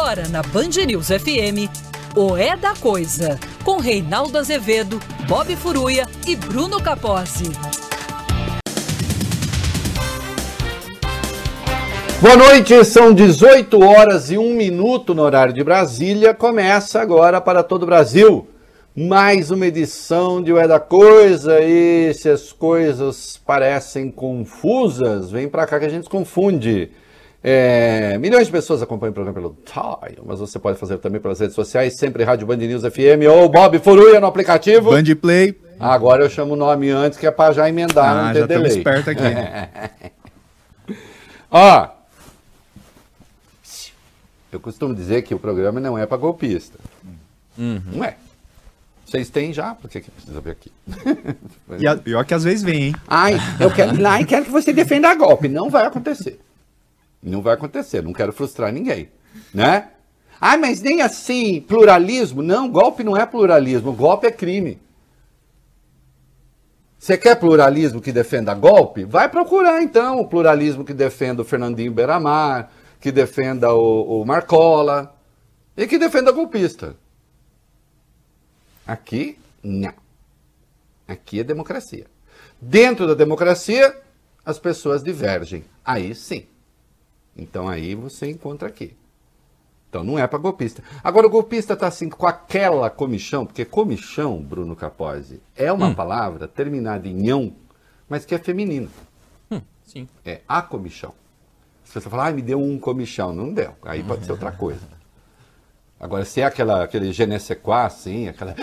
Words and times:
Agora 0.00 0.26
na 0.28 0.40
Band 0.42 0.70
News 0.86 1.08
FM, 1.08 1.68
o 2.16 2.34
É 2.34 2.56
da 2.56 2.74
Coisa, 2.74 3.38
com 3.62 3.76
Reinaldo 3.76 4.38
Azevedo, 4.38 4.98
Bob 5.28 5.54
Furuia 5.54 6.06
e 6.26 6.34
Bruno 6.34 6.82
Capozzi. 6.82 7.52
Boa 12.18 12.34
noite, 12.34 12.82
são 12.82 13.12
18 13.12 13.78
horas 13.78 14.30
e 14.30 14.38
1 14.38 14.54
minuto 14.54 15.14
no 15.14 15.20
horário 15.20 15.52
de 15.52 15.62
Brasília. 15.62 16.32
Começa 16.32 16.98
agora 16.98 17.38
para 17.38 17.62
todo 17.62 17.82
o 17.82 17.86
Brasil 17.86 18.48
mais 18.96 19.50
uma 19.50 19.66
edição 19.66 20.42
de 20.42 20.50
O 20.50 20.58
É 20.58 20.66
da 20.66 20.80
Coisa. 20.80 21.60
E 21.60 22.14
se 22.14 22.30
as 22.30 22.52
coisas 22.52 23.36
parecem 23.36 24.10
confusas, 24.10 25.30
vem 25.30 25.46
para 25.46 25.66
cá 25.66 25.78
que 25.78 25.84
a 25.84 25.90
gente 25.90 26.08
confunde. 26.08 26.90
É, 27.42 28.18
milhões 28.18 28.46
de 28.46 28.52
pessoas 28.52 28.82
acompanham 28.82 29.12
o 29.12 29.14
programa 29.14 29.34
pelo 29.34 29.56
Time, 29.64 30.18
mas 30.26 30.40
você 30.40 30.58
pode 30.58 30.78
fazer 30.78 30.98
também 30.98 31.20
pelas 31.20 31.40
redes 31.40 31.54
sociais, 31.54 31.96
sempre 31.96 32.22
Rádio 32.22 32.46
Band 32.46 32.58
News 32.58 32.82
FM 32.82 33.26
ou 33.30 33.48
Bob 33.48 33.78
Furuia 33.78 34.20
no 34.20 34.26
aplicativo. 34.26 34.90
Band 34.90 35.16
Play. 35.16 35.58
Agora 35.78 36.22
eu 36.22 36.28
chamo 36.28 36.52
o 36.52 36.56
nome 36.56 36.90
antes, 36.90 37.18
que 37.18 37.26
é 37.26 37.30
para 37.30 37.54
já 37.54 37.66
emendar, 37.66 38.14
ah, 38.14 38.24
não 38.24 38.32
ter 38.34 38.40
já 38.40 38.46
delay. 38.46 38.76
esperto 38.76 39.10
aqui. 39.10 39.22
Ó, 41.50 41.88
eu 44.52 44.60
costumo 44.60 44.94
dizer 44.94 45.22
que 45.22 45.34
o 45.34 45.38
programa 45.38 45.80
não 45.80 45.96
é 45.96 46.04
para 46.04 46.18
golpista. 46.18 46.78
Uhum. 47.56 47.80
Não 47.92 48.04
é. 48.04 48.16
Vocês 49.06 49.30
têm 49.30 49.52
já, 49.52 49.74
por 49.74 49.88
que, 49.90 50.00
que 50.00 50.10
precisa 50.10 50.40
ver 50.40 50.50
aqui? 50.50 50.70
E 51.78 51.86
a, 51.86 51.96
pior 51.96 52.24
que 52.24 52.34
às 52.34 52.42
vezes 52.44 52.62
vem, 52.62 52.82
hein? 52.88 52.94
Ai, 53.06 53.36
eu 53.60 53.70
quero 53.70 53.94
ir 53.94 54.00
lá 54.00 54.20
e 54.20 54.24
quero 54.24 54.44
que 54.44 54.50
você 54.50 54.72
defenda 54.72 55.08
a 55.08 55.14
golpe. 55.14 55.48
Não 55.48 55.70
vai 55.70 55.86
acontecer. 55.86 56.38
Não 57.22 57.42
vai 57.42 57.54
acontecer, 57.54 58.02
não 58.02 58.12
quero 58.12 58.32
frustrar 58.32 58.72
ninguém, 58.72 59.10
né? 59.52 59.90
Ah, 60.40 60.56
mas 60.56 60.80
nem 60.80 61.02
assim, 61.02 61.60
pluralismo? 61.60 62.42
Não, 62.42 62.70
golpe 62.70 63.04
não 63.04 63.16
é 63.16 63.26
pluralismo, 63.26 63.92
golpe 63.92 64.26
é 64.26 64.30
crime. 64.30 64.80
Você 66.98 67.16
quer 67.16 67.36
pluralismo 67.36 68.00
que 68.00 68.12
defenda 68.12 68.54
golpe? 68.54 69.04
Vai 69.04 69.28
procurar 69.28 69.82
então 69.82 70.20
o 70.20 70.28
pluralismo 70.28 70.84
que 70.84 70.94
defenda 70.94 71.42
o 71.42 71.44
Fernandinho 71.44 71.92
Beiramar, 71.92 72.70
que 73.00 73.10
defenda 73.10 73.72
o, 73.72 74.20
o 74.20 74.24
Marcola 74.26 75.14
e 75.76 75.86
que 75.86 75.98
defenda 75.98 76.30
golpista. 76.30 76.94
Aqui, 78.86 79.38
não. 79.62 79.94
Aqui 81.08 81.40
é 81.40 81.44
democracia. 81.44 82.06
Dentro 82.60 83.06
da 83.06 83.14
democracia, 83.14 83.98
as 84.44 84.58
pessoas 84.58 85.02
divergem. 85.02 85.64
Aí 85.84 86.14
sim. 86.14 86.46
Então 87.36 87.68
aí 87.68 87.94
você 87.94 88.30
encontra 88.30 88.68
aqui. 88.68 88.96
Então 89.88 90.04
não 90.04 90.18
é 90.18 90.26
para 90.26 90.38
golpista. 90.38 90.82
Agora 91.02 91.26
o 91.26 91.30
golpista 91.30 91.72
está 91.74 91.88
assim 91.88 92.08
com 92.08 92.26
aquela 92.26 92.88
comichão, 92.90 93.44
porque 93.44 93.64
comichão, 93.64 94.40
Bruno 94.40 94.76
Capozzi, 94.76 95.40
é 95.56 95.72
uma 95.72 95.88
Hum. 95.88 95.94
palavra 95.94 96.46
terminada 96.46 97.08
em 97.08 97.28
ão, 97.28 97.52
mas 98.08 98.24
que 98.24 98.34
é 98.34 98.38
feminina. 98.38 98.88
Hum, 99.50 99.60
sim. 99.84 100.08
É 100.24 100.42
a 100.48 100.62
comichão. 100.62 101.12
Se 101.84 101.94
você 102.00 102.08
falar, 102.08 102.28
ah, 102.28 102.32
me 102.32 102.40
deu 102.42 102.60
um 102.60 102.78
comichão, 102.78 103.32
não 103.32 103.52
deu. 103.52 103.74
Aí 103.82 104.00
pode 104.04 104.24
ser 104.24 104.30
outra 104.30 104.52
coisa. 104.52 104.80
Agora, 105.98 106.24
se 106.24 106.40
é 106.40 106.44
aquela, 106.44 106.84
aquele 106.84 107.12
je 107.12 107.26
ne 107.26 107.38
sais 107.40 107.58
quoi, 107.60 107.82
assim, 107.84 108.28
aquela, 108.28 108.54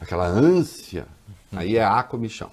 aquela 0.00 0.26
ânsia, 0.26 1.06
aí 1.52 1.76
é 1.76 1.84
a 1.84 2.02
comichão. 2.02 2.50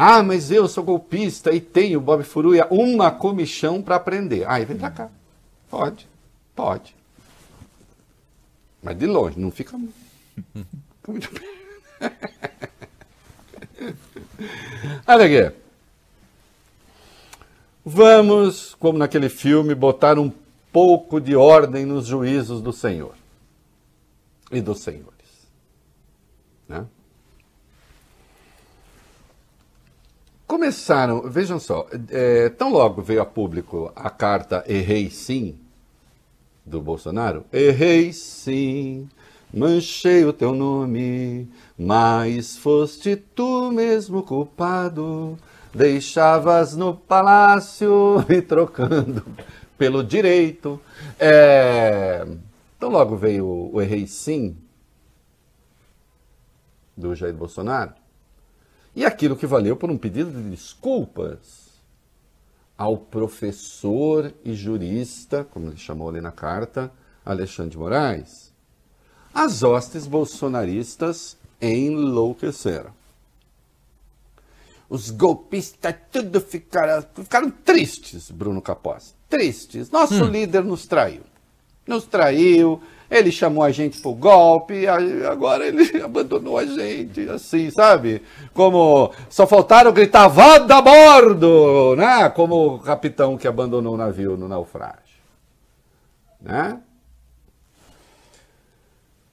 Ah, 0.00 0.22
mas 0.22 0.52
eu 0.52 0.68
sou 0.68 0.84
golpista 0.84 1.52
e 1.52 1.60
tenho, 1.60 2.00
Bob 2.00 2.22
Furuia, 2.22 2.68
uma 2.70 3.10
comichão 3.10 3.82
para 3.82 3.96
aprender. 3.96 4.48
Aí 4.48 4.64
vem 4.64 4.76
pra 4.76 4.92
cá. 4.92 5.10
Pode, 5.68 6.06
pode. 6.54 6.94
Mas 8.80 8.96
de 8.96 9.06
longe, 9.06 9.40
não 9.40 9.50
fica 9.50 9.76
muito. 9.76 9.92
Olha 15.04 15.48
aqui. 15.48 15.56
Vamos, 17.84 18.76
como 18.76 18.98
naquele 18.98 19.28
filme, 19.28 19.74
botar 19.74 20.16
um 20.16 20.30
pouco 20.72 21.20
de 21.20 21.34
ordem 21.34 21.84
nos 21.84 22.06
juízos 22.06 22.62
do 22.62 22.72
Senhor 22.72 23.16
e 24.52 24.60
dos 24.60 24.78
senhores. 24.78 25.08
Né? 26.68 26.86
Começaram, 30.48 31.22
vejam 31.30 31.60
só, 31.60 31.86
é, 32.10 32.48
tão 32.48 32.72
logo 32.72 33.02
veio 33.02 33.20
a 33.20 33.26
público 33.26 33.92
a 33.94 34.08
carta 34.08 34.64
Errei 34.66 35.10
Sim, 35.10 35.58
do 36.64 36.80
Bolsonaro. 36.80 37.44
Errei 37.52 38.14
sim, 38.14 39.06
manchei 39.52 40.24
o 40.24 40.32
teu 40.32 40.54
nome, 40.54 41.46
mas 41.78 42.56
foste 42.56 43.14
tu 43.14 43.70
mesmo 43.70 44.22
culpado. 44.22 45.38
Deixavas 45.74 46.74
no 46.74 46.96
palácio 46.96 48.24
e 48.30 48.40
trocando 48.40 49.22
pelo 49.76 50.02
direito. 50.02 50.80
É, 51.20 52.26
Então 52.78 52.88
logo 52.88 53.16
veio 53.16 53.70
o 53.70 53.82
Errei 53.82 54.06
Sim 54.06 54.56
do 56.96 57.14
Jair 57.14 57.34
Bolsonaro. 57.34 57.92
E 58.98 59.04
aquilo 59.04 59.36
que 59.36 59.46
valeu 59.46 59.76
por 59.76 59.92
um 59.92 59.96
pedido 59.96 60.28
de 60.28 60.50
desculpas 60.50 61.68
ao 62.76 62.96
professor 62.98 64.34
e 64.44 64.52
jurista, 64.54 65.44
como 65.44 65.68
ele 65.68 65.76
chamou 65.76 66.08
ali 66.08 66.20
na 66.20 66.32
carta, 66.32 66.90
Alexandre 67.24 67.70
de 67.70 67.78
Moraes. 67.78 68.52
As 69.32 69.62
hostes 69.62 70.04
bolsonaristas 70.04 71.36
enlouqueceram. 71.62 72.90
Os 74.90 75.10
golpistas 75.10 75.94
tudo 76.10 76.40
ficaram, 76.40 77.06
ficaram 77.14 77.52
tristes, 77.52 78.32
Bruno 78.32 78.60
Capós. 78.60 79.14
Tristes. 79.28 79.92
Nosso 79.92 80.24
líder 80.24 80.64
nos 80.64 80.88
traiu. 80.88 81.22
Nos 81.88 82.04
traiu, 82.04 82.80
ele 83.10 83.32
chamou 83.32 83.64
a 83.64 83.70
gente 83.70 84.00
pro 84.00 84.12
golpe, 84.12 84.86
agora 84.86 85.66
ele 85.66 85.90
abandonou 86.04 86.58
a 86.58 86.66
gente, 86.66 87.28
assim, 87.30 87.70
sabe? 87.70 88.22
Como 88.52 89.10
só 89.30 89.46
faltaram 89.46 89.90
gritar, 89.90 90.28
vada 90.28 90.76
a 90.76 90.82
bordo, 90.82 91.96
né? 91.96 92.28
Como 92.28 92.74
o 92.74 92.78
capitão 92.78 93.38
que 93.38 93.48
abandonou 93.48 93.94
o 93.94 93.96
navio 93.96 94.36
no 94.36 94.46
naufrágio, 94.46 95.22
né? 96.40 96.78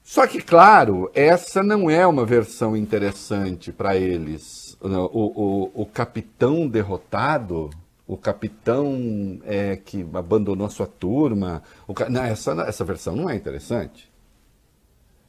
Só 0.02 0.26
que, 0.26 0.42
claro, 0.42 1.12
essa 1.14 1.62
não 1.62 1.90
é 1.90 2.08
uma 2.08 2.26
versão 2.26 2.78
interessante 2.78 3.74
para 3.74 3.98
eles. 3.98 4.78
O, 4.80 4.88
o, 4.88 5.82
o 5.82 5.86
capitão 5.88 6.68
derrotado, 6.68 7.70
o 8.08 8.16
capitão 8.16 9.40
é, 9.44 9.76
que 9.76 10.06
abandonou 10.14 10.68
a 10.68 10.70
sua 10.70 10.86
turma, 10.86 11.64
não, 12.10 12.24
essa, 12.24 12.52
essa 12.62 12.86
versão 12.86 13.16
não 13.16 13.30
é 13.30 13.36
interessante. 13.36 14.12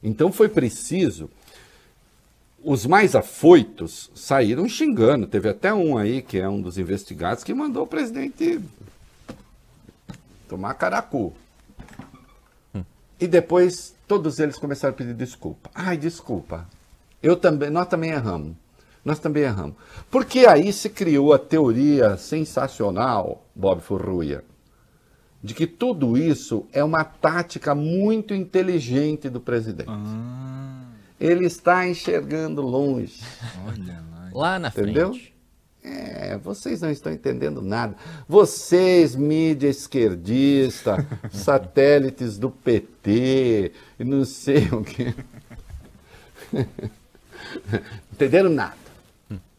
Então 0.01 0.31
foi 0.31 0.47
preciso. 0.47 1.29
Os 2.63 2.85
mais 2.85 3.15
afoitos 3.15 4.11
saíram 4.13 4.67
xingando. 4.67 5.25
Teve 5.25 5.49
até 5.49 5.73
um 5.73 5.97
aí, 5.97 6.21
que 6.21 6.37
é 6.37 6.47
um 6.47 6.61
dos 6.61 6.77
investigados, 6.77 7.43
que 7.43 7.53
mandou 7.53 7.83
o 7.83 7.87
presidente 7.87 8.59
tomar 10.47 10.73
caracu. 10.75 11.33
E 13.19 13.27
depois 13.27 13.95
todos 14.07 14.39
eles 14.39 14.57
começaram 14.57 14.93
a 14.93 14.97
pedir 14.97 15.13
desculpa. 15.13 15.69
Ai, 15.73 15.97
desculpa. 15.97 16.67
Eu 17.21 17.35
também, 17.35 17.69
nós 17.69 17.87
também 17.87 18.11
erramos. 18.11 18.55
Nós 19.07 19.19
também 19.19 19.43
erramos. 19.43 19.77
Porque 20.11 20.39
aí 20.39 20.73
se 20.73 20.89
criou 20.89 21.31
a 21.31 21.39
teoria 21.39 22.17
sensacional, 22.17 23.45
Bob 23.55 23.81
Furruia, 23.81 24.43
de 25.41 25.53
que 25.53 25.65
tudo 25.65 26.17
isso 26.17 26.65
é 26.73 26.83
uma 26.83 27.05
tática 27.05 27.73
muito 27.73 28.33
inteligente 28.33 29.29
do 29.29 29.39
presidente. 29.39 29.89
Ele 31.17 31.45
está 31.45 31.87
enxergando 31.87 32.61
longe. 32.61 33.23
Olha 33.65 34.03
lá. 34.11 34.29
Lá 34.33 34.59
na 34.59 34.67
Entendeu? 34.67 35.11
frente. 35.13 35.33
É, 35.81 36.37
vocês 36.39 36.81
não 36.81 36.91
estão 36.91 37.13
entendendo 37.13 37.61
nada. 37.61 37.95
Vocês, 38.27 39.15
mídia 39.15 39.69
esquerdista, 39.69 41.07
satélites 41.31 42.37
do 42.37 42.51
PT, 42.51 43.71
e 43.97 44.03
não 44.03 44.25
sei 44.25 44.67
o 44.67 44.83
quê. 44.83 45.15
Entenderam 48.11 48.49
nada. 48.49 48.86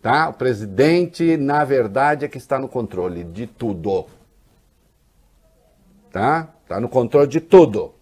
Tá? 0.00 0.28
O 0.28 0.32
presidente, 0.32 1.36
na 1.36 1.64
verdade, 1.64 2.24
é 2.24 2.28
que 2.28 2.38
está 2.38 2.58
no 2.58 2.68
controle 2.68 3.24
de 3.24 3.46
tudo. 3.46 4.06
Tá? 6.10 6.48
Está 6.62 6.80
no 6.80 6.88
controle 6.88 7.26
de 7.26 7.40
tudo. 7.40 7.94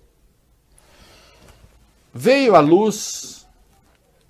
Veio 2.12 2.54
à 2.54 2.60
luz, 2.60 3.46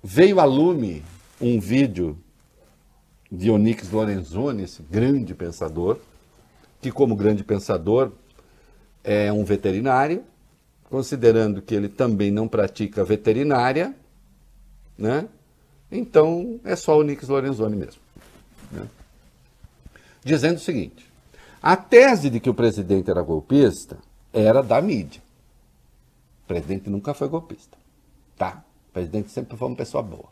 veio 0.03 0.39
a 0.39 0.45
lume 0.45 1.03
um 1.39 1.59
vídeo 1.59 2.17
de 3.31 3.51
Onix 3.51 3.91
Lorenzoni, 3.91 4.63
esse 4.63 4.81
grande 4.83 5.33
pensador, 5.35 5.99
que 6.81 6.91
como 6.91 7.15
grande 7.15 7.43
pensador 7.43 8.11
é 9.03 9.31
um 9.31 9.43
veterinário, 9.43 10.23
considerando 10.89 11.61
que 11.61 11.75
ele 11.75 11.89
também 11.89 12.31
não 12.31 12.47
pratica 12.47 13.03
veterinária, 13.03 13.95
né? 14.97 15.27
Então 15.91 16.59
é 16.63 16.75
só 16.75 16.97
o 16.97 17.03
Nix 17.03 17.27
Lorenzoni 17.27 17.75
mesmo. 17.75 18.01
Né? 18.71 18.87
Dizendo 20.23 20.57
o 20.57 20.61
seguinte: 20.61 21.09
a 21.61 21.75
tese 21.75 22.29
de 22.29 22.39
que 22.39 22.49
o 22.49 22.53
presidente 22.53 23.09
era 23.09 23.21
golpista 23.21 23.97
era 24.33 24.61
da 24.61 24.81
mídia. 24.81 25.21
O 26.43 26.47
presidente 26.47 26.89
nunca 26.89 27.13
foi 27.13 27.27
golpista. 27.27 27.77
Tá? 28.37 28.63
O 28.89 28.93
presidente 28.93 29.31
sempre 29.31 29.57
foi 29.57 29.67
uma 29.67 29.75
pessoa 29.75 30.03
boa. 30.03 30.29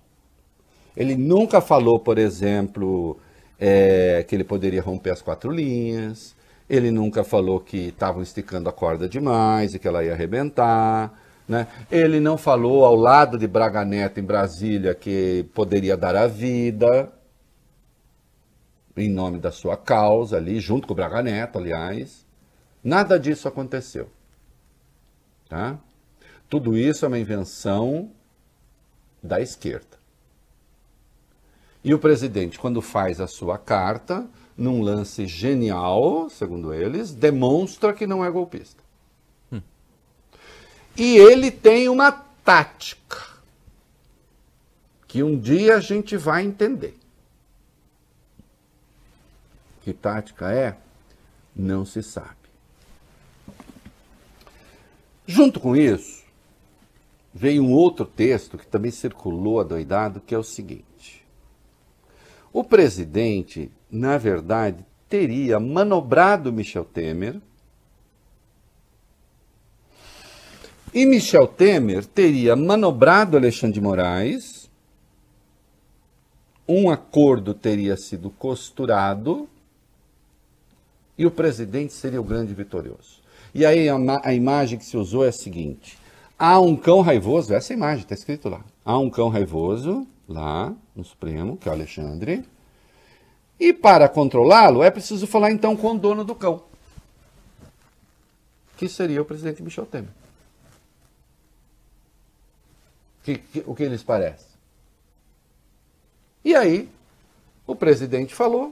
Ele 0.96 1.16
nunca 1.16 1.60
falou, 1.60 2.00
por 2.00 2.18
exemplo, 2.18 3.18
é, 3.60 4.24
que 4.28 4.36
ele 4.36 4.44
poderia 4.44 4.82
romper 4.82 5.12
as 5.12 5.22
quatro 5.22 5.52
linhas. 5.52 6.36
Ele 6.70 6.90
nunca 6.90 7.24
falou 7.24 7.60
que 7.60 7.90
estavam 7.90 8.22
esticando 8.22 8.70
a 8.70 8.74
corda 8.74 9.08
demais 9.08 9.74
e 9.74 9.80
que 9.80 9.88
ela 9.88 10.04
ia 10.04 10.14
arrebentar. 10.14 11.14
Né? 11.48 11.68
Ele 11.92 12.20
não 12.20 12.38
falou 12.38 12.86
ao 12.86 12.96
lado 12.96 13.38
de 13.38 13.48
Braga 13.48 13.86
Neto 13.86 14.20
em 14.20 14.24
Brasília 14.24 14.96
que 14.96 15.46
poderia 15.54 15.96
dar 15.96 16.16
a 16.16 16.28
vida 16.28 17.12
em 18.98 19.10
nome 19.10 19.40
da 19.40 19.52
sua 19.52 19.76
causa 19.76 20.38
ali, 20.38 20.60
junto 20.60 20.88
com 20.88 20.94
o 20.94 20.96
Braga 20.96 21.22
Neto, 21.22 21.60
aliás. 21.60 22.26
Nada 22.84 23.20
disso 23.20 23.48
aconteceu. 23.48 24.10
Tá? 25.50 25.78
Tudo 26.50 26.78
isso 26.78 27.04
é 27.04 27.08
uma 27.08 27.20
invenção 27.20 28.12
da 29.22 29.42
esquerda. 29.42 29.98
E 31.84 31.94
o 31.94 32.00
presidente, 32.00 32.58
quando 32.58 32.82
faz 32.82 33.20
a 33.20 33.28
sua 33.28 33.58
carta, 33.58 34.28
num 34.58 34.82
lance 34.82 35.28
genial, 35.28 36.30
segundo 36.30 36.74
eles, 36.74 37.14
demonstra 37.14 37.94
que 37.94 38.08
não 38.08 38.24
é 38.24 38.32
golpista. 38.32 38.85
E 40.98 41.18
ele 41.18 41.52
tem 41.52 41.90
uma 41.90 42.12
tática 42.12 43.36
que 45.08 45.24
um 45.24 45.38
dia 45.38 45.76
a 45.76 45.80
gente 45.80 46.16
vai 46.18 46.44
entender. 46.44 46.98
Que 49.82 49.94
tática 49.94 50.52
é? 50.52 50.78
Não 51.56 51.86
se 51.86 52.02
sabe. 52.02 52.36
Junto 55.28 55.60
com 55.60 55.76
isso, 55.76 56.24
veio 57.34 57.64
um 57.64 57.72
outro 57.72 58.06
texto 58.06 58.58
que 58.58 58.68
também 58.68 58.92
circulou 58.92 59.60
adoidado, 59.60 60.22
que 60.22 60.34
é 60.34 60.38
o 60.38 60.44
seguinte: 60.44 61.26
o 62.54 62.64
presidente, 62.64 63.72
na 63.92 64.18
verdade, 64.18 64.86
teria 65.10 65.60
manobrado 65.60 66.54
Michel 66.54 66.86
Temer. 66.86 67.42
E 70.96 71.06
Michel 71.06 71.46
Temer 71.46 72.06
teria 72.06 72.56
manobrado 72.56 73.36
Alexandre 73.36 73.74
de 73.74 73.82
Moraes. 73.82 74.72
Um 76.66 76.90
acordo 76.90 77.54
teria 77.54 77.98
sido 77.98 78.30
costurado 78.30 79.50
e 81.18 81.26
o 81.26 81.32
presidente 81.32 81.92
seria 81.92 82.22
o 82.22 82.24
grande 82.24 82.54
vitorioso. 82.54 83.22
E 83.54 83.66
aí 83.66 83.90
a, 83.90 83.98
a 84.24 84.34
imagem 84.34 84.80
que 84.80 84.86
se 84.86 84.96
usou 84.96 85.26
é 85.26 85.28
a 85.28 85.34
seguinte: 85.34 85.98
há 86.40 86.62
um 86.62 86.78
cão 86.78 87.02
raivoso, 87.02 87.54
essa 87.54 87.74
imagem 87.74 88.04
está 88.04 88.16
escrito 88.16 88.48
lá. 88.48 88.64
Há 88.86 88.98
um 88.98 89.10
cão 89.10 89.28
raivoso 89.28 90.08
lá 90.30 90.74
no 90.96 91.04
Supremo, 91.04 91.58
que 91.58 91.68
é 91.68 91.72
o 91.74 91.76
Alexandre. 91.76 92.46
E 93.60 93.74
para 93.74 94.08
controlá-lo 94.08 94.82
é 94.82 94.90
preciso 94.90 95.28
falar 95.28 95.52
então 95.52 95.76
com 95.76 95.92
o 95.92 96.00
dono 96.00 96.24
do 96.24 96.34
cão, 96.34 96.64
que 98.78 98.88
seria 98.88 99.22
o 99.22 99.26
presidente 99.26 99.62
Michel 99.62 99.86
Temer. 99.86 100.25
Que, 103.26 103.40
que, 103.40 103.64
o 103.66 103.74
que 103.74 103.88
lhes 103.88 104.04
parece? 104.04 104.46
E 106.44 106.54
aí, 106.54 106.88
o 107.66 107.76
presidente 107.76 108.36
falou 108.36 108.72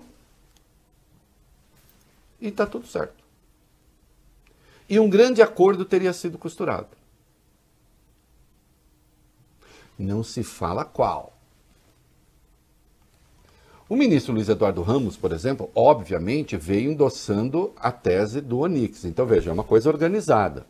e 2.39 2.49
está 2.49 2.67
tudo 2.67 2.85
certo. 2.85 3.23
E 4.87 4.99
um 4.99 5.09
grande 5.09 5.41
acordo 5.41 5.83
teria 5.85 6.13
sido 6.13 6.37
costurado. 6.37 6.89
Não 9.97 10.23
se 10.23 10.43
fala 10.43 10.85
qual. 10.85 11.33
O 13.89 13.95
ministro 13.95 14.35
Luiz 14.35 14.49
Eduardo 14.49 14.83
Ramos, 14.83 15.17
por 15.17 15.31
exemplo, 15.31 15.71
obviamente 15.73 16.55
veio 16.55 16.91
endossando 16.91 17.73
a 17.75 17.91
tese 17.91 18.39
do 18.39 18.59
Onix. 18.59 19.03
Então, 19.03 19.25
veja, 19.25 19.49
é 19.49 19.53
uma 19.53 19.63
coisa 19.63 19.89
organizada. 19.89 20.63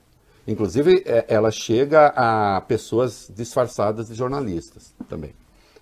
Inclusive, 0.47 1.03
é, 1.05 1.25
ela 1.27 1.51
chega 1.51 2.07
a 2.07 2.61
pessoas 2.61 3.31
disfarçadas 3.33 4.07
de 4.07 4.15
jornalistas 4.15 4.93
também. 5.07 5.33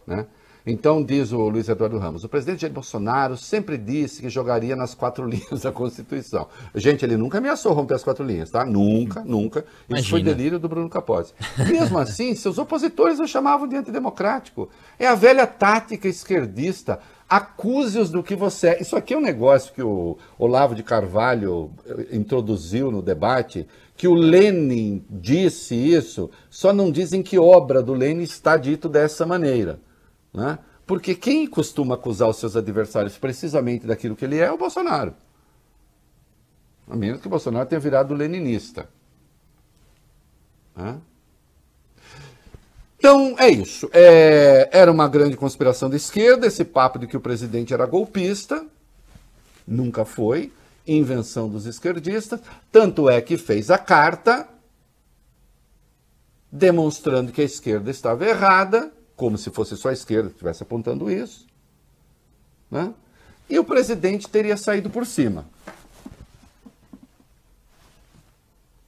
Né? 0.06 0.26
Então, 0.66 1.04
diz 1.04 1.32
o 1.32 1.50
Luiz 1.50 1.68
Eduardo 1.68 1.98
Ramos, 1.98 2.24
o 2.24 2.30
presidente 2.30 2.62
Jair 2.62 2.74
Bolsonaro 2.74 3.36
sempre 3.36 3.78
disse 3.78 4.22
que 4.22 4.30
jogaria 4.30 4.76
nas 4.76 4.94
quatro 4.94 5.26
linhas 5.28 5.62
da 5.62 5.72
Constituição. 5.72 6.48
Gente, 6.76 7.04
ele 7.04 7.18
nunca 7.18 7.40
ameaçou 7.40 7.74
romper 7.74 7.96
as 7.96 8.04
quatro 8.04 8.24
linhas, 8.24 8.52
tá? 8.52 8.64
Nunca, 8.64 9.24
nunca. 9.24 9.60
Isso 9.62 9.68
Imagina. 9.90 10.10
foi 10.10 10.24
delírio 10.24 10.60
do 10.60 10.70
Bruno 10.70 10.90
Capozzi. 10.90 11.34
Mesmo 11.68 11.98
assim, 11.98 12.36
seus 12.36 12.58
opositores 12.58 13.20
o 13.20 13.28
chamavam 13.28 13.68
de 13.68 13.76
antidemocrático. 13.76 14.70
É 15.00 15.08
a 15.08 15.16
velha 15.16 15.48
tática 15.48 16.08
esquerdista. 16.08 17.00
Acuse-os 17.28 18.12
do 18.12 18.22
que 18.22 18.36
você 18.36 18.68
é. 18.68 18.82
Isso 18.82 18.96
aqui 18.96 19.14
é 19.14 19.18
um 19.18 19.22
negócio 19.22 19.74
que 19.74 19.82
o 19.82 20.18
Olavo 20.38 20.76
de 20.76 20.84
Carvalho 20.84 21.72
eh, 21.88 22.08
introduziu 22.12 22.92
no 22.92 23.02
debate, 23.02 23.66
que 24.02 24.08
o 24.08 24.16
Lenin 24.16 25.06
disse 25.08 25.76
isso, 25.76 26.32
só 26.50 26.74
não 26.74 26.92
dizem 26.92 27.22
que 27.22 27.38
obra 27.38 27.84
do 27.84 27.94
Lenin 27.94 28.24
está 28.24 28.58
dito 28.58 28.90
dessa 28.90 29.28
maneira. 29.28 29.80
Né? 30.34 30.58
Porque 30.88 31.14
quem 31.14 31.46
costuma 31.46 31.94
acusar 31.94 32.28
os 32.28 32.38
seus 32.38 32.56
adversários 32.56 33.16
precisamente 33.20 33.86
daquilo 33.86 34.16
que 34.16 34.26
ele 34.26 34.40
é 34.40 34.46
é 34.46 34.52
o 34.52 34.58
Bolsonaro. 34.58 35.14
A 36.90 36.96
menos 36.96 37.22
que 37.22 37.28
o 37.28 37.30
Bolsonaro 37.30 37.70
tenha 37.70 37.80
virado 37.80 38.16
leninista. 38.16 38.90
Né? 40.76 41.00
Então, 42.98 43.36
é 43.38 43.50
isso. 43.50 43.88
É, 43.94 44.68
era 44.72 44.92
uma 44.92 45.08
grande 45.08 45.38
conspiração 45.38 45.92
da 45.92 45.96
esquerda, 45.96 46.48
esse 46.48 46.66
papo 46.66 46.98
de 46.98 47.06
que 47.06 47.18
o 47.18 47.22
presidente 47.22 47.72
era 47.72 47.86
golpista. 47.86 48.66
Nunca 49.68 50.06
foi. 50.06 50.52
Invenção 50.88 51.50
dos 51.50 51.66
esquerdistas. 51.66 52.40
Tanto 52.72 53.10
é 53.10 53.22
que 53.22 53.38
fez 53.38 53.70
a 53.70 53.78
carta 53.78 54.48
demonstrando 56.52 57.32
que 57.32 57.42
a 57.42 57.46
esquerda 57.46 57.90
estava 57.90 58.26
errada 58.26 58.92
como 59.16 59.38
se 59.38 59.52
fosse 59.52 59.78
só 59.78 59.90
a 59.90 59.94
esquerda 59.94 60.30
que 60.30 60.36
estivesse 60.36 60.64
apontando 60.64 61.10
isso. 61.10 61.46
Né? 62.70 62.94
E 63.48 63.60
o 63.60 63.64
presidente 63.64 64.28
teria 64.28 64.58
saído 64.58 64.90
por 64.90 65.06
cima. 65.06 65.46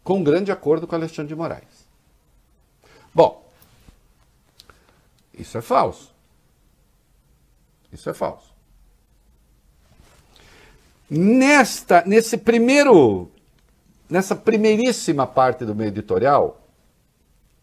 Com 0.03 0.19
um 0.19 0.23
grande 0.23 0.51
acordo 0.51 0.87
com 0.87 0.95
Alexandre 0.95 1.29
de 1.29 1.35
Moraes. 1.35 1.87
Bom, 3.13 3.47
isso 5.33 5.57
é 5.57 5.61
falso. 5.61 6.11
Isso 7.91 8.09
é 8.09 8.13
falso. 8.13 8.52
Nesta, 11.15 12.03
nesse 12.07 12.39
primeiro, 12.39 13.29
nessa 14.09 14.35
primeiríssima 14.35 15.27
parte 15.27 15.63
do 15.63 15.75
meu 15.75 15.85
editorial, 15.85 16.67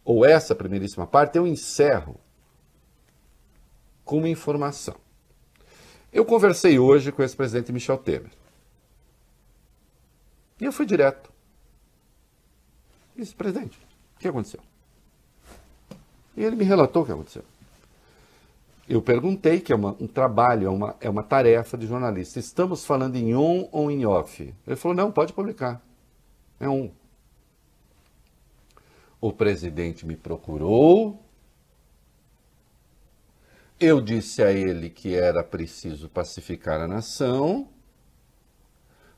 ou 0.05 0.25
essa 0.25 0.55
primeiríssima 0.55 1.05
parte, 1.05 1.37
eu 1.37 1.49
encerro 1.49 2.15
com 4.05 4.19
uma 4.19 4.29
informação. 4.29 4.95
Eu 6.13 6.25
conversei 6.25 6.79
hoje 6.79 7.11
com 7.11 7.23
o 7.23 7.25
ex-presidente 7.25 7.73
Michel 7.73 7.99
Temer. 7.99 8.31
E 10.61 10.65
eu 10.65 10.73
fui 10.73 10.87
direto. 10.87 11.29
Disse, 13.17 13.35
presidente, 13.35 13.77
o 14.17 14.21
que 14.21 14.29
aconteceu? 14.29 14.61
E 16.37 16.45
ele 16.45 16.55
me 16.55 16.65
relatou 16.65 17.03
o 17.03 17.07
que 17.07 17.11
aconteceu. 17.11 17.45
Eu 18.91 19.01
perguntei, 19.01 19.61
que 19.61 19.73
é 19.73 19.77
uma, 19.77 19.97
um 20.01 20.09
trabalho, 20.09 20.67
é 20.67 20.69
uma, 20.69 20.97
é 21.01 21.09
uma 21.09 21.23
tarefa 21.23 21.79
de 21.79 21.87
jornalista. 21.87 22.41
Estamos 22.41 22.85
falando 22.85 23.15
em 23.15 23.37
on 23.37 23.69
ou 23.71 23.89
em 23.89 24.05
off? 24.05 24.53
Ele 24.67 24.75
falou, 24.75 24.97
não, 24.97 25.13
pode 25.13 25.33
publicar. 25.33 25.81
É 26.59 26.69
um. 26.69 26.91
O 29.21 29.33
presidente 29.33 30.05
me 30.05 30.17
procurou, 30.17 31.23
eu 33.79 34.01
disse 34.01 34.43
a 34.43 34.51
ele 34.51 34.91
que 34.91 35.15
era 35.15 35.45
preciso 35.45 36.09
pacificar 36.09 36.81
a 36.81 36.89
nação, 36.89 37.69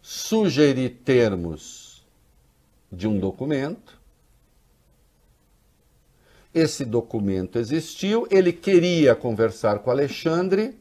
sugeri 0.02 0.90
termos 0.90 2.06
de 2.92 3.08
um 3.08 3.18
documento. 3.18 4.01
Esse 6.54 6.85
documento 6.85 7.59
existiu, 7.59 8.26
ele 8.30 8.52
queria 8.52 9.14
conversar 9.14 9.78
com 9.78 9.90
Alexandre 9.90 10.78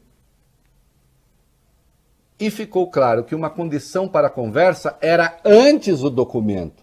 e 2.39 2.49
ficou 2.49 2.89
claro 2.89 3.23
que 3.23 3.35
uma 3.35 3.49
condição 3.49 4.07
para 4.07 4.27
a 4.27 4.31
conversa 4.31 4.97
era 5.01 5.39
antes 5.45 6.01
o 6.01 6.09
documento. 6.09 6.81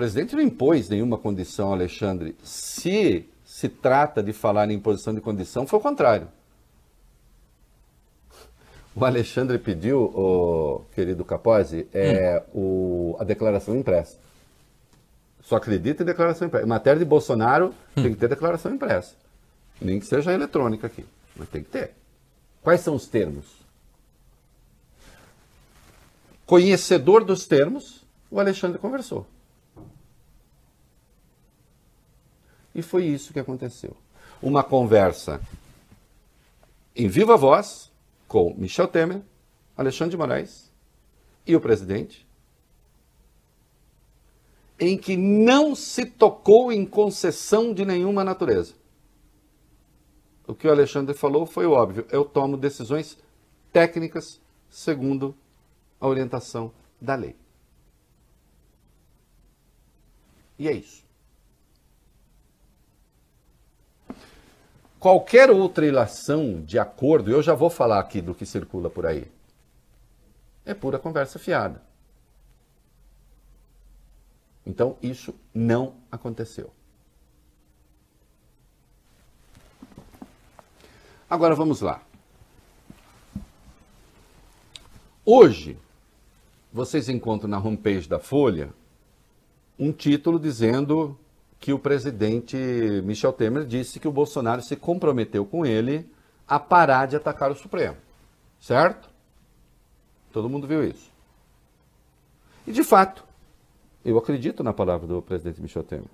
presidente 0.00 0.34
não 0.34 0.42
impôs 0.42 0.88
nenhuma 0.88 1.18
condição, 1.18 1.74
Alexandre. 1.74 2.34
Se 2.42 3.28
se 3.44 3.68
trata 3.68 4.22
de 4.22 4.32
falar 4.32 4.70
em 4.70 4.74
imposição 4.76 5.12
de 5.12 5.20
condição, 5.20 5.66
foi 5.66 5.78
o 5.78 5.82
contrário. 5.82 6.28
O 8.96 9.04
Alexandre 9.04 9.58
pediu, 9.58 10.04
o 10.04 10.86
querido 10.94 11.22
Capozzi, 11.22 11.86
é, 11.92 12.42
hum. 12.54 13.14
o, 13.14 13.16
a 13.18 13.24
declaração 13.24 13.76
impressa. 13.76 14.16
Só 15.50 15.56
acredita 15.56 16.04
em 16.04 16.06
declaração 16.06 16.46
impressa. 16.46 16.64
Em 16.64 16.68
matéria 16.68 17.00
de 17.00 17.04
Bolsonaro, 17.04 17.74
hum. 17.96 18.02
tem 18.04 18.14
que 18.14 18.20
ter 18.20 18.28
declaração 18.28 18.72
impressa. 18.72 19.16
Nem 19.80 19.98
que 19.98 20.06
seja 20.06 20.32
eletrônica 20.32 20.86
aqui, 20.86 21.04
mas 21.34 21.48
tem 21.48 21.64
que 21.64 21.70
ter. 21.70 21.92
Quais 22.62 22.82
são 22.82 22.94
os 22.94 23.08
termos? 23.08 23.46
Conhecedor 26.46 27.24
dos 27.24 27.48
termos, 27.48 28.06
o 28.30 28.38
Alexandre 28.38 28.78
conversou. 28.78 29.26
E 32.72 32.80
foi 32.80 33.06
isso 33.06 33.32
que 33.32 33.40
aconteceu. 33.40 33.96
Uma 34.40 34.62
conversa 34.62 35.40
em 36.94 37.08
viva 37.08 37.36
voz, 37.36 37.90
com 38.28 38.54
Michel 38.56 38.86
Temer, 38.86 39.20
Alexandre 39.76 40.12
de 40.12 40.16
Moraes 40.16 40.70
e 41.44 41.56
o 41.56 41.60
presidente, 41.60 42.24
em 44.80 44.96
que 44.96 45.16
não 45.16 45.74
se 45.74 46.06
tocou 46.06 46.72
em 46.72 46.86
concessão 46.86 47.74
de 47.74 47.84
nenhuma 47.84 48.24
natureza. 48.24 48.74
O 50.46 50.54
que 50.54 50.66
o 50.66 50.70
Alexandre 50.70 51.14
falou 51.14 51.44
foi 51.44 51.66
óbvio. 51.66 52.06
Eu 52.10 52.24
tomo 52.24 52.56
decisões 52.56 53.18
técnicas 53.70 54.40
segundo 54.70 55.36
a 56.00 56.08
orientação 56.08 56.72
da 57.00 57.14
lei. 57.14 57.36
E 60.58 60.66
é 60.66 60.72
isso. 60.72 61.04
Qualquer 64.98 65.50
outra 65.50 65.86
ilação 65.86 66.62
de 66.62 66.78
acordo, 66.78 67.30
eu 67.30 67.42
já 67.42 67.54
vou 67.54 67.70
falar 67.70 67.98
aqui 67.98 68.20
do 68.20 68.34
que 68.34 68.44
circula 68.44 68.90
por 68.90 69.06
aí, 69.06 69.30
é 70.64 70.74
pura 70.74 70.98
conversa 70.98 71.38
fiada. 71.38 71.89
Então, 74.70 74.96
isso 75.02 75.34
não 75.52 75.96
aconteceu. 76.12 76.70
Agora 81.28 81.56
vamos 81.56 81.80
lá. 81.80 82.00
Hoje, 85.24 85.76
vocês 86.72 87.08
encontram 87.08 87.50
na 87.50 87.58
homepage 87.58 88.08
da 88.08 88.20
Folha 88.20 88.72
um 89.76 89.90
título 89.90 90.38
dizendo 90.38 91.18
que 91.58 91.72
o 91.72 91.78
presidente 91.78 92.56
Michel 93.04 93.32
Temer 93.32 93.66
disse 93.66 93.98
que 93.98 94.06
o 94.06 94.12
Bolsonaro 94.12 94.62
se 94.62 94.76
comprometeu 94.76 95.44
com 95.44 95.66
ele 95.66 96.08
a 96.46 96.60
parar 96.60 97.06
de 97.06 97.16
atacar 97.16 97.50
o 97.50 97.56
Supremo. 97.56 97.96
Certo? 98.60 99.10
Todo 100.32 100.48
mundo 100.48 100.68
viu 100.68 100.84
isso. 100.84 101.10
E 102.68 102.70
de 102.70 102.84
fato, 102.84 103.29
eu 104.04 104.16
acredito 104.18 104.62
na 104.62 104.72
palavra 104.72 105.06
do 105.06 105.22
presidente 105.22 105.60
Michel 105.60 105.84
Temer. 105.84 106.06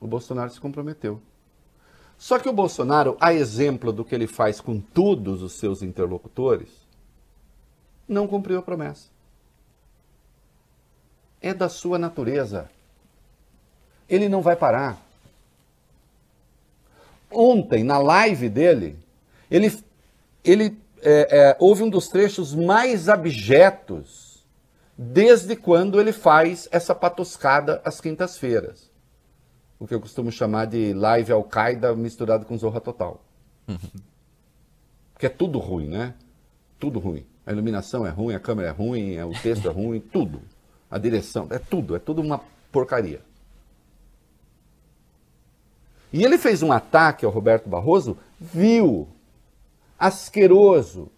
O 0.00 0.06
Bolsonaro 0.06 0.50
se 0.50 0.60
comprometeu. 0.60 1.20
Só 2.18 2.38
que 2.38 2.48
o 2.48 2.52
Bolsonaro, 2.52 3.16
a 3.20 3.32
exemplo 3.32 3.92
do 3.92 4.04
que 4.04 4.14
ele 4.14 4.26
faz 4.26 4.60
com 4.60 4.80
todos 4.80 5.42
os 5.42 5.52
seus 5.52 5.82
interlocutores, 5.82 6.68
não 8.08 8.26
cumpriu 8.26 8.58
a 8.58 8.62
promessa. 8.62 9.08
É 11.40 11.52
da 11.52 11.68
sua 11.68 11.98
natureza 11.98 12.70
ele 14.14 14.28
não 14.28 14.42
vai 14.42 14.54
parar. 14.54 15.00
Ontem, 17.30 17.82
na 17.82 17.98
live 17.98 18.48
dele, 18.50 18.98
ele, 19.50 19.72
ele 20.44 20.78
é, 21.00 21.28
é, 21.30 21.56
houve 21.58 21.82
um 21.82 21.88
dos 21.88 22.08
trechos 22.08 22.54
mais 22.54 23.08
abjetos 23.08 24.31
desde 24.96 25.56
quando 25.56 26.00
ele 26.00 26.12
faz 26.12 26.68
essa 26.70 26.94
patuscada 26.94 27.80
às 27.84 28.00
quintas-feiras. 28.00 28.90
O 29.78 29.86
que 29.86 29.94
eu 29.94 30.00
costumo 30.00 30.30
chamar 30.30 30.66
de 30.66 30.92
live 30.92 31.32
Al-Qaeda 31.32 31.94
misturado 31.94 32.46
com 32.46 32.56
Zorra 32.56 32.80
Total. 32.80 33.20
Porque 35.12 35.26
é 35.26 35.28
tudo 35.28 35.58
ruim, 35.58 35.88
né? 35.88 36.14
Tudo 36.78 36.98
ruim. 36.98 37.24
A 37.44 37.52
iluminação 37.52 38.06
é 38.06 38.10
ruim, 38.10 38.34
a 38.34 38.40
câmera 38.40 38.68
é 38.68 38.72
ruim, 38.72 39.20
o 39.22 39.32
texto 39.32 39.68
é 39.68 39.72
ruim, 39.72 40.00
tudo. 40.12 40.40
A 40.90 40.98
direção, 40.98 41.46
é 41.50 41.58
tudo, 41.58 41.96
é 41.96 41.98
tudo 41.98 42.20
uma 42.20 42.40
porcaria. 42.70 43.20
E 46.12 46.22
ele 46.22 46.36
fez 46.36 46.62
um 46.62 46.70
ataque 46.70 47.24
ao 47.24 47.32
Roberto 47.32 47.68
Barroso 47.68 48.18
vil, 48.38 49.08
asqueroso, 49.98 51.10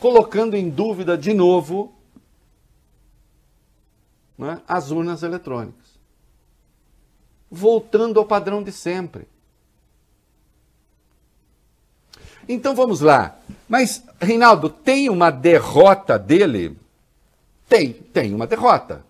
colocando 0.00 0.56
em 0.56 0.70
dúvida 0.70 1.18
de 1.18 1.34
novo 1.34 1.92
né, 4.38 4.62
as 4.66 4.90
urnas 4.90 5.22
eletrônicas. 5.22 5.98
Voltando 7.50 8.20
ao 8.20 8.26
padrão 8.26 8.62
de 8.62 8.72
sempre. 8.72 9.26
Então 12.48 12.74
vamos 12.74 13.00
lá. 13.00 13.36
Mas, 13.68 14.02
Reinaldo, 14.20 14.70
tem 14.70 15.10
uma 15.10 15.30
derrota 15.30 16.18
dele? 16.18 16.78
Tem, 17.68 17.92
tem 17.92 18.34
uma 18.34 18.46
derrota 18.46 19.04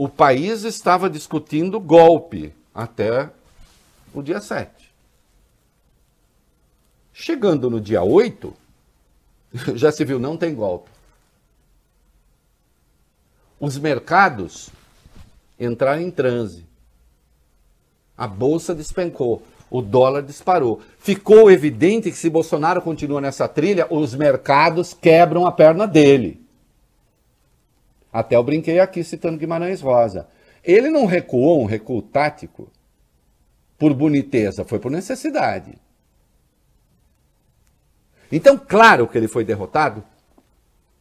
o 0.00 0.08
país 0.08 0.64
estava 0.64 1.10
discutindo 1.10 1.78
golpe 1.78 2.54
até 2.74 3.30
o 4.14 4.22
dia 4.22 4.40
7. 4.40 4.90
Chegando 7.12 7.68
no 7.68 7.78
dia 7.78 8.02
8, 8.02 8.56
já 9.76 9.92
se 9.92 10.02
viu, 10.02 10.18
não 10.18 10.38
tem 10.38 10.54
golpe. 10.54 10.88
Os 13.60 13.78
mercados 13.78 14.70
entraram 15.58 16.00
em 16.00 16.10
transe. 16.10 16.64
A 18.16 18.26
bolsa 18.26 18.74
despencou, 18.74 19.42
o 19.70 19.82
dólar 19.82 20.22
disparou. 20.22 20.80
Ficou 20.98 21.50
evidente 21.50 22.10
que 22.10 22.16
se 22.16 22.30
Bolsonaro 22.30 22.80
continua 22.80 23.20
nessa 23.20 23.46
trilha, 23.46 23.86
os 23.90 24.14
mercados 24.14 24.94
quebram 24.94 25.46
a 25.46 25.52
perna 25.52 25.86
dele. 25.86 26.42
Até 28.10 28.34
eu 28.36 28.42
brinquei 28.42 28.80
aqui 28.80 29.04
citando 29.04 29.38
Guimarães 29.38 29.80
Rosa. 29.80 30.26
Ele 30.64 30.88
não 30.90 31.06
recuou 31.06 31.62
um 31.62 31.66
recuo 31.66 32.02
tático 32.02 32.68
por 33.78 33.94
boniteza, 33.94 34.64
foi 34.64 34.78
por 34.78 34.90
necessidade. 34.90 35.74
Então, 38.32 38.58
claro 38.58 39.08
que 39.08 39.16
ele 39.16 39.28
foi 39.28 39.44
derrotado. 39.44 40.04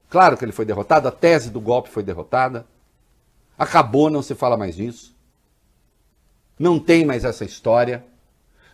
Claro 0.10 0.36
que 0.36 0.44
ele 0.44 0.52
foi 0.52 0.66
derrotado, 0.66 1.08
a 1.08 1.12
tese 1.12 1.52
do 1.52 1.62
golpe 1.62 1.90
foi 1.90 2.02
derrotada. 2.02 2.66
Acabou, 3.58 4.10
não 4.10 4.22
se 4.22 4.34
fala 4.34 4.58
mais 4.58 4.76
disso. 4.76 5.16
Não 6.58 6.80
tem 6.80 7.06
mais 7.06 7.24
essa 7.24 7.46
história. 7.46 8.04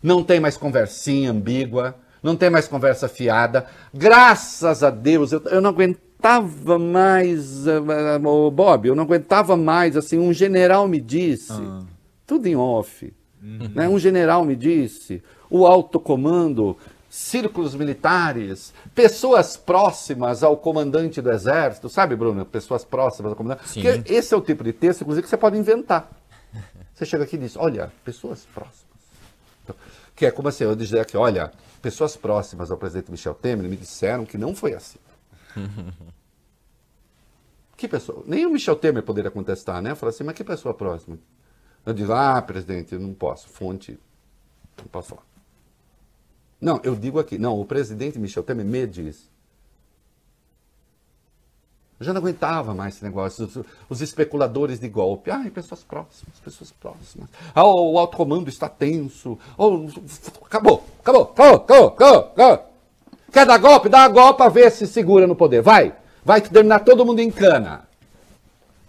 Não 0.02 0.24
tem 0.24 0.40
mais 0.40 0.56
conversinha 0.56 1.32
ambígua. 1.32 1.96
Não 2.24 2.36
tem 2.36 2.50
mais 2.50 2.68
conversa 2.68 3.08
fiada. 3.08 3.68
Graças 3.94 4.84
a 4.84 4.90
Deus, 4.90 5.32
eu, 5.32 5.42
eu 5.46 5.62
não 5.62 5.70
aguentava 5.70 6.80
mais, 6.80 7.68
uh, 7.68 8.52
Bob, 8.52 8.88
eu 8.88 8.96
não 8.96 9.04
aguentava 9.04 9.56
mais, 9.56 9.96
assim, 9.96 10.18
um 10.18 10.34
general 10.34 10.88
me 10.88 11.00
disse, 11.00 11.54
ah. 11.54 11.84
tudo 12.26 12.48
em 12.48 12.56
off, 12.56 13.14
uhum. 13.44 13.70
né? 13.76 13.88
um 13.88 14.00
general 14.00 14.44
me 14.44 14.56
disse, 14.56 15.22
o 15.52 15.68
alto 15.68 16.00
comando, 16.00 16.76
círculos 17.16 17.74
militares, 17.74 18.74
pessoas 18.94 19.56
próximas 19.56 20.44
ao 20.44 20.58
comandante 20.58 21.22
do 21.22 21.32
exército, 21.32 21.88
sabe, 21.88 22.14
Bruno? 22.14 22.46
Pessoas 22.46 22.84
próximas 22.84 23.32
ao 23.32 23.38
comandante. 23.38 23.70
Sim. 23.70 23.82
Porque 23.82 24.14
esse 24.14 24.34
é 24.34 24.38
o 24.38 24.42
tipo 24.42 24.66
de 24.66 24.74
texto, 24.74 25.02
inclusive, 25.02 25.24
que 25.24 25.30
você 25.30 25.38
pode 25.38 25.58
inventar. 25.58 26.12
Você 26.94 27.06
chega 27.06 27.24
aqui 27.24 27.38
e 27.38 27.40
diz, 27.40 27.56
olha, 27.56 27.90
pessoas 28.04 28.46
próximas. 28.54 28.84
Então, 29.64 29.76
que 30.14 30.26
é 30.26 30.32
como 30.32 30.50
assim, 30.50 30.66
eu 30.66 30.76
dizer 30.76 31.00
aqui, 31.00 31.16
olha, 31.16 31.54
pessoas 31.82 32.18
próximas 32.18 32.70
ao 32.70 32.78
presidente 32.78 33.10
Michel 33.10 33.34
Temer 33.34 33.70
me 33.70 33.78
disseram 33.78 34.26
que 34.26 34.38
não 34.38 34.54
foi 34.54 34.74
assim. 34.74 35.00
que 37.78 37.88
pessoa? 37.88 38.24
Nem 38.26 38.46
o 38.46 38.50
Michel 38.50 38.76
Temer 38.76 39.04
poderia 39.04 39.32
contestar, 39.32 39.82
né? 39.82 39.96
Falar 39.96 40.10
assim, 40.10 40.26
mas 40.26 40.36
que 40.36 40.44
pessoa 40.44 40.74
próxima? 40.74 41.18
Eu 41.86 41.94
digo, 41.94 42.12
ah, 42.12 42.42
presidente, 42.42 42.98
não 42.98 43.14
posso, 43.14 43.48
fonte, 43.48 43.98
não 44.78 44.88
posso 44.88 45.10
falar. 45.10 45.35
Não, 46.60 46.80
eu 46.84 46.96
digo 46.96 47.20
aqui, 47.20 47.38
não, 47.38 47.60
o 47.60 47.66
presidente 47.66 48.18
Michel 48.18 48.44
Temer 48.44 48.66
me 48.66 48.88
diz. 48.88 49.30
Eu 52.00 52.06
já 52.06 52.14
não 52.14 52.20
aguentava 52.20 52.74
mais 52.74 52.96
esse 52.96 53.04
negócio. 53.04 53.46
Os, 53.46 53.60
os 53.90 54.02
especuladores 54.02 54.80
de 54.80 54.90
golpe. 54.90 55.32
Ai, 55.32 55.50
pessoas 55.50 55.82
próximas, 55.82 56.38
pessoas 56.44 56.72
próximas. 56.72 57.30
Ah, 57.54 57.66
o, 57.66 57.98
alto 57.98 58.18
comando 58.18 58.50
está 58.50 58.68
tenso. 58.68 59.40
Oh, 59.58 59.88
acabou, 60.46 60.84
acabou, 61.00 61.22
acabou, 61.24 61.56
acabou, 61.62 61.88
acabou, 61.88 62.20
acabou. 62.20 62.76
Quer 63.32 63.46
dar 63.46 63.58
golpe? 63.58 63.90
Dá 63.90 64.08
golpe 64.08 64.38
para 64.38 64.50
ver 64.50 64.72
se 64.72 64.88
segura 64.88 65.26
no 65.26 65.36
poder. 65.36 65.62
Vai. 65.62 65.96
Vai 66.24 66.42
terminar 66.42 66.80
todo 66.80 67.06
mundo 67.06 67.20
em 67.20 67.32
cana. 67.32 67.88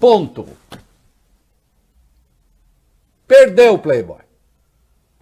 Ponto. 0.01 0.47
Perdeu 3.27 3.75
o 3.75 3.79
Playboy. 3.79 4.26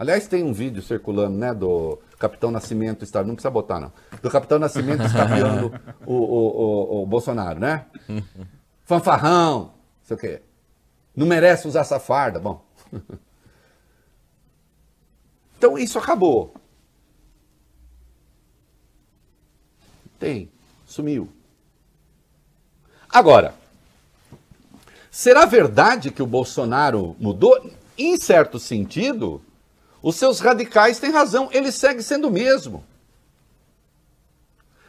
Aliás, 0.04 0.28
tem 0.28 0.42
um 0.44 0.52
vídeo 0.52 0.82
circulando, 0.82 1.34
né, 1.38 1.54
do 1.54 1.98
Capitão 2.18 2.50
Nascimento 2.50 3.02
está, 3.02 3.24
não 3.24 3.34
precisa 3.34 3.50
botar 3.50 3.80
não, 3.80 3.90
do 4.20 4.30
Capitão 4.30 4.58
Nascimento 4.58 5.02
estapeando 5.02 5.72
o, 6.04 6.12
o, 6.12 7.00
o, 7.00 7.02
o 7.02 7.06
Bolsonaro, 7.06 7.58
né? 7.58 7.86
Fanfarrão, 8.84 9.60
não 9.60 9.72
sei 10.02 10.14
o 10.14 10.20
quê. 10.20 10.42
Não 11.16 11.26
merece 11.26 11.66
usar 11.66 11.80
essa 11.80 11.98
farda, 11.98 12.38
bom. 12.38 12.62
Então 15.56 15.78
isso 15.78 15.98
acabou. 15.98 16.52
Tem, 20.18 20.50
sumiu. 20.84 21.30
Agora, 23.08 23.54
será 25.10 25.46
verdade 25.46 26.10
que 26.10 26.22
o 26.22 26.26
Bolsonaro 26.26 27.16
mudou? 27.18 27.58
Em 27.96 28.18
certo 28.18 28.58
sentido, 28.58 29.40
os 30.04 30.16
seus 30.16 30.38
radicais 30.38 30.98
têm 30.98 31.10
razão, 31.10 31.48
ele 31.50 31.72
segue 31.72 32.02
sendo 32.02 32.28
o 32.28 32.30
mesmo. 32.30 32.84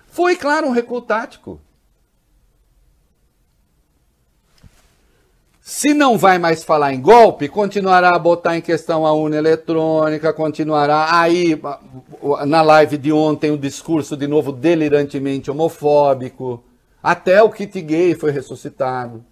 Foi, 0.09 0.35
claro, 0.35 0.67
um 0.67 0.71
recuo 0.71 1.01
tático. 1.01 1.61
Se 5.61 5.93
não 5.93 6.17
vai 6.17 6.37
mais 6.37 6.65
falar 6.65 6.93
em 6.93 6.99
golpe, 6.99 7.47
continuará 7.47 8.13
a 8.13 8.19
botar 8.19 8.57
em 8.57 8.61
questão 8.61 9.05
a 9.05 9.13
urna 9.13 9.37
eletrônica, 9.37 10.33
continuará 10.33 11.17
aí 11.17 11.57
na 12.45 12.61
live 12.61 12.97
de 12.97 13.13
ontem 13.13 13.51
o 13.51 13.57
discurso 13.57 14.17
de 14.17 14.27
novo 14.27 14.51
delirantemente 14.51 15.49
homofóbico, 15.49 16.61
até 17.01 17.41
o 17.41 17.49
kit 17.49 17.81
gay 17.81 18.15
foi 18.15 18.31
ressuscitado. 18.31 19.23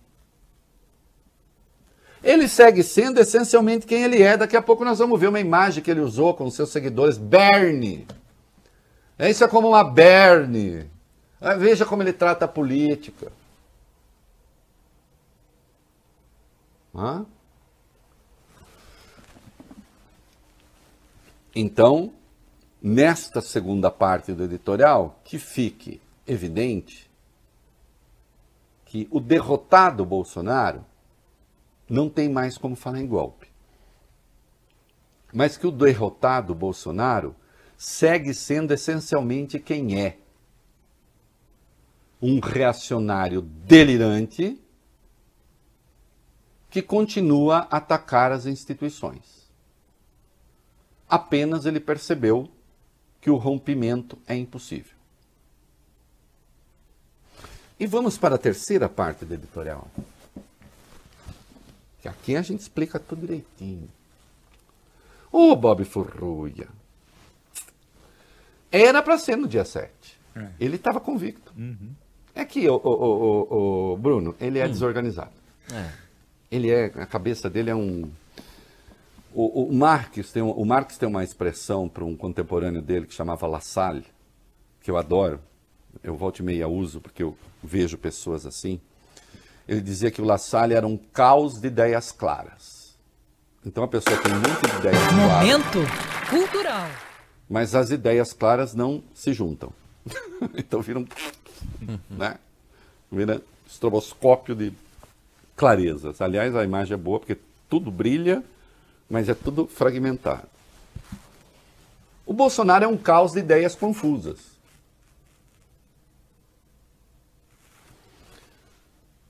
Ele 2.24 2.48
segue 2.48 2.82
sendo 2.82 3.20
essencialmente 3.20 3.86
quem 3.86 4.04
ele 4.04 4.24
é. 4.24 4.38
Daqui 4.38 4.56
a 4.56 4.62
pouco 4.62 4.86
nós 4.86 5.00
vamos 5.00 5.20
ver 5.20 5.28
uma 5.28 5.42
imagem 5.42 5.84
que 5.84 5.92
ele 5.92 6.00
usou 6.00 6.34
com 6.34 6.50
seus 6.50 6.70
seguidores. 6.70 7.18
Bernie. 7.18 8.08
É, 9.20 9.30
isso 9.30 9.44
é 9.44 9.48
como 9.48 9.68
uma 9.68 9.84
Bernie. 9.84 10.90
Ah, 11.42 11.56
veja 11.56 11.86
como 11.86 12.02
ele 12.02 12.14
trata 12.14 12.46
a 12.46 12.48
política. 12.48 13.32
Hã? 16.96 17.26
Então, 21.54 22.14
nesta 22.82 23.42
segunda 23.42 23.92
parte 23.92 24.32
do 24.32 24.44
editorial, 24.44 25.20
que 25.24 25.38
fique 25.38 26.00
evidente 26.26 27.12
que 28.86 29.08
o 29.12 29.20
derrotado 29.20 30.06
Bolsonaro 30.06 30.86
não 31.90 32.10
tem 32.10 32.30
mais 32.30 32.58
como 32.58 32.76
falar 32.76 33.00
em 33.00 33.08
golpe. 33.08 33.48
Mas 35.34 35.58
que 35.58 35.68
o 35.68 35.72
derrotado 35.72 36.54
Bolsonaro 36.54 37.36
segue 37.78 38.34
sendo 38.34 38.74
essencialmente 38.74 39.60
quem 39.60 40.02
é. 40.02 40.18
Um 42.22 42.40
reacionário 42.40 43.42
delirante 43.42 44.60
que 46.70 46.82
continua 46.82 47.68
a 47.70 47.78
atacar 47.78 48.32
as 48.32 48.46
instituições. 48.46 49.52
Apenas 51.10 51.66
ele 51.66 51.80
percebeu 51.80 52.50
que 53.20 53.30
o 53.30 53.36
rompimento 53.36 54.18
é 54.26 54.36
impossível. 54.36 54.96
E 57.80 57.86
vamos 57.86 58.18
para 58.18 58.36
a 58.36 58.40
terceira 58.40 58.88
parte 58.88 59.26
do 59.26 59.34
editorial. 59.34 59.88
Que 62.04 62.10
aqui 62.10 62.36
a 62.36 62.42
gente 62.42 62.60
explica 62.60 63.00
tudo 63.00 63.22
direitinho. 63.22 63.88
Ô, 65.32 65.52
oh, 65.52 65.56
Bob 65.56 65.86
Furruia. 65.86 66.68
Era 68.70 69.02
para 69.02 69.18
ser 69.18 69.38
no 69.38 69.48
dia 69.48 69.64
7. 69.64 69.90
É. 70.36 70.50
Ele 70.60 70.76
estava 70.76 71.00
convicto. 71.00 71.54
Uhum. 71.58 71.92
É 72.36 72.44
que 72.44 72.68
o, 72.68 72.76
o, 72.76 73.94
o, 73.94 73.98
Bruno, 73.98 74.36
ele 74.42 74.60
é 74.60 74.66
hum. 74.66 74.70
desorganizado. 74.70 75.32
É. 75.72 75.92
Ele 76.52 76.70
é, 76.70 76.88
a 76.88 77.06
cabeça 77.06 77.50
dele 77.50 77.70
é 77.70 77.76
um. 77.76 78.12
O, 79.34 79.70
o, 79.70 79.74
Marx 79.74 80.30
tem, 80.30 80.44
o 80.44 80.66
Marx 80.66 80.98
tem 80.98 81.08
uma 81.08 81.24
expressão 81.24 81.88
para 81.88 82.04
um 82.04 82.18
contemporâneo 82.18 82.82
dele 82.82 83.08
que 83.08 83.14
chamava 83.14 83.48
La 83.48 83.62
Salle, 83.62 84.06
que 84.82 84.92
eu 84.92 84.98
adoro. 84.98 85.40
Eu 86.04 86.18
volto 86.18 86.40
e 86.40 86.44
meia 86.44 86.68
uso 86.68 87.00
porque 87.00 87.24
eu 87.24 87.38
vejo 87.64 87.98
pessoas 87.98 88.46
assim 88.46 88.82
ele 89.68 89.82
dizia 89.82 90.12
que 90.12 90.22
o 90.22 90.26
La 90.26 90.38
Salle 90.38 90.74
era 90.74 90.86
um 90.86 90.98
caos 90.98 91.60
de 91.60 91.68
ideias 91.68 92.12
claras. 92.12 92.96
Então 93.66 93.84
a 93.84 93.88
pessoa 93.88 94.18
tem 94.22 94.34
muitas 94.34 94.80
ideias 94.80 95.08
claras. 95.08 95.48
Momento 95.48 95.80
cultural. 96.30 96.90
Mas 97.50 97.76
as 97.76 97.92
ideias 97.92 98.34
claras 98.34 98.74
não 98.74 99.04
se 99.14 99.34
juntam. 99.34 99.72
então 100.56 100.82
viram, 100.82 101.06
né? 102.10 102.38
Vira 103.12 103.42
estroboscópio 103.68 104.56
de 104.56 104.74
clarezas. 105.56 106.22
Aliás, 106.22 106.56
a 106.56 106.64
imagem 106.64 106.96
é 106.96 106.98
boa 106.98 107.20
porque 107.20 107.38
tudo 107.70 107.90
brilha, 107.90 108.44
mas 109.10 109.30
é 109.30 109.34
tudo 109.34 109.68
fragmentado. 109.68 110.48
O 112.26 112.34
Bolsonaro 112.34 112.86
é 112.86 112.88
um 112.88 112.98
caos 112.98 113.34
de 113.34 113.40
ideias 113.40 113.76
confusas. 113.76 114.53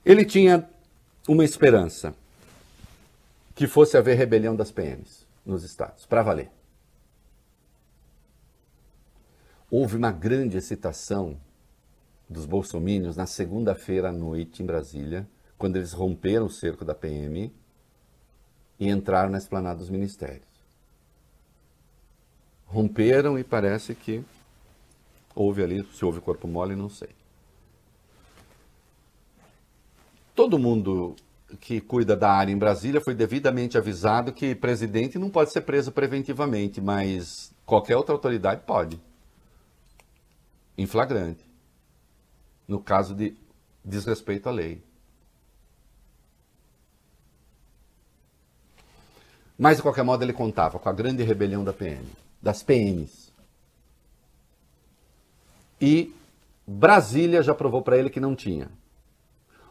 Ele 0.06 0.26
tinha 0.26 0.68
uma 1.28 1.46
esperança 1.46 2.14
que 3.56 3.68
fosse 3.68 3.98
haver 3.98 4.18
rebelião 4.18 4.56
das 4.56 4.72
PMs 4.72 5.26
nos 5.46 5.64
estados, 5.64 6.06
para 6.06 6.22
valer. 6.22 6.50
Houve 9.70 9.96
uma 9.96 10.12
grande 10.12 10.58
excitação 10.58 11.38
dos 12.30 12.46
bolsomínios 12.46 13.16
na 13.16 13.26
segunda-feira 13.26 14.10
à 14.10 14.12
noite 14.12 14.62
em 14.62 14.66
Brasília, 14.66 15.28
quando 15.58 15.78
eles 15.78 15.94
romperam 15.94 16.48
o 16.48 16.50
cerco 16.50 16.84
da 16.84 16.94
PM 16.94 17.54
e 18.80 18.90
entraram 18.90 19.30
na 19.30 19.38
esplanada 19.38 19.80
dos 19.80 19.90
ministérios. 19.90 20.44
Romperam 22.66 23.38
e 23.38 23.44
parece 23.44 23.96
que 23.96 24.24
houve 25.34 25.64
ali, 25.64 25.88
se 25.94 26.04
houve 26.04 26.20
corpo 26.20 26.48
mole, 26.48 26.76
não 26.76 26.90
sei. 26.90 27.10
Todo 30.36 30.60
mundo 30.60 31.16
que 31.60 31.80
cuida 31.80 32.16
da 32.16 32.32
área 32.32 32.52
em 32.52 32.58
Brasília 32.58 33.02
foi 33.02 33.14
devidamente 33.14 33.78
avisado 33.78 34.34
que 34.34 34.56
presidente 34.56 35.20
não 35.20 35.30
pode 35.30 35.52
ser 35.52 35.62
preso 35.62 35.92
preventivamente, 35.92 36.82
mas 36.82 37.54
qualquer 37.66 37.96
outra 37.96 38.14
autoridade 38.14 38.62
pode. 38.66 39.00
Em 40.78 40.86
flagrante. 40.86 41.46
No 42.68 42.80
caso 42.80 43.14
de 43.14 43.36
desrespeito 43.84 44.50
à 44.50 44.52
lei. 44.52 44.82
Mas, 49.58 49.78
de 49.78 49.84
qualquer 49.84 50.04
modo, 50.04 50.24
ele 50.24 50.34
contava 50.34 50.80
com 50.80 50.90
a 50.90 50.94
grande 50.94 51.22
rebelião 51.22 51.64
da 51.64 51.72
PM, 51.72 52.06
das 52.42 52.64
PMs. 52.64 53.32
E 55.80 56.14
Brasília 56.66 57.44
já 57.44 57.54
provou 57.54 57.82
para 57.82 57.98
ele 57.98 58.10
que 58.10 58.20
não 58.20 58.36
tinha. 58.36 58.70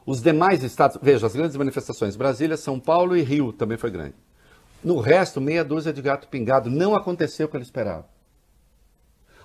Os 0.04 0.20
demais 0.20 0.62
estados, 0.62 0.98
veja, 1.00 1.26
as 1.26 1.34
grandes 1.34 1.56
manifestações, 1.56 2.16
Brasília, 2.16 2.56
São 2.56 2.80
Paulo 2.80 3.16
e 3.16 3.22
Rio 3.22 3.52
também 3.52 3.78
foi 3.78 3.90
grande. 3.90 4.14
No 4.82 4.98
resto, 4.98 5.40
meia 5.40 5.64
dúzia 5.64 5.92
de 5.92 6.02
gato 6.02 6.26
pingado, 6.26 6.68
não 6.68 6.94
aconteceu 6.94 7.46
o 7.46 7.48
que 7.48 7.56
ele 7.56 7.64
esperava. 7.64 8.06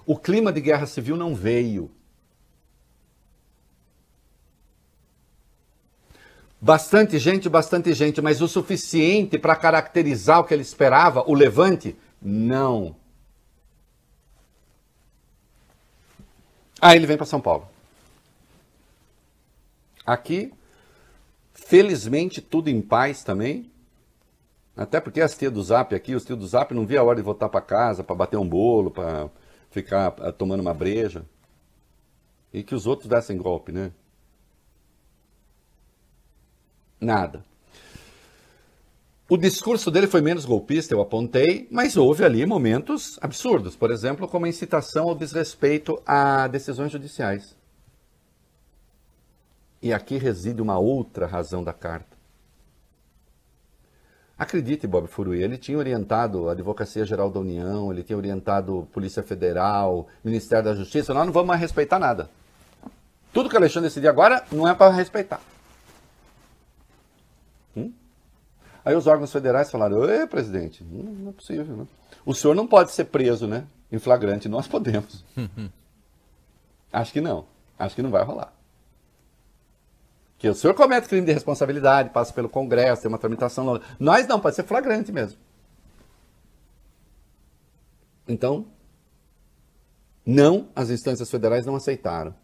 O 0.06 0.18
clima 0.18 0.52
de 0.52 0.62
guerra 0.62 0.88
civil 0.88 1.16
não 1.16 1.36
veio. 1.36 1.92
Bastante 6.60 7.20
gente, 7.20 7.48
bastante 7.48 7.94
gente, 7.94 8.20
mas 8.20 8.42
o 8.42 8.48
suficiente 8.48 9.38
para 9.38 9.56
caracterizar 9.56 10.40
o 10.40 10.44
que 10.44 10.56
ele 10.56 10.64
esperava, 10.64 11.24
o 11.28 11.36
levante? 11.36 11.96
Não. 12.20 12.96
Aí 16.82 16.98
ele 16.98 17.06
vem 17.06 17.18
para 17.18 17.28
São 17.28 17.40
Paulo. 17.40 17.68
Aqui, 20.08 20.54
felizmente, 21.54 22.40
tudo 22.40 22.70
em 22.70 22.82
paz 22.82 23.26
também. 23.26 23.70
Até 24.74 25.02
porque 25.02 25.20
as 25.20 25.36
tias 25.36 25.52
do 25.52 25.62
Zap 25.62 25.94
aqui, 25.94 26.16
os 26.16 26.24
tios 26.24 26.40
do 26.40 26.48
Zap 26.48 26.74
não 26.74 26.86
via 26.86 27.02
a 27.02 27.04
hora 27.04 27.18
de 27.18 27.22
voltar 27.22 27.50
para 27.50 27.60
casa, 27.60 28.06
para 28.06 28.16
bater 28.16 28.38
um 28.38 28.48
bolo, 28.48 28.90
para 28.90 29.30
ficar 29.70 30.16
uh, 30.20 30.32
tomando 30.32 30.62
uma 30.62 30.74
breja. 30.74 31.26
E 32.54 32.64
que 32.64 32.74
os 32.74 32.88
outros 32.88 33.10
dessem 33.10 33.38
golpe, 33.38 33.74
né? 33.74 33.92
Nada. 37.02 37.44
O 39.28 39.36
discurso 39.36 39.92
dele 39.92 40.08
foi 40.08 40.22
menos 40.22 40.46
golpista, 40.46 40.94
eu 40.94 41.02
apontei, 41.02 41.68
mas 41.70 41.98
houve 41.98 42.24
ali 42.24 42.46
momentos 42.46 43.20
absurdos. 43.22 43.76
Por 43.76 43.92
exemplo, 43.92 44.26
como 44.26 44.46
a 44.46 44.50
incitação 44.50 45.10
ao 45.10 45.16
desrespeito 45.16 46.02
a 46.06 46.48
decisões 46.48 46.94
judiciais. 46.94 47.57
E 49.82 49.94
aqui 49.94 50.18
reside 50.18 50.62
uma 50.62 50.78
outra 50.78 51.28
razão 51.28 51.64
da 51.64 51.74
carta. 51.74 52.18
Acredite, 54.38 54.86
Bob 54.86 55.08
Furui, 55.08 55.42
ele 55.42 55.58
tinha 55.58 55.78
orientado 55.78 56.48
a 56.48 56.52
Advocacia 56.52 57.04
Geral 57.06 57.32
da 57.32 57.40
União, 57.40 57.92
ele 57.92 58.04
tinha 58.04 58.18
orientado 58.18 58.88
Polícia 58.94 59.24
Federal, 59.24 60.08
Ministério 60.24 60.66
da 60.66 60.76
Justiça, 60.76 61.14
nós 61.14 61.26
não 61.26 61.34
vamos 61.34 61.48
mais 61.48 61.60
respeitar 61.60 61.98
nada. 61.98 62.30
Tudo 63.34 63.50
que 63.50 63.56
o 63.56 63.58
Alexandre 63.58 63.90
decidir 63.90 64.08
agora 64.08 64.44
não 64.52 64.68
é 64.68 64.76
para 64.76 64.94
respeitar. 64.94 65.42
Hum? 67.76 67.92
Aí 68.86 68.96
os 68.96 69.08
órgãos 69.08 69.32
federais 69.32 69.72
falaram, 69.72 70.08
Ê, 70.08 70.28
presidente, 70.28 70.84
não 70.84 71.30
é 71.30 71.34
possível, 71.34 71.76
né? 71.76 71.88
O 72.24 72.34
senhor 72.34 72.54
não 72.54 72.68
pode 72.68 72.92
ser 72.92 73.06
preso, 73.06 73.48
né? 73.48 73.66
Em 73.92 73.98
flagrante, 73.98 74.48
nós 74.48 74.68
podemos. 74.68 75.26
Acho 76.94 77.12
que 77.12 77.22
não. 77.22 77.46
Acho 77.78 77.96
que 77.96 78.02
não 78.04 78.12
vai 78.12 78.24
rolar 78.24 78.57
que 80.38 80.48
o 80.48 80.54
senhor 80.54 80.74
comete 80.74 81.08
crime 81.08 81.26
de 81.26 81.34
responsabilidade, 81.34 82.12
passa 82.12 82.32
pelo 82.32 82.48
Congresso, 82.48 83.02
tem 83.02 83.10
uma 83.10 83.18
tramitação 83.18 83.66
longa. 83.66 83.82
Nós 84.00 84.28
não, 84.28 84.40
pode 84.40 84.56
ser 84.56 84.64
flagrante 84.64 85.12
mesmo. 85.12 85.40
Então, 88.28 88.68
não, 90.26 90.70
as 90.76 90.90
instâncias 90.90 91.32
federais 91.32 91.66
não 91.66 91.76
aceitaram. 91.76 92.36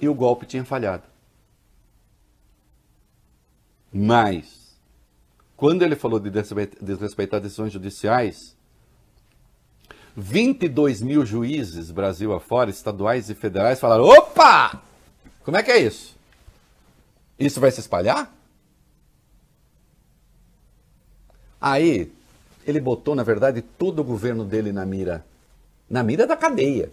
E 0.00 0.08
o 0.08 0.14
golpe 0.14 0.44
tinha 0.44 0.64
falhado. 0.64 1.04
Mas, 3.92 4.76
quando 5.56 5.82
ele 5.82 5.96
falou 5.96 6.20
de 6.20 6.30
desrespeitar 6.82 7.40
decisões 7.40 7.72
judiciais, 7.72 8.55
22 10.16 11.02
mil 11.02 11.26
juízes, 11.26 11.90
Brasil 11.90 12.32
afora, 12.32 12.70
estaduais 12.70 13.28
e 13.28 13.34
federais, 13.34 13.78
falaram: 13.78 14.04
opa! 14.04 14.82
Como 15.44 15.56
é 15.56 15.62
que 15.62 15.70
é 15.70 15.78
isso? 15.78 16.16
Isso 17.38 17.60
vai 17.60 17.70
se 17.70 17.80
espalhar? 17.80 18.34
Aí, 21.60 22.12
ele 22.66 22.80
botou, 22.80 23.14
na 23.14 23.22
verdade, 23.22 23.60
todo 23.60 24.00
o 24.00 24.04
governo 24.04 24.44
dele 24.44 24.72
na 24.72 24.86
mira. 24.86 25.24
Na 25.88 26.02
mira 26.02 26.26
da 26.26 26.36
cadeia. 26.36 26.90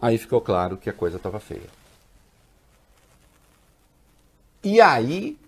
Aí 0.00 0.16
ficou 0.16 0.40
claro 0.40 0.78
que 0.78 0.88
a 0.88 0.94
coisa 0.94 1.18
estava 1.18 1.38
feia. 1.38 1.68
E 4.64 4.80
aí 4.80 5.38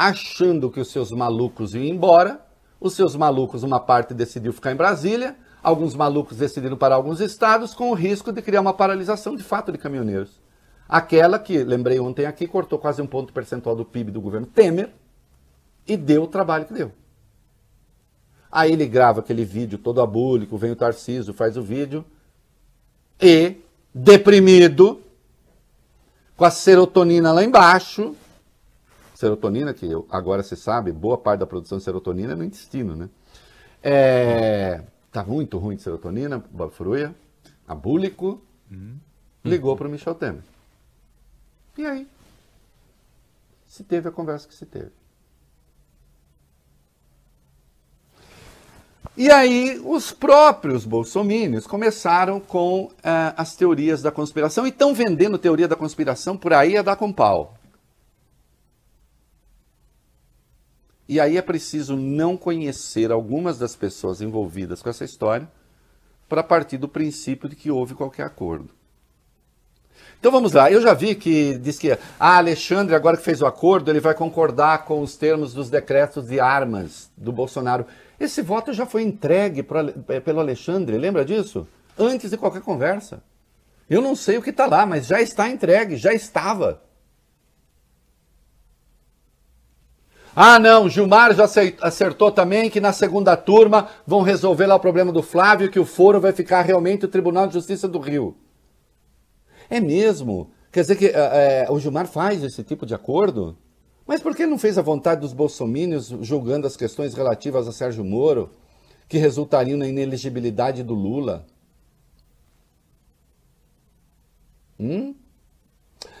achando 0.00 0.70
que 0.70 0.80
os 0.80 0.90
seus 0.90 1.12
malucos 1.12 1.74
iam 1.74 1.84
embora. 1.84 2.40
Os 2.80 2.94
seus 2.94 3.14
malucos, 3.14 3.62
uma 3.62 3.78
parte 3.78 4.14
decidiu 4.14 4.50
ficar 4.50 4.72
em 4.72 4.74
Brasília, 4.74 5.36
alguns 5.62 5.94
malucos 5.94 6.38
decidiram 6.38 6.74
para 6.74 6.94
alguns 6.94 7.20
estados, 7.20 7.74
com 7.74 7.90
o 7.90 7.94
risco 7.94 8.32
de 8.32 8.40
criar 8.40 8.62
uma 8.62 8.72
paralisação 8.72 9.36
de 9.36 9.42
fato 9.42 9.70
de 9.70 9.76
caminhoneiros. 9.76 10.40
Aquela 10.88 11.38
que, 11.38 11.62
lembrei 11.62 12.00
ontem 12.00 12.24
aqui, 12.24 12.48
cortou 12.48 12.78
quase 12.78 13.02
um 13.02 13.06
ponto 13.06 13.30
percentual 13.34 13.76
do 13.76 13.84
PIB 13.84 14.10
do 14.10 14.22
governo 14.22 14.46
Temer 14.46 14.90
e 15.86 15.98
deu 15.98 16.22
o 16.22 16.26
trabalho 16.26 16.64
que 16.64 16.72
deu. 16.72 16.90
Aí 18.50 18.72
ele 18.72 18.86
grava 18.86 19.20
aquele 19.20 19.44
vídeo 19.44 19.76
todo 19.76 20.00
abúlico, 20.00 20.56
vem 20.56 20.70
o 20.70 20.76
Tarcísio, 20.76 21.34
faz 21.34 21.58
o 21.58 21.62
vídeo, 21.62 22.06
e, 23.20 23.56
deprimido, 23.94 25.02
com 26.38 26.46
a 26.46 26.50
serotonina 26.50 27.32
lá 27.32 27.44
embaixo, 27.44 28.16
serotonina, 29.20 29.74
que 29.74 29.86
agora 30.08 30.42
se 30.42 30.56
sabe, 30.56 30.90
boa 30.90 31.18
parte 31.18 31.40
da 31.40 31.46
produção 31.46 31.76
de 31.76 31.84
serotonina 31.84 32.32
é 32.32 32.36
no 32.36 32.42
intestino, 32.42 32.96
né? 32.96 33.10
É, 33.82 34.82
tá 35.12 35.22
muito 35.22 35.58
ruim 35.58 35.76
de 35.76 35.82
serotonina, 35.82 36.42
Bob 36.50 36.72
Fruia, 36.72 37.14
abúlico, 37.68 38.40
uhum. 38.70 38.96
ligou 39.44 39.76
para 39.76 39.86
o 39.86 39.90
Michel 39.90 40.14
Temer. 40.14 40.42
E 41.76 41.84
aí? 41.84 42.08
Se 43.66 43.84
teve 43.84 44.08
a 44.08 44.10
conversa 44.10 44.48
que 44.48 44.54
se 44.54 44.64
teve. 44.64 44.90
E 49.16 49.30
aí, 49.30 49.78
os 49.84 50.12
próprios 50.12 50.86
bolsomínios 50.86 51.66
começaram 51.66 52.40
com 52.40 52.84
uh, 52.84 52.90
as 53.36 53.54
teorias 53.54 54.00
da 54.00 54.10
conspiração 54.10 54.66
e 54.66 54.70
estão 54.70 54.94
vendendo 54.94 55.36
teoria 55.36 55.68
da 55.68 55.76
conspiração 55.76 56.38
por 56.38 56.54
aí 56.54 56.78
a 56.78 56.82
dar 56.82 56.96
com 56.96 57.12
pau. 57.12 57.59
E 61.10 61.18
aí 61.18 61.36
é 61.36 61.42
preciso 61.42 61.96
não 61.96 62.36
conhecer 62.36 63.10
algumas 63.10 63.58
das 63.58 63.74
pessoas 63.74 64.20
envolvidas 64.20 64.80
com 64.80 64.88
essa 64.88 65.04
história 65.04 65.48
para 66.28 66.40
partir 66.40 66.78
do 66.78 66.86
princípio 66.86 67.48
de 67.48 67.56
que 67.56 67.68
houve 67.68 67.96
qualquer 67.96 68.24
acordo. 68.24 68.70
Então 70.20 70.30
vamos 70.30 70.52
lá, 70.52 70.70
eu 70.70 70.80
já 70.80 70.94
vi 70.94 71.16
que 71.16 71.58
diz 71.58 71.80
que 71.80 71.90
ah, 71.90 72.36
Alexandre, 72.36 72.94
agora 72.94 73.16
que 73.16 73.24
fez 73.24 73.42
o 73.42 73.46
acordo, 73.46 73.90
ele 73.90 73.98
vai 73.98 74.14
concordar 74.14 74.84
com 74.84 75.00
os 75.00 75.16
termos 75.16 75.52
dos 75.52 75.68
decretos 75.68 76.28
de 76.28 76.38
armas 76.38 77.10
do 77.16 77.32
Bolsonaro. 77.32 77.86
Esse 78.20 78.40
voto 78.40 78.72
já 78.72 78.86
foi 78.86 79.02
entregue 79.02 79.66
eh, 80.10 80.20
pelo 80.20 80.38
Alexandre, 80.38 80.96
lembra 80.96 81.24
disso? 81.24 81.66
Antes 81.98 82.30
de 82.30 82.36
qualquer 82.36 82.62
conversa. 82.62 83.20
Eu 83.88 84.00
não 84.00 84.14
sei 84.14 84.38
o 84.38 84.42
que 84.42 84.50
está 84.50 84.66
lá, 84.66 84.86
mas 84.86 85.08
já 85.08 85.20
está 85.20 85.48
entregue, 85.48 85.96
já 85.96 86.14
estava. 86.14 86.80
Ah, 90.34 90.58
não, 90.58 90.88
Gilmar 90.88 91.34
já 91.34 91.44
acertou 91.82 92.30
também 92.30 92.70
que 92.70 92.80
na 92.80 92.92
segunda 92.92 93.36
turma 93.36 93.88
vão 94.06 94.22
resolver 94.22 94.66
lá 94.66 94.76
o 94.76 94.80
problema 94.80 95.12
do 95.12 95.22
Flávio, 95.22 95.70
que 95.70 95.80
o 95.80 95.84
foro 95.84 96.20
vai 96.20 96.32
ficar 96.32 96.62
realmente 96.62 97.04
o 97.04 97.08
Tribunal 97.08 97.46
de 97.46 97.54
Justiça 97.54 97.88
do 97.88 97.98
Rio. 97.98 98.36
É 99.68 99.80
mesmo? 99.80 100.50
Quer 100.70 100.82
dizer 100.82 100.96
que 100.96 101.06
é, 101.06 101.66
o 101.68 101.78
Gilmar 101.80 102.06
faz 102.06 102.44
esse 102.44 102.62
tipo 102.62 102.86
de 102.86 102.94
acordo? 102.94 103.56
Mas 104.06 104.20
por 104.20 104.34
que 104.34 104.46
não 104.46 104.58
fez 104.58 104.78
a 104.78 104.82
vontade 104.82 105.20
dos 105.20 105.32
bolsomínios 105.32 106.08
julgando 106.20 106.66
as 106.66 106.76
questões 106.76 107.14
relativas 107.14 107.66
a 107.66 107.72
Sérgio 107.72 108.04
Moro, 108.04 108.50
que 109.08 109.18
resultariam 109.18 109.78
na 109.78 109.88
ineligibilidade 109.88 110.82
do 110.82 110.94
Lula? 110.94 111.46
Hum? 114.78 115.14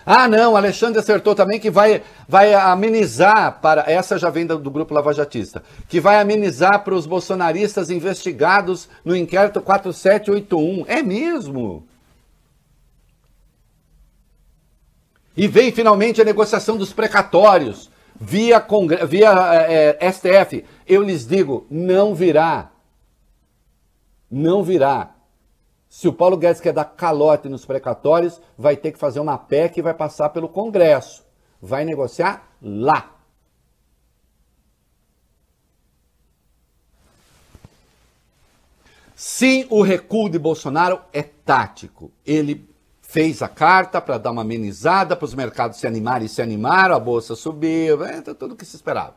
Ah, 0.04 0.26
não, 0.26 0.56
Alexandre 0.56 0.98
acertou 0.98 1.34
também 1.34 1.60
que 1.60 1.70
vai, 1.70 2.02
vai 2.26 2.54
amenizar 2.54 3.60
para. 3.60 3.90
Essa 3.90 4.18
já 4.18 4.30
vem 4.30 4.46
do, 4.46 4.58
do 4.58 4.70
grupo 4.70 4.94
Lavajatista. 4.94 5.62
Que 5.88 6.00
vai 6.00 6.20
amenizar 6.20 6.82
para 6.82 6.94
os 6.94 7.06
bolsonaristas 7.06 7.90
investigados 7.90 8.88
no 9.04 9.14
inquérito 9.14 9.60
4781. 9.60 10.84
É 10.86 11.02
mesmo? 11.02 11.86
E 15.36 15.46
vem 15.46 15.70
finalmente 15.72 16.20
a 16.20 16.24
negociação 16.24 16.76
dos 16.76 16.92
precatórios 16.92 17.90
via, 18.20 18.64
via 19.06 19.30
é, 19.68 19.96
é 20.00 20.12
STF. 20.12 20.64
Eu 20.86 21.02
lhes 21.02 21.26
digo, 21.26 21.66
não 21.70 22.14
virá. 22.14 22.70
Não 24.30 24.62
virá. 24.62 25.10
Se 25.90 26.06
o 26.06 26.12
Paulo 26.12 26.36
Guedes 26.36 26.60
quer 26.60 26.72
dar 26.72 26.84
calote 26.84 27.48
nos 27.48 27.64
precatórios, 27.64 28.40
vai 28.56 28.76
ter 28.76 28.92
que 28.92 28.98
fazer 28.98 29.18
uma 29.18 29.36
PEC 29.36 29.76
e 29.76 29.82
vai 29.82 29.92
passar 29.92 30.28
pelo 30.28 30.48
Congresso. 30.48 31.26
Vai 31.60 31.84
negociar 31.84 32.48
lá. 32.62 33.16
Sim, 39.16 39.66
o 39.68 39.82
recuo 39.82 40.30
de 40.30 40.38
Bolsonaro 40.38 41.00
é 41.12 41.24
tático. 41.24 42.12
Ele 42.24 42.70
fez 43.02 43.42
a 43.42 43.48
carta 43.48 44.00
para 44.00 44.16
dar 44.16 44.30
uma 44.30 44.42
amenizada, 44.42 45.16
para 45.16 45.24
os 45.24 45.34
mercados 45.34 45.78
se 45.78 45.88
animarem 45.88 46.26
e 46.26 46.28
se 46.28 46.40
animaram, 46.40 46.94
a 46.94 47.00
bolsa 47.00 47.34
subiu, 47.34 48.04
é, 48.04 48.22
tudo 48.22 48.54
o 48.54 48.56
que 48.56 48.64
se 48.64 48.76
esperava. 48.76 49.16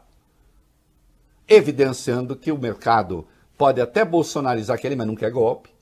Evidenciando 1.47 2.35
que 2.35 2.51
o 2.51 2.57
mercado 2.57 3.27
pode 3.55 3.79
até 3.79 4.03
bolsonarizar 4.03 4.75
aquele, 4.75 4.95
mas 4.95 5.05
não 5.05 5.15
quer 5.15 5.29
golpe 5.29 5.72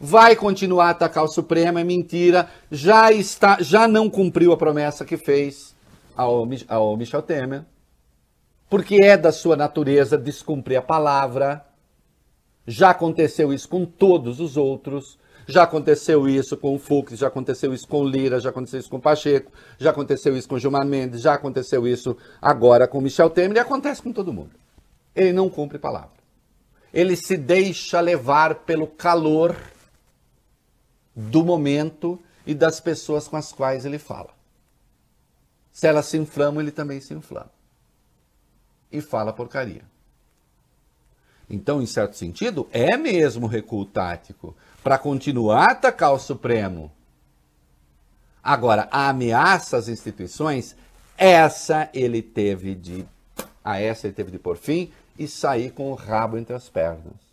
vai 0.00 0.36
continuar 0.36 0.86
a 0.86 0.90
atacar 0.90 1.24
o 1.24 1.28
Supremo, 1.28 1.78
é 1.78 1.84
mentira, 1.84 2.48
já 2.70 3.12
está, 3.12 3.58
já 3.60 3.88
não 3.88 4.10
cumpriu 4.10 4.52
a 4.52 4.56
promessa 4.56 5.04
que 5.04 5.16
fez 5.16 5.74
ao, 6.16 6.46
ao 6.68 6.96
Michel 6.96 7.22
Temer, 7.22 7.64
porque 8.68 8.96
é 8.96 9.16
da 9.16 9.32
sua 9.32 9.56
natureza 9.56 10.18
descumprir 10.18 10.78
a 10.78 10.82
palavra. 10.82 11.64
Já 12.66 12.90
aconteceu 12.90 13.52
isso 13.52 13.68
com 13.68 13.84
todos 13.84 14.40
os 14.40 14.56
outros. 14.56 15.18
Já 15.46 15.64
aconteceu 15.64 16.26
isso 16.26 16.56
com 16.56 16.74
o 16.74 16.78
Fux, 16.78 17.18
já 17.18 17.26
aconteceu 17.26 17.74
isso 17.74 17.86
com 17.86 18.00
o 18.00 18.08
Lira, 18.08 18.40
já 18.40 18.48
aconteceu 18.48 18.80
isso 18.80 18.88
com 18.88 18.96
o 18.96 19.00
Pacheco, 19.00 19.52
já 19.78 19.90
aconteceu 19.90 20.34
isso 20.34 20.48
com 20.48 20.54
o 20.54 20.58
Gilmar 20.58 20.86
Mendes, 20.86 21.20
já 21.20 21.34
aconteceu 21.34 21.86
isso 21.86 22.16
agora 22.40 22.88
com 22.88 22.96
o 22.96 23.02
Michel 23.02 23.28
Temer 23.28 23.58
e 23.58 23.60
acontece 23.60 24.00
com 24.00 24.10
todo 24.10 24.32
mundo. 24.32 24.52
Ele 25.14 25.34
não 25.34 25.50
cumpre 25.50 25.78
palavra. 25.78 26.12
Ele 26.94 27.14
se 27.14 27.36
deixa 27.36 28.00
levar 28.00 28.54
pelo 28.60 28.86
calor 28.86 29.54
do 31.14 31.44
momento 31.44 32.20
e 32.46 32.54
das 32.54 32.80
pessoas 32.80 33.28
com 33.28 33.36
as 33.36 33.52
quais 33.52 33.84
ele 33.84 33.98
fala. 33.98 34.30
Se 35.72 35.86
elas 35.86 36.06
se 36.06 36.16
inflamam, 36.16 36.60
ele 36.60 36.70
também 36.70 37.00
se 37.00 37.14
inflama. 37.14 37.50
E 38.92 39.00
fala 39.00 39.32
porcaria. 39.32 39.82
Então, 41.48 41.82
em 41.82 41.86
certo 41.86 42.16
sentido, 42.16 42.68
é 42.72 42.96
mesmo 42.96 43.46
recuo 43.46 43.84
tático 43.84 44.56
para 44.82 44.98
continuar 44.98 45.68
a 45.68 45.72
atacar 45.72 46.12
o 46.12 46.18
Supremo. 46.18 46.90
Agora, 48.42 48.88
a 48.90 49.08
ameaça 49.08 49.76
às 49.76 49.88
instituições, 49.88 50.76
essa 51.16 51.88
ele 51.92 52.22
teve 52.22 52.74
de 52.74 53.06
a 53.64 53.80
essa 53.80 54.06
ele 54.06 54.14
teve 54.14 54.30
de 54.30 54.38
por 54.38 54.58
fim 54.58 54.92
e 55.18 55.26
sair 55.26 55.70
com 55.70 55.90
o 55.90 55.94
rabo 55.94 56.36
entre 56.36 56.54
as 56.54 56.68
pernas. 56.68 57.23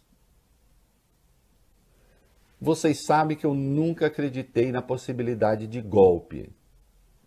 Vocês 2.61 2.99
sabem 2.99 3.35
que 3.35 3.45
eu 3.45 3.55
nunca 3.55 4.05
acreditei 4.05 4.71
na 4.71 4.83
possibilidade 4.83 5.65
de 5.65 5.81
golpe. 5.81 6.53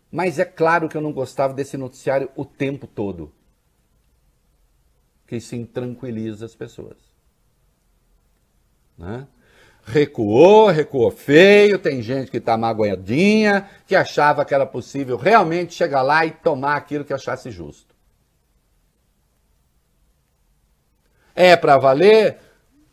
Mas 0.09 0.39
é 0.39 0.45
claro 0.45 0.87
que 0.87 0.95
eu 0.95 1.01
não 1.01 1.11
gostava 1.11 1.53
desse 1.53 1.75
noticiário 1.75 2.29
o 2.37 2.45
tempo 2.45 2.87
todo. 2.87 3.33
Que 5.27 5.35
isso 5.35 5.53
intranquiliza 5.53 6.45
as 6.45 6.55
pessoas. 6.55 6.95
Né? 8.97 9.27
Recuou, 9.83 10.67
recuou 10.67 11.11
feio, 11.11 11.77
tem 11.77 12.01
gente 12.01 12.31
que 12.31 12.37
está 12.37 12.57
magoadinha, 12.57 13.69
que 13.85 13.93
achava 13.93 14.45
que 14.45 14.53
era 14.53 14.65
possível 14.65 15.17
realmente 15.17 15.73
chegar 15.73 16.01
lá 16.01 16.25
e 16.25 16.31
tomar 16.31 16.77
aquilo 16.77 17.03
que 17.03 17.13
achasse 17.13 17.51
justo. 17.51 17.93
É 21.35 21.57
para 21.57 21.77
valer? 21.77 22.39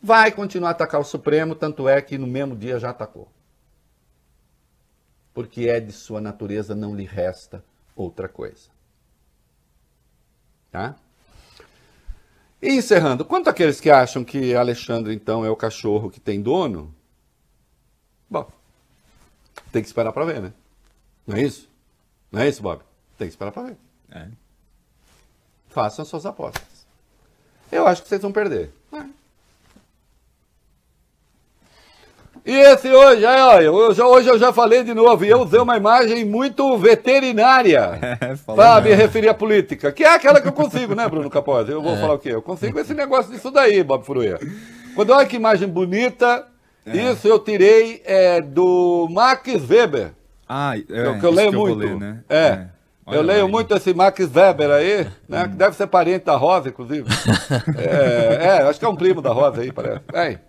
Vai 0.05 0.33
continuar 0.33 0.67
a 0.67 0.71
atacar 0.71 0.99
o 0.99 1.05
Supremo, 1.05 1.55
tanto 1.55 1.87
é 1.87 2.01
que 2.01 2.17
no 2.17 2.27
mesmo 2.27 2.57
dia 2.57 2.77
já 2.77 2.89
atacou. 2.89 3.29
Porque 5.33 5.69
é 5.69 5.79
de 5.79 5.93
sua 5.93 6.19
natureza, 6.19 6.75
não 6.75 6.93
lhe 6.93 7.05
resta 7.05 7.63
outra 7.95 8.27
coisa. 8.27 8.69
Tá? 10.69 10.97
E 12.61 12.73
encerrando, 12.73 13.23
quanto 13.23 13.49
àqueles 13.49 13.79
que 13.79 13.89
acham 13.89 14.25
que 14.25 14.53
Alexandre, 14.53 15.13
então, 15.13 15.45
é 15.45 15.49
o 15.49 15.55
cachorro 15.55 16.09
que 16.09 16.19
tem 16.19 16.41
dono? 16.41 16.93
Bom, 18.29 18.51
tem 19.71 19.81
que 19.81 19.87
esperar 19.87 20.11
para 20.11 20.25
ver, 20.25 20.41
né? 20.41 20.53
Não 21.25 21.37
é 21.37 21.43
isso? 21.43 21.69
Não 22.29 22.41
é 22.41 22.49
isso, 22.49 22.61
Bob? 22.61 22.81
Tem 23.17 23.27
que 23.27 23.33
esperar 23.33 23.51
para 23.51 23.67
ver. 23.69 23.77
É. 24.11 24.27
Façam 25.69 26.03
suas 26.03 26.25
apostas. 26.25 26.85
Eu 27.71 27.87
acho 27.87 28.03
que 28.03 28.09
vocês 28.09 28.21
vão 28.21 28.33
perder. 28.33 28.69
É. 28.91 29.22
E 32.45 32.51
esse 32.51 32.91
hoje, 32.91 33.25
aí, 33.25 33.41
olha, 33.41 33.63
eu 33.65 33.93
já, 33.93 34.05
hoje 34.05 34.27
eu 34.27 34.37
já 34.37 34.51
falei 34.51 34.83
de 34.83 34.93
novo, 34.93 35.23
e 35.23 35.29
eu 35.29 35.41
usei 35.41 35.61
uma 35.61 35.77
imagem 35.77 36.25
muito 36.25 36.77
veterinária 36.77 37.97
é, 38.19 38.35
para 38.45 38.81
me 38.81 38.93
referir 38.93 39.29
à 39.29 39.33
política, 39.33 39.93
que 39.93 40.03
é 40.03 40.13
aquela 40.13 40.41
que 40.41 40.49
eu 40.49 40.51
consigo, 40.51 40.93
né, 40.93 41.07
Bruno 41.07 41.29
Capozzi? 41.29 41.71
Eu 41.71 41.81
vou 41.81 41.93
é. 41.93 41.97
falar 41.97 42.15
o 42.15 42.19
quê? 42.19 42.29
Eu 42.29 42.41
consigo 42.41 42.77
esse 42.77 42.93
negócio 42.93 43.31
disso 43.31 43.49
daí, 43.49 43.81
Bob 43.81 44.05
Furuia. 44.05 44.37
Quando 44.93 45.11
olha 45.11 45.25
que 45.25 45.37
imagem 45.37 45.69
bonita, 45.69 46.45
é. 46.85 47.11
isso 47.11 47.29
eu 47.29 47.39
tirei 47.39 48.01
é, 48.03 48.41
do 48.41 49.07
Max 49.09 49.69
Weber. 49.69 50.11
Ah, 50.47 50.77
é, 50.77 51.19
que 51.19 51.25
eu 51.25 51.31
leio 51.31 51.51
que 51.51 51.57
muito. 51.57 51.77
Ler, 51.77 51.95
né? 51.95 52.23
É. 52.29 52.65
Olha 53.05 53.17
eu 53.17 53.21
leio 53.21 53.49
muito 53.49 53.75
esse 53.75 53.93
Max 53.93 54.19
Weber 54.33 54.69
aí, 54.69 55.07
né? 55.27 55.47
Que 55.47 55.55
deve 55.55 55.75
ser 55.75 55.87
parente 55.87 56.25
da 56.25 56.37
Rosa, 56.37 56.69
inclusive. 56.69 57.05
é, 57.77 58.45
é, 58.45 58.61
acho 58.63 58.79
que 58.79 58.85
é 58.85 58.89
um 58.89 58.95
primo 58.95 59.21
da 59.21 59.31
Rosa 59.31 59.61
aí, 59.61 59.71
parece. 59.71 60.01
É. 60.13 60.39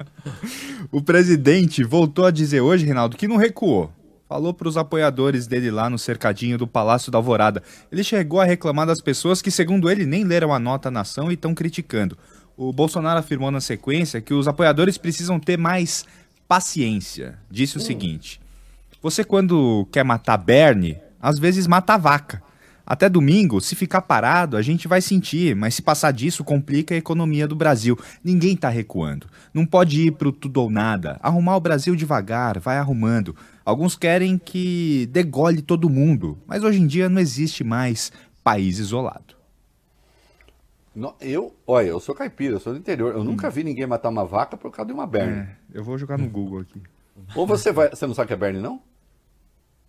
O 0.93 1.03
presidente 1.03 1.83
voltou 1.83 2.25
a 2.25 2.31
dizer 2.31 2.61
hoje, 2.61 2.85
Reinaldo, 2.85 3.17
que 3.17 3.27
não 3.27 3.37
recuou. 3.37 3.91
Falou 4.29 4.55
para 4.55 4.69
os 4.69 4.77
apoiadores 4.77 5.47
dele 5.47 5.71
lá 5.71 5.91
no 5.91 5.99
cercadinho 5.99 6.57
do 6.57 6.67
Palácio 6.67 7.11
da 7.11 7.19
Alvorada. 7.19 7.63
Ele 7.93 8.03
chegou 8.03 8.41
a 8.41 8.45
reclamar 8.45 8.87
das 8.87 9.01
pessoas 9.01 9.43
que, 9.43 9.51
segundo 9.51 9.91
ele, 9.91 10.07
nem 10.07 10.25
leram 10.25 10.53
a 10.53 10.59
nota 10.59 10.91
na 10.91 11.01
ação 11.01 11.31
e 11.31 11.35
estão 11.35 11.55
criticando. 11.55 12.17
O 12.57 12.73
Bolsonaro 12.73 13.19
afirmou 13.19 13.51
na 13.51 13.61
sequência 13.61 14.21
que 14.21 14.33
os 14.33 14.49
apoiadores 14.49 14.97
precisam 14.97 15.39
ter 15.39 15.59
mais 15.59 16.07
paciência. 16.49 17.39
Disse 17.51 17.77
o 17.77 17.81
hum. 17.81 17.85
seguinte: 17.85 18.41
Você, 19.03 19.25
quando 19.25 19.87
quer 19.93 20.05
matar 20.05 20.39
Bernie, 20.39 20.99
às 21.25 21.39
vezes 21.39 21.67
mata 21.67 21.95
a 21.95 21.97
vaca. 21.97 22.43
Até 22.87 23.09
domingo, 23.09 23.59
se 23.63 23.75
ficar 23.75 24.03
parado, 24.03 24.59
a 24.59 24.63
gente 24.63 24.87
vai 24.87 25.01
sentir, 25.01 25.57
mas 25.57 25.75
se 25.75 25.81
passar 25.81 26.13
disso, 26.13 26.45
complica 26.45 26.95
a 26.95 26.99
economia 26.99 27.49
do 27.49 27.57
Brasil. 27.57 27.99
Ninguém 28.23 28.53
está 28.53 28.69
recuando. 28.69 29.27
Não 29.55 29.65
pode 29.65 30.03
ir 30.03 30.11
para 30.13 30.29
o 30.29 30.33
tudo 30.33 30.61
ou 30.61 30.69
nada. 30.69 31.19
Arrumar 31.23 31.57
o 31.57 31.61
Brasil 31.61 31.97
devagar, 31.97 32.61
vai 32.61 32.77
arrumando. 32.77 33.35
Alguns 33.65 33.97
querem 33.97 34.37
que 34.37 35.09
degole 35.11 35.63
todo 35.63 35.89
mundo, 35.89 36.39
mas 36.47 36.63
hoje 36.63 36.79
em 36.79 36.87
dia 36.87 37.09
não 37.09 37.19
existe 37.19 37.65
mais 37.65 38.13
país 38.43 38.79
isolado. 38.79 39.35
eu, 41.23 41.57
olha, 41.67 41.87
eu 41.87 42.01
sou 42.01 42.15
caipira, 42.15 42.57
eu 42.57 42.61
sou 42.61 42.75
do 42.75 42.79
interior. 42.79 43.15
Eu 43.15 43.23
hum. 43.23 43.25
nunca 43.25 43.49
vi 43.49 43.65
ninguém 43.65 43.87
matar 43.87 44.11
uma 44.11 44.27
vaca 44.27 44.59
por 44.59 44.71
causa 44.71 44.89
de 44.89 44.93
uma 44.93 45.07
berne. 45.07 45.39
É, 45.39 45.49
eu 45.73 45.83
vou 45.83 45.97
jogar 45.97 46.19
no 46.19 46.29
Google 46.29 46.61
aqui. 46.61 46.83
Ou 47.35 47.47
você 47.47 47.73
vai. 47.73 47.89
Você 47.89 48.07
não 48.07 48.13
sabe 48.13 48.29
que 48.29 48.35
é 48.35 48.37
berne, 48.37 48.61
não? 48.61 48.83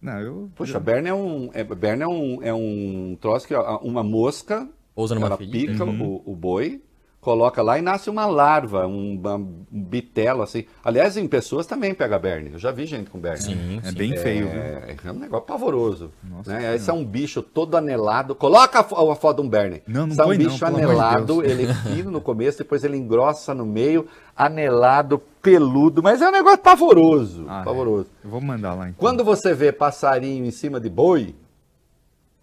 Não, 0.06 0.20
eu. 0.20 0.52
Poxa, 0.56 0.80
Berne 0.80 1.10
é 1.10 1.14
um. 1.14 1.50
É, 1.54 1.64
Berne 1.64 2.04
é 2.04 2.08
um, 2.08 2.44
é 2.44 2.54
um 2.54 3.18
troço 3.20 3.48
que 3.48 3.56
uma 3.56 4.04
mosca. 4.04 4.70
Pousa 4.94 5.16
numa 5.16 5.28
ela 5.28 5.38
pica 5.38 5.84
uhum. 5.84 6.22
o, 6.26 6.32
o 6.32 6.36
boi 6.36 6.82
coloca 7.26 7.64
lá 7.64 7.80
e 7.80 7.82
nasce 7.82 8.08
uma 8.08 8.28
larva, 8.28 8.86
um, 8.86 9.20
um 9.20 9.84
bitelo 9.84 10.44
assim. 10.44 10.66
Aliás, 10.84 11.18
em 11.18 11.28
pessoas 11.28 11.66
também 11.66 11.92
pega 11.92 12.20
berne. 12.20 12.52
Eu 12.54 12.60
já 12.60 12.72
vi 12.72 12.86
gente 12.86 13.10
com 13.10 13.18
berne. 13.18 13.42
Sim, 13.42 13.82
é 13.84 13.90
sim. 13.90 13.96
bem 13.96 14.16
feio. 14.16 14.48
É, 14.48 14.96
é, 15.04 15.12
um 15.12 15.16
negócio 15.16 15.48
pavoroso. 15.48 16.12
Nossa, 16.24 16.54
né? 16.54 16.76
Esse 16.76 16.88
é 16.88 16.94
um 16.94 17.04
bicho 17.04 17.42
todo 17.42 17.76
anelado. 17.76 18.36
Coloca 18.36 18.78
a, 18.78 18.82
a 18.82 19.16
foto 19.16 19.38
de 19.38 19.48
um 19.48 19.50
berne. 19.50 19.82
Não, 19.88 20.06
não 20.06 20.14
Esse 20.14 20.22
é 20.22 20.26
um 20.26 20.38
bicho 20.38 20.64
não, 20.64 20.78
anelado, 20.78 21.42
de 21.42 21.50
ele 21.50 21.66
é 21.72 21.74
fino 21.74 22.12
no 22.12 22.22
começo, 22.22 22.60
depois 22.60 22.84
ele 22.84 22.96
engrossa 22.96 23.56
no 23.56 23.66
meio, 23.66 24.08
anelado, 24.36 25.18
peludo, 25.42 26.04
mas 26.04 26.22
é 26.22 26.30
um 26.30 26.32
negócio 26.32 26.60
pavoroso. 26.60 27.48
Ah, 27.50 27.62
é. 27.62 27.66
pavoroso. 27.66 28.10
É. 28.24 28.28
Eu 28.28 28.30
vou 28.30 28.40
mandar 28.40 28.76
lá 28.76 28.90
então. 28.90 29.00
Quando 29.00 29.24
você 29.24 29.52
vê 29.56 29.72
passarinho 29.72 30.46
em 30.46 30.52
cima 30.52 30.80
de 30.80 30.92
boi, 30.92 31.34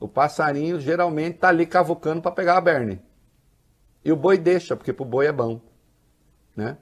o 0.01 0.09
passarinho 0.09 0.81
geralmente 0.81 1.39
tá 1.39 1.51
ali 1.51 1.67
cavucando 1.67 2.21
para 2.21 2.33
pegar 2.33 2.57
a 2.57 2.61
berne. 2.61 3.01
E 4.05 4.11
o 4.11 4.17
boi 4.17 4.37
deixa, 4.39 4.77
porque 4.77 4.93
para 4.93 5.03
o 5.03 5.07
boi 5.07 5.27
é 5.27 5.33
bom. 5.33 5.61
Né? 6.57 6.77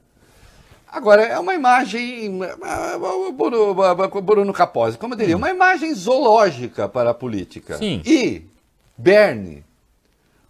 Agora, 0.89 1.23
é 1.23 1.39
uma 1.39 1.55
imagem, 1.55 2.41
Bruno, 3.37 4.23
Bruno 4.23 4.53
Capozzi, 4.53 4.99
como 4.99 5.15
eu 5.15 5.19
diria, 5.19 5.37
uma 5.37 5.51
imagem 5.51 5.95
zoológica 5.95 6.89
para 6.89 7.11
a 7.11 7.15
política. 7.15 7.79
Sim. 7.79 8.03
E 8.05 8.45
Bernie 8.99 9.65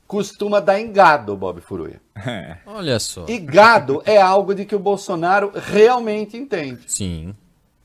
costuma 0.06 0.58
dar 0.58 0.80
em 0.80 0.90
gado, 0.90 1.36
Bob 1.36 1.60
Furuia. 1.60 2.00
É. 2.16 2.56
Olha 2.66 2.98
só. 2.98 3.26
E 3.28 3.38
gado 3.38 4.02
é 4.06 4.20
algo 4.20 4.54
de 4.54 4.64
que 4.64 4.74
o 4.74 4.78
Bolsonaro 4.78 5.52
realmente 5.54 6.36
entende. 6.36 6.82
Sim. 6.86 7.34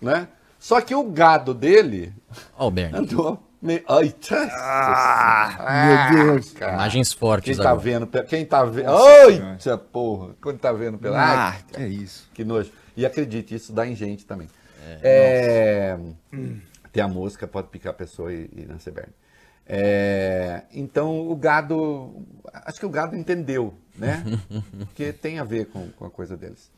Né? 0.02 0.28
Só 0.58 0.82
que 0.82 0.95
o 0.95 1.04
gado 1.04 1.54
dele 1.54 2.13
oh, 2.58 2.71
Bernie. 2.71 3.00
andou 3.00 3.45
me... 3.62 3.84
Ai, 3.88 4.15
ah, 4.52 6.12
meu 6.13 6.26
Deus, 6.26 6.54
cara. 6.54 6.74
Imagens 6.74 7.13
fortes 7.13 7.56
quem 7.56 7.63
tá 7.63 7.72
agora. 7.72 7.84
vendo, 7.84 8.08
quem 8.26 8.46
tá 8.46 8.63
vendo. 8.63 8.89
Ai, 8.89 9.78
porra. 9.91 10.36
Quando 10.41 10.60
tá 10.60 10.72
vendo 10.72 10.98
pela. 10.98 11.18
Ah, 11.18 11.50
Ai, 11.50 11.84
é 11.84 11.88
isso. 11.88 12.30
Que 12.34 12.44
nojo. 12.44 12.72
E 12.96 13.06
acredite, 13.06 13.56
isso 13.56 13.74
dá 13.74 13.88
em 13.88 13.96
gente 13.96 14.26
também. 14.26 14.48
É, 15.02 15.98
é... 16.34 16.39
Tem 16.91 17.04
a 17.04 17.08
mosca, 17.08 17.48
pode 17.48 17.68
picar 17.68 17.91
a 17.91 17.96
pessoa 17.96 18.32
e, 18.32 18.50
e 18.56 18.65
nascer 18.65 18.91
berne. 18.91 19.13
É, 19.68 20.62
então 20.72 21.28
o 21.28 21.36
gado, 21.36 22.24
acho 22.54 22.80
que 22.80 22.86
o 22.86 22.89
gado 22.89 23.15
entendeu, 23.15 23.74
né? 23.98 24.24
Porque 24.78 25.12
tem 25.12 25.39
a 25.39 25.44
ver 25.44 25.65
com, 25.65 25.89
com 25.89 26.06
a 26.06 26.10
coisa 26.10 26.38
deles. 26.38 26.72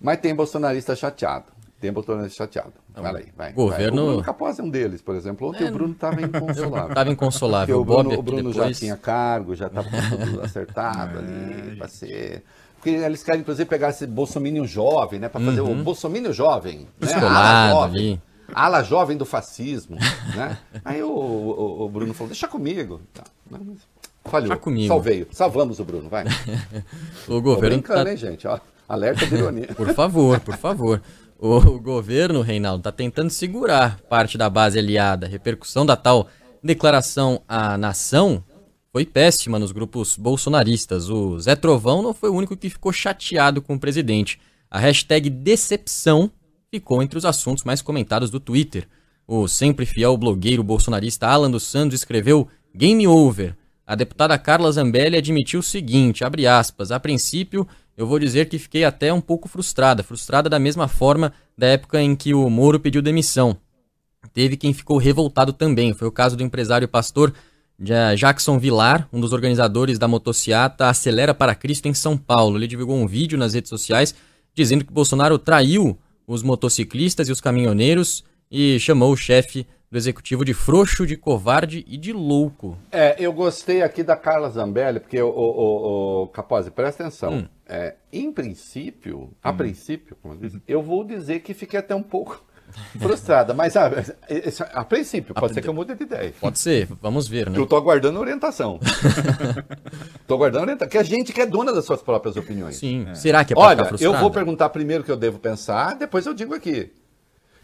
Mas 0.00 0.20
tem 0.20 0.34
bolsonarista 0.34 0.94
chateado. 0.94 1.52
Tem 1.80 1.90
bolsonarista 1.90 2.44
chateado. 2.44 2.74
Vai 2.94 3.16
aí, 3.16 3.28
vai. 3.34 3.52
Governo... 3.54 3.96
Vai. 3.96 4.04
O 4.04 4.08
Bruno 4.08 4.22
Capaz 4.22 4.58
é 4.58 4.62
um 4.62 4.68
deles, 4.68 5.00
por 5.00 5.14
exemplo. 5.14 5.48
Ontem 5.48 5.64
é, 5.64 5.68
o 5.70 5.72
Bruno 5.72 5.94
estava 5.94 6.20
inconsolável. 6.20 6.88
Estava 6.88 7.10
inconsolável. 7.10 7.80
o 7.80 7.84
Bruno, 7.84 8.18
o 8.18 8.22
Bruno 8.22 8.50
depois... 8.50 8.76
já 8.76 8.80
tinha 8.80 8.96
cargo, 8.98 9.54
já 9.54 9.66
estava 9.68 9.88
tudo 9.88 10.42
acertado 10.44 11.18
é, 11.18 11.22
ali 11.22 11.76
para 11.76 11.88
ser. 11.88 12.44
Porque 12.76 12.90
eles 12.90 13.22
querem, 13.22 13.40
inclusive, 13.40 13.68
pegar 13.68 13.90
esse 13.90 14.06
bolsomínio 14.06 14.66
jovem, 14.66 15.18
né? 15.18 15.28
Para 15.28 15.40
fazer 15.40 15.62
uhum. 15.62 15.80
o 15.80 15.82
bolsomínio 15.82 16.32
jovem. 16.34 16.86
Né? 16.98 17.14
Ala 17.14 17.70
jovem, 17.70 18.00
ali. 18.00 18.22
ala 18.54 18.82
jovem 18.82 19.16
do 19.16 19.24
fascismo. 19.24 19.96
né? 20.36 20.58
Aí 20.84 21.02
o, 21.02 21.10
o, 21.10 21.84
o, 21.84 21.88
Bruno 21.88 22.12
falou, 22.12 22.28
deixa 22.28 22.46
comigo. 22.46 23.00
Tá. 23.14 23.24
Falhou. 24.26 24.56
Comigo. 24.58 24.88
Salvei. 24.88 25.26
Salvamos 25.30 25.78
o 25.78 25.84
Bruno, 25.84 26.10
vai. 26.10 26.24
o 27.26 27.40
governo. 27.40 27.54
Tô 27.54 27.60
brincando, 27.60 28.04
tá... 28.04 28.10
hein, 28.10 28.16
gente? 28.16 28.46
Ó, 28.46 28.58
alerta 28.88 29.26
de 29.26 29.34
ironia. 29.34 29.68
por 29.74 29.92
favor, 29.94 30.40
por 30.40 30.56
favor. 30.56 31.02
O 31.42 31.80
governo, 31.80 32.42
Reinaldo, 32.42 32.80
está 32.80 32.92
tentando 32.92 33.30
segurar 33.30 33.98
parte 34.10 34.36
da 34.36 34.50
base 34.50 34.78
aliada. 34.78 35.26
A 35.26 35.28
repercussão 35.28 35.86
da 35.86 35.96
tal 35.96 36.28
declaração 36.62 37.40
à 37.48 37.78
nação 37.78 38.44
foi 38.92 39.06
péssima 39.06 39.58
nos 39.58 39.72
grupos 39.72 40.18
bolsonaristas. 40.18 41.08
O 41.08 41.40
Zé 41.40 41.56
Trovão 41.56 42.02
não 42.02 42.12
foi 42.12 42.28
o 42.28 42.34
único 42.34 42.54
que 42.54 42.68
ficou 42.68 42.92
chateado 42.92 43.62
com 43.62 43.76
o 43.76 43.80
presidente. 43.80 44.38
A 44.70 44.78
hashtag 44.78 45.30
decepção 45.30 46.30
ficou 46.70 47.02
entre 47.02 47.16
os 47.16 47.24
assuntos 47.24 47.64
mais 47.64 47.80
comentados 47.80 48.28
do 48.28 48.38
Twitter. 48.38 48.86
O 49.26 49.48
sempre 49.48 49.86
fiel 49.86 50.18
blogueiro 50.18 50.62
bolsonarista 50.62 51.26
Alan 51.26 51.50
dos 51.50 51.62
Santos 51.62 51.94
escreveu 51.94 52.48
Game 52.74 53.08
Over. 53.08 53.56
A 53.86 53.94
deputada 53.94 54.36
Carla 54.36 54.70
Zambelli 54.70 55.16
admitiu 55.16 55.60
o 55.60 55.62
seguinte, 55.62 56.22
abre 56.22 56.46
aspas, 56.46 56.92
a 56.92 57.00
princípio 57.00 57.66
eu 57.96 58.06
vou 58.06 58.18
dizer 58.18 58.48
que 58.48 58.58
fiquei 58.58 58.84
até 58.84 59.12
um 59.12 59.20
pouco 59.20 59.48
frustrada, 59.48 60.02
frustrada 60.02 60.48
da 60.48 60.58
mesma 60.58 60.88
forma 60.88 61.32
da 61.56 61.66
época 61.66 62.00
em 62.00 62.16
que 62.16 62.32
o 62.32 62.48
Moro 62.48 62.80
pediu 62.80 63.02
demissão. 63.02 63.56
Teve 64.32 64.56
quem 64.56 64.72
ficou 64.72 64.96
revoltado 64.96 65.52
também, 65.52 65.92
foi 65.92 66.08
o 66.08 66.12
caso 66.12 66.36
do 66.36 66.42
empresário 66.42 66.88
pastor 66.88 67.32
Jackson 68.16 68.58
Vilar, 68.58 69.08
um 69.10 69.20
dos 69.20 69.32
organizadores 69.32 69.98
da 69.98 70.06
motociata 70.06 70.88
Acelera 70.88 71.32
para 71.32 71.54
Cristo 71.54 71.88
em 71.88 71.94
São 71.94 72.16
Paulo. 72.16 72.58
Ele 72.58 72.66
divulgou 72.66 72.96
um 72.96 73.06
vídeo 73.06 73.38
nas 73.38 73.54
redes 73.54 73.70
sociais 73.70 74.14
dizendo 74.54 74.84
que 74.84 74.92
Bolsonaro 74.92 75.38
traiu 75.38 75.98
os 76.26 76.42
motociclistas 76.42 77.28
e 77.28 77.32
os 77.32 77.40
caminhoneiros 77.40 78.22
e 78.50 78.78
chamou 78.78 79.12
o 79.12 79.16
chefe 79.16 79.66
do 79.90 79.98
executivo 79.98 80.44
de 80.44 80.54
frouxo, 80.54 81.04
de 81.04 81.16
covarde 81.16 81.84
e 81.88 81.96
de 81.96 82.12
louco. 82.12 82.78
É, 82.92 83.16
eu 83.18 83.32
gostei 83.32 83.82
aqui 83.82 84.04
da 84.04 84.16
Carla 84.16 84.48
Zambelli, 84.48 85.00
porque 85.00 85.20
o, 85.20 85.28
o, 85.28 86.22
o, 86.22 86.26
Capozzi, 86.28 86.70
presta 86.70 87.02
atenção. 87.02 87.32
Hum. 87.32 87.48
É, 87.66 87.96
em 88.12 88.32
princípio, 88.32 89.30
a 89.42 89.50
hum. 89.50 89.56
princípio, 89.56 90.16
como 90.22 90.34
eu, 90.34 90.38
disse, 90.38 90.62
eu 90.68 90.80
vou 90.80 91.02
dizer 91.02 91.40
que 91.40 91.52
fiquei 91.52 91.80
até 91.80 91.92
um 91.92 92.04
pouco 92.04 92.40
frustrada, 93.00 93.52
mas 93.52 93.76
a, 93.76 93.88
a, 93.88 94.80
a 94.80 94.84
princípio, 94.84 95.34
pode 95.34 95.50
a, 95.50 95.54
ser 95.54 95.60
que 95.60 95.68
eu 95.68 95.74
mude 95.74 95.92
de 95.96 96.04
ideia. 96.04 96.32
Pode 96.40 96.60
ser, 96.60 96.86
vamos 97.02 97.26
ver, 97.26 97.50
né? 97.50 97.58
Eu 97.58 97.66
tô 97.66 97.76
aguardando 97.76 98.20
orientação. 98.20 98.78
tô 100.24 100.34
aguardando 100.34 100.62
orientação, 100.62 100.88
que 100.88 100.98
a 100.98 101.02
gente 101.02 101.32
que 101.32 101.40
é 101.40 101.46
dona 101.46 101.72
das 101.72 101.84
suas 101.84 102.00
próprias 102.00 102.36
opiniões. 102.36 102.76
Sim, 102.76 103.06
é. 103.10 103.14
será 103.16 103.44
que 103.44 103.54
é 103.54 103.56
pra 103.56 103.64
Olha, 103.64 103.90
eu 103.98 104.16
vou 104.16 104.30
perguntar 104.30 104.68
primeiro 104.68 105.02
o 105.02 105.04
que 105.04 105.10
eu 105.10 105.16
devo 105.16 105.40
pensar, 105.40 105.96
depois 105.96 106.26
eu 106.26 106.34
digo 106.34 106.54
aqui. 106.54 106.92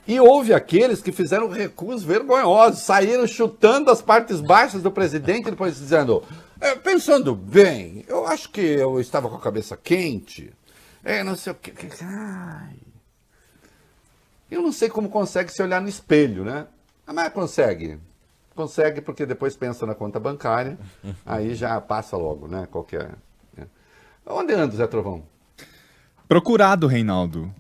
E 0.07 0.21
houve 0.21 0.55
aqueles 0.55 1.03
que 1.03 1.11
fizeram 1.11 1.49
recuos 1.49 2.05
vergonhosos, 2.05 2.83
saíram 2.83 3.27
chutando 3.27 3.91
as 3.91 4.01
partes 4.01 4.41
baixas 4.41 4.81
do 4.81 4.91
presidente, 4.91 5.51
depois 5.51 5.77
dizendo: 5.77 6.23
é, 6.61 6.77
pensando 6.77 7.35
bem, 7.35 8.05
eu 8.07 8.25
acho 8.27 8.49
que 8.51 8.61
eu 8.61 9.01
estava 9.01 9.29
com 9.29 9.35
a 9.35 9.41
cabeça 9.41 9.77
quente, 9.77 10.53
é, 11.03 11.25
não 11.25 11.35
sei 11.35 11.53
o 11.53 11.57
que. 11.57 11.73
Ai. 12.03 12.77
Eu 14.49 14.63
não 14.63 14.71
sei 14.71 14.89
como 14.89 15.09
consegue 15.09 15.53
se 15.53 15.61
olhar 15.61 15.81
no 15.81 15.89
espelho, 15.89 16.45
né? 16.45 16.69
Ah, 17.05 17.13
mas 17.13 17.33
consegue. 17.33 17.99
Consegue 18.55 19.01
porque 19.01 19.27
depois 19.27 19.57
pensa 19.57 19.85
na 19.85 19.95
conta 19.95 20.21
bancária, 20.21 20.79
aí 21.27 21.53
já 21.57 21.81
passa 21.81 22.17
logo, 22.17 22.47
né? 22.47 22.69
Qualquer. 22.71 23.17
Né? 23.57 23.67
Onde 24.25 24.55
anda 24.55 24.77
Zé 24.77 24.87
Trovão? 24.87 25.25
Procurado, 26.29 26.87
Reinaldo 26.87 27.53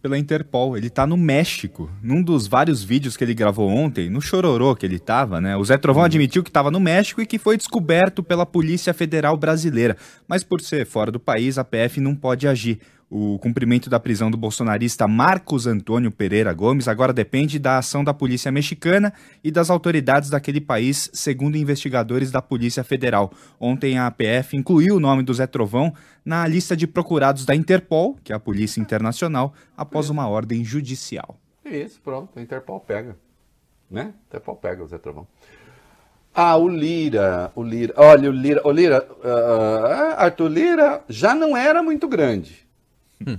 pela 0.00 0.18
Interpol. 0.18 0.76
Ele 0.76 0.90
tá 0.90 1.06
no 1.06 1.16
México. 1.16 1.90
Num 2.02 2.22
dos 2.22 2.46
vários 2.46 2.82
vídeos 2.82 3.16
que 3.16 3.24
ele 3.24 3.34
gravou 3.34 3.68
ontem, 3.68 4.08
no 4.08 4.20
Chororô 4.20 4.74
que 4.74 4.86
ele 4.86 4.98
tava, 4.98 5.40
né? 5.40 5.56
O 5.56 5.64
Zé 5.64 5.76
Trovão 5.76 6.02
uhum. 6.02 6.06
admitiu 6.06 6.42
que 6.42 6.50
estava 6.50 6.70
no 6.70 6.80
México 6.80 7.20
e 7.20 7.26
que 7.26 7.38
foi 7.38 7.56
descoberto 7.56 8.22
pela 8.22 8.46
Polícia 8.46 8.94
Federal 8.94 9.36
Brasileira. 9.36 9.96
Mas 10.28 10.44
por 10.44 10.60
ser 10.60 10.86
fora 10.86 11.10
do 11.10 11.20
país, 11.20 11.58
a 11.58 11.64
PF 11.64 12.00
não 12.00 12.14
pode 12.14 12.46
agir. 12.46 12.78
O 13.16 13.38
cumprimento 13.38 13.88
da 13.88 14.00
prisão 14.00 14.28
do 14.28 14.36
bolsonarista 14.36 15.06
Marcos 15.06 15.68
Antônio 15.68 16.10
Pereira 16.10 16.52
Gomes 16.52 16.88
agora 16.88 17.12
depende 17.12 17.60
da 17.60 17.78
ação 17.78 18.02
da 18.02 18.12
polícia 18.12 18.50
mexicana 18.50 19.12
e 19.44 19.52
das 19.52 19.70
autoridades 19.70 20.30
daquele 20.30 20.60
país, 20.60 21.08
segundo 21.12 21.56
investigadores 21.56 22.32
da 22.32 22.42
Polícia 22.42 22.82
Federal. 22.82 23.32
Ontem 23.60 23.96
a 23.96 24.08
APF 24.08 24.56
incluiu 24.56 24.96
o 24.96 24.98
nome 25.00 25.22
do 25.22 25.32
Zé 25.32 25.46
Trovão 25.46 25.94
na 26.24 26.44
lista 26.48 26.76
de 26.76 26.88
procurados 26.88 27.46
da 27.46 27.54
Interpol, 27.54 28.16
que 28.24 28.32
é 28.32 28.34
a 28.34 28.40
Polícia 28.40 28.80
Internacional, 28.80 29.54
após 29.76 30.10
uma 30.10 30.26
ordem 30.26 30.64
judicial. 30.64 31.38
Isso, 31.64 32.00
pronto, 32.00 32.36
a 32.36 32.42
Interpol 32.42 32.80
pega. 32.80 33.16
Né? 33.88 34.12
Interpol 34.26 34.56
pega 34.56 34.82
o 34.82 34.88
Zé 34.88 34.98
Trovão. 34.98 35.24
Ah, 36.34 36.56
o 36.56 36.68
Lira, 36.68 37.52
o 37.54 37.62
Lira. 37.62 37.94
Olha, 37.96 38.28
o 38.28 38.32
Lira, 38.32 38.60
o 38.64 38.72
Lira, 38.72 39.06
uh, 39.08 40.18
Arthur 40.20 40.48
Lira 40.48 41.04
já 41.08 41.32
não 41.32 41.56
era 41.56 41.80
muito 41.80 42.08
grande. 42.08 42.64
Hum. 43.26 43.38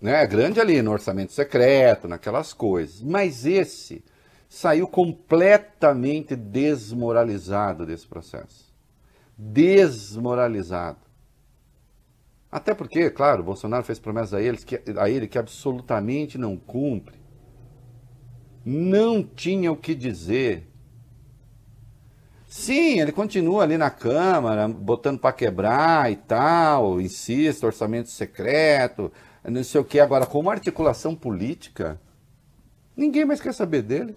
Né? 0.00 0.26
Grande 0.26 0.60
ali 0.60 0.82
no 0.82 0.92
orçamento 0.92 1.32
secreto, 1.32 2.06
naquelas 2.06 2.52
coisas. 2.52 3.00
Mas 3.00 3.46
esse 3.46 4.04
saiu 4.48 4.86
completamente 4.86 6.36
desmoralizado 6.36 7.84
desse 7.86 8.06
processo. 8.06 8.72
Desmoralizado. 9.36 10.98
Até 12.54 12.72
porque, 12.72 13.10
claro, 13.10 13.42
Bolsonaro 13.42 13.82
fez 13.82 13.98
promessas 13.98 14.34
a, 14.34 14.40
eles 14.40 14.62
que, 14.62 14.80
a 14.96 15.10
ele 15.10 15.26
que 15.26 15.38
absolutamente 15.38 16.38
não 16.38 16.56
cumpre. 16.56 17.18
Não 18.64 19.24
tinha 19.24 19.72
o 19.72 19.76
que 19.76 19.92
dizer. 19.92 20.70
Sim, 22.56 23.00
ele 23.00 23.10
continua 23.10 23.64
ali 23.64 23.76
na 23.76 23.90
Câmara, 23.90 24.68
botando 24.68 25.18
para 25.18 25.32
quebrar 25.32 26.12
e 26.12 26.14
tal, 26.14 27.00
insiste, 27.00 27.66
orçamento 27.66 28.08
secreto, 28.08 29.10
não 29.44 29.64
sei 29.64 29.80
o 29.80 29.84
que. 29.84 29.98
Agora, 29.98 30.24
como 30.24 30.48
articulação 30.48 31.16
política, 31.16 32.00
ninguém 32.96 33.24
mais 33.24 33.40
quer 33.40 33.52
saber 33.52 33.82
dele. 33.82 34.14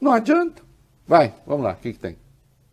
Não 0.00 0.10
adianta. 0.10 0.64
Vai, 1.06 1.32
vamos 1.46 1.62
lá, 1.62 1.74
o 1.74 1.76
que, 1.76 1.92
que 1.92 1.98
tem? 2.00 2.16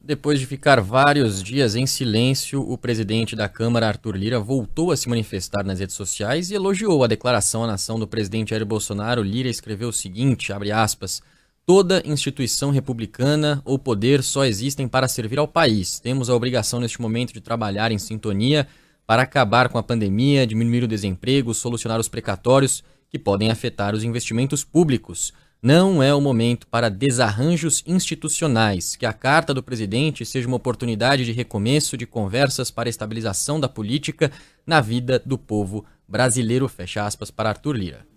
Depois 0.01 0.39
de 0.39 0.47
ficar 0.47 0.81
vários 0.81 1.43
dias 1.43 1.75
em 1.75 1.85
silêncio, 1.85 2.59
o 2.59 2.75
presidente 2.75 3.35
da 3.35 3.47
Câmara, 3.47 3.87
Arthur 3.87 4.15
Lira, 4.15 4.39
voltou 4.39 4.91
a 4.91 4.97
se 4.97 5.07
manifestar 5.07 5.63
nas 5.63 5.79
redes 5.79 5.95
sociais 5.95 6.49
e 6.49 6.55
elogiou 6.55 7.03
a 7.03 7.07
declaração 7.07 7.63
à 7.63 7.67
nação 7.67 7.99
do 7.99 8.07
presidente 8.07 8.49
Jair 8.49 8.65
Bolsonaro. 8.65 9.21
Lira 9.21 9.47
escreveu 9.47 9.89
o 9.89 9.93
seguinte, 9.93 10.51
abre 10.51 10.71
aspas, 10.71 11.21
Toda 11.69 12.01
instituição 12.03 12.71
republicana 12.71 13.61
ou 13.63 13.77
poder 13.77 14.23
só 14.23 14.43
existem 14.43 14.87
para 14.87 15.07
servir 15.07 15.37
ao 15.37 15.47
país. 15.47 15.99
Temos 15.99 16.27
a 16.27 16.33
obrigação 16.33 16.79
neste 16.79 16.99
momento 16.99 17.31
de 17.31 17.39
trabalhar 17.39 17.91
em 17.91 17.99
sintonia 17.99 18.67
para 19.05 19.21
acabar 19.21 19.69
com 19.69 19.77
a 19.77 19.83
pandemia, 19.83 20.47
diminuir 20.47 20.83
o 20.83 20.87
desemprego, 20.87 21.53
solucionar 21.53 21.99
os 21.99 22.07
precatórios 22.07 22.83
que 23.07 23.19
podem 23.19 23.51
afetar 23.51 23.93
os 23.93 24.03
investimentos 24.03 24.63
públicos. 24.63 25.31
Não 25.61 26.01
é 26.01 26.11
o 26.11 26.19
momento 26.19 26.65
para 26.65 26.89
desarranjos 26.89 27.83
institucionais. 27.85 28.95
Que 28.95 29.05
a 29.05 29.13
carta 29.13 29.53
do 29.53 29.61
presidente 29.61 30.25
seja 30.25 30.47
uma 30.47 30.57
oportunidade 30.57 31.23
de 31.23 31.33
recomeço 31.33 31.95
de 31.95 32.07
conversas 32.07 32.71
para 32.71 32.89
estabilização 32.89 33.59
da 33.59 33.69
política 33.69 34.31
na 34.65 34.81
vida 34.81 35.21
do 35.23 35.37
povo 35.37 35.85
brasileiro. 36.07 36.67
Fecha 36.67 37.05
aspas 37.05 37.29
para 37.29 37.49
Arthur 37.49 37.75
Lira. 37.75 38.08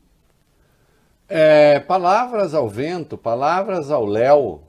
É, 1.35 1.81
palavras 1.81 2.53
ao 2.53 2.69
vento, 2.69 3.17
palavras 3.17 3.91
ao 3.91 4.05
léu, 4.05 4.65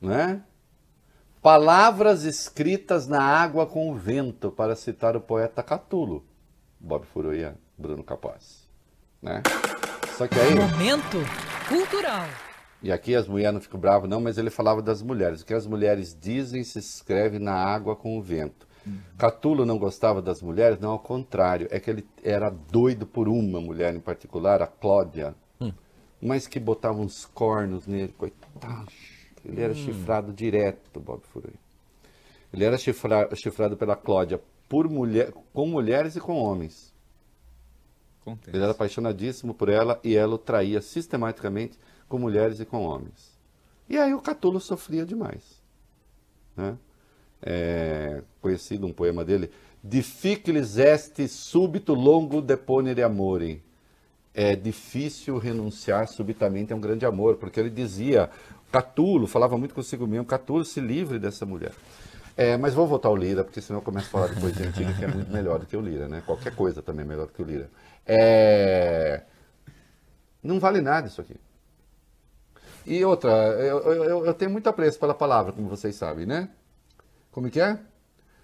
né? 0.00 0.42
Palavras 1.42 2.24
escritas 2.24 3.06
na 3.06 3.22
água 3.22 3.66
com 3.66 3.90
o 3.90 3.94
vento, 3.94 4.50
para 4.50 4.74
citar 4.74 5.14
o 5.14 5.20
poeta 5.20 5.62
Catulo, 5.62 6.24
Bob 6.80 7.04
Furuia, 7.04 7.58
Bruno 7.76 8.02
Capaz, 8.02 8.66
né? 9.20 9.42
Só 10.16 10.26
que 10.26 10.40
aí... 10.40 10.54
Momento 10.54 11.18
cultural. 11.68 12.26
E 12.82 12.90
aqui 12.90 13.14
as 13.14 13.28
mulheres 13.28 13.52
não 13.52 13.60
ficam 13.60 13.78
bravas 13.78 14.08
não, 14.08 14.22
mas 14.22 14.38
ele 14.38 14.48
falava 14.48 14.80
das 14.80 15.02
mulheres. 15.02 15.42
O 15.42 15.44
que 15.44 15.52
as 15.52 15.66
mulheres 15.66 16.16
dizem 16.18 16.64
se 16.64 16.78
escreve 16.78 17.38
na 17.38 17.52
água 17.52 17.94
com 17.94 18.16
o 18.18 18.22
vento. 18.22 18.66
Catulo 19.18 19.66
não 19.66 19.78
gostava 19.78 20.22
das 20.22 20.40
mulheres, 20.42 20.78
não, 20.78 20.90
ao 20.90 20.98
contrário, 20.98 21.66
é 21.70 21.80
que 21.80 21.90
ele 21.90 22.06
era 22.22 22.50
doido 22.50 23.06
por 23.06 23.28
uma 23.28 23.60
mulher 23.60 23.94
em 23.94 24.00
particular, 24.00 24.62
a 24.62 24.66
Cláudia, 24.66 25.34
hum. 25.60 25.72
mas 26.20 26.46
que 26.46 26.60
botava 26.60 26.98
uns 26.98 27.24
cornos 27.24 27.86
nele, 27.86 28.14
coitado. 28.16 28.86
Ele 29.44 29.60
era 29.60 29.72
hum. 29.72 29.76
chifrado 29.76 30.32
direto, 30.32 31.00
Bob 31.00 31.22
Furui. 31.32 31.54
Ele 32.52 32.64
era 32.64 32.78
chifra, 32.78 33.28
chifrado 33.34 33.76
pela 33.76 33.96
Cláudia 33.96 34.40
por 34.68 34.88
mulher, 34.88 35.32
com 35.52 35.66
mulheres 35.66 36.16
e 36.16 36.20
com 36.20 36.36
homens. 36.36 36.94
Ele 38.48 38.62
era 38.62 38.72
apaixonadíssimo 38.72 39.54
por 39.54 39.68
ela 39.68 40.00
e 40.02 40.16
ela 40.16 40.34
o 40.34 40.38
traía 40.38 40.80
sistematicamente 40.80 41.78
com 42.08 42.18
mulheres 42.18 42.58
e 42.58 42.64
com 42.64 42.82
homens. 42.84 43.36
E 43.88 43.96
aí 43.96 44.14
o 44.14 44.20
Catulo 44.20 44.60
sofria 44.60 45.06
demais. 45.06 45.62
Né? 46.56 46.76
É, 47.42 48.22
conhecido 48.40 48.86
um 48.86 48.92
poema 48.92 49.24
dele, 49.24 49.50
Difficilis 49.82 50.78
est 50.78 51.28
subito 51.28 51.94
longo 51.94 52.40
deponere 52.40 53.02
amore. 53.02 53.62
É 54.34 54.54
difícil 54.56 55.38
renunciar 55.38 56.08
subitamente 56.08 56.72
a 56.72 56.76
um 56.76 56.80
grande 56.80 57.06
amor, 57.06 57.36
porque 57.36 57.58
ele 57.58 57.70
dizia, 57.70 58.28
Catulo, 58.70 59.26
falava 59.26 59.56
muito 59.56 59.74
consigo 59.74 60.06
mesmo, 60.06 60.26
Catulo 60.26 60.64
se 60.64 60.80
livre 60.80 61.18
dessa 61.18 61.46
mulher. 61.46 61.72
É, 62.36 62.56
mas 62.56 62.74
vou 62.74 62.86
voltar 62.86 63.08
ao 63.08 63.16
Lira, 63.16 63.42
porque 63.42 63.62
senão 63.62 63.80
eu 63.80 63.84
começo 63.84 64.08
a 64.08 64.10
falar 64.10 64.26
de 64.28 64.38
coisa 64.38 64.62
antiga 64.62 64.92
que 64.92 65.04
é 65.04 65.08
muito 65.08 65.30
melhor 65.32 65.58
do 65.58 65.64
que 65.64 65.74
o 65.76 65.80
Lira, 65.80 66.06
né? 66.06 66.22
Qualquer 66.26 66.54
coisa 66.54 66.82
também 66.82 67.04
é 67.04 67.08
melhor 67.08 67.26
do 67.26 67.32
que 67.32 67.40
o 67.40 67.44
Lira. 67.46 67.70
É... 68.04 69.22
Não 70.42 70.60
vale 70.60 70.82
nada 70.82 71.06
isso 71.06 71.20
aqui. 71.20 71.36
E 72.84 73.02
outra, 73.04 73.30
eu, 73.30 73.78
eu, 73.78 74.26
eu 74.26 74.34
tenho 74.34 74.50
muito 74.50 74.68
apreço 74.68 74.98
pela 74.98 75.14
palavra, 75.14 75.52
como 75.52 75.68
vocês 75.68 75.94
sabem, 75.94 76.26
né? 76.26 76.50
Como 77.36 77.50
que 77.50 77.60
é? 77.60 77.78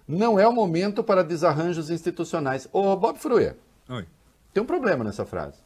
Não 0.07 0.39
é 0.39 0.47
o 0.47 0.53
momento 0.53 1.03
para 1.03 1.23
desarranjos 1.23 1.89
institucionais. 1.89 2.69
Ô, 2.71 2.95
Bob 2.95 3.17
Fruia, 3.17 3.57
Oi. 3.89 4.05
tem 4.53 4.61
um 4.61 4.67
problema 4.67 5.03
nessa 5.03 5.25
frase. 5.25 5.57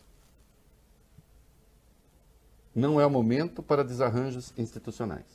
Não 2.73 3.01
é 3.01 3.05
o 3.05 3.09
momento 3.09 3.61
para 3.61 3.83
desarranjos 3.83 4.53
institucionais. 4.57 5.25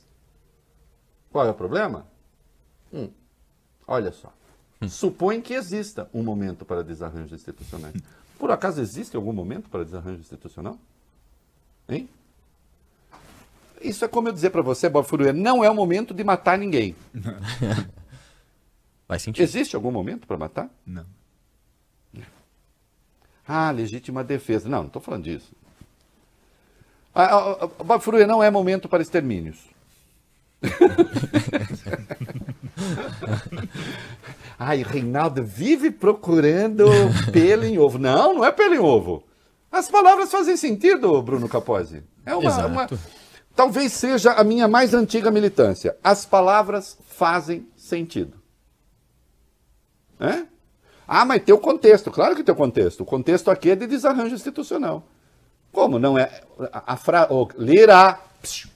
Qual 1.31 1.45
é 1.45 1.51
o 1.51 1.53
problema? 1.53 2.07
Hum, 2.91 3.11
olha 3.85 4.11
só. 4.11 4.33
Supõe 4.89 5.39
que 5.39 5.53
exista 5.53 6.09
um 6.11 6.23
momento 6.23 6.65
para 6.65 6.83
desarranjo 6.83 7.35
institucional. 7.35 7.91
Por 8.39 8.49
acaso 8.49 8.81
existe 8.81 9.15
algum 9.15 9.33
momento 9.33 9.69
para 9.69 9.85
desarranjo 9.85 10.19
institucional? 10.19 10.79
Hein? 11.87 12.09
Isso 13.83 14.05
é 14.05 14.07
como 14.07 14.29
eu 14.29 14.33
dizer 14.33 14.49
para 14.49 14.61
você, 14.61 14.89
Bob 14.89 15.05
Furuia, 15.05 15.33
não 15.33 15.63
é 15.63 15.69
o 15.69 15.75
momento 15.75 16.13
de 16.13 16.23
matar 16.23 16.57
ninguém. 16.57 16.95
Faz 19.07 19.21
sentido. 19.21 19.43
Existe 19.43 19.75
algum 19.75 19.91
momento 19.91 20.25
para 20.25 20.37
matar? 20.37 20.69
Não. 20.85 21.05
Ah, 23.45 23.69
legítima 23.71 24.23
defesa. 24.23 24.69
Não, 24.69 24.79
não 24.79 24.87
estou 24.87 25.01
falando 25.01 25.25
disso. 25.25 25.51
Ah, 27.13 27.25
ah, 27.25 27.57
ah, 27.61 27.67
Bob 27.83 28.01
Furuia, 28.01 28.25
não 28.25 28.41
é 28.41 28.49
momento 28.49 28.87
para 28.87 29.03
extermínios. 29.03 29.59
Ai, 34.57 34.81
Reinaldo 34.83 35.43
vive 35.43 35.91
procurando 35.91 36.85
pelo 37.31 37.65
em 37.65 37.77
ovo. 37.77 37.97
Não, 37.99 38.33
não 38.35 38.45
é 38.45 38.51
pelo 38.51 38.75
em 38.75 38.79
ovo. 38.79 39.23
As 39.71 39.89
palavras 39.89 40.31
fazem 40.31 40.55
sentido, 40.55 41.21
Bruno 41.21 41.49
Capozzi. 41.49 42.03
É 42.25 42.33
uma, 42.35 42.45
Exato. 42.49 42.67
uma- 42.69 42.87
Talvez 43.55 43.93
seja 43.93 44.33
a 44.33 44.43
minha 44.43 44.67
mais 44.67 44.93
antiga 44.93 45.29
militância. 45.29 45.95
As 46.03 46.25
palavras 46.25 46.97
fazem 47.07 47.67
sentido. 47.77 48.37
É? 50.19 50.45
Ah, 51.07 51.25
mas 51.25 51.43
tem 51.43 51.53
o 51.53 51.59
contexto. 51.59 52.09
Claro 52.09 52.35
que 52.35 52.43
tem 52.43 52.53
o 52.53 52.57
contexto. 52.57 53.01
O 53.01 53.05
contexto 53.05 53.51
aqui 53.51 53.71
é 53.71 53.75
de 53.75 53.85
desarranjo 53.85 54.33
institucional. 54.35 55.03
Como 55.71 55.99
não 55.99 56.17
é? 56.17 56.41
A, 56.71 56.93
a 56.93 56.97
fra... 56.97 57.27
o- 57.31 57.47
Lira. 57.57 58.19
Psiu. 58.41 58.69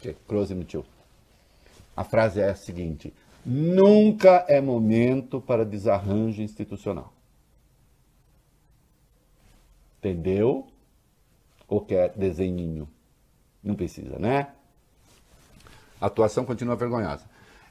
Que 0.00 0.14
close. 0.28 0.54
A 1.96 2.04
frase 2.04 2.40
é 2.40 2.50
a 2.50 2.54
seguinte: 2.54 3.12
nunca 3.44 4.44
é 4.46 4.60
momento 4.60 5.40
para 5.40 5.64
desarranjo 5.64 6.42
institucional. 6.42 7.12
Entendeu? 9.98 10.68
Ou 11.66 11.80
quer 11.80 12.10
desenhinho? 12.10 12.88
Não 13.66 13.74
precisa, 13.74 14.16
né? 14.18 14.46
A 16.00 16.06
atuação 16.06 16.44
continua 16.44 16.76
vergonhosa. 16.76 17.24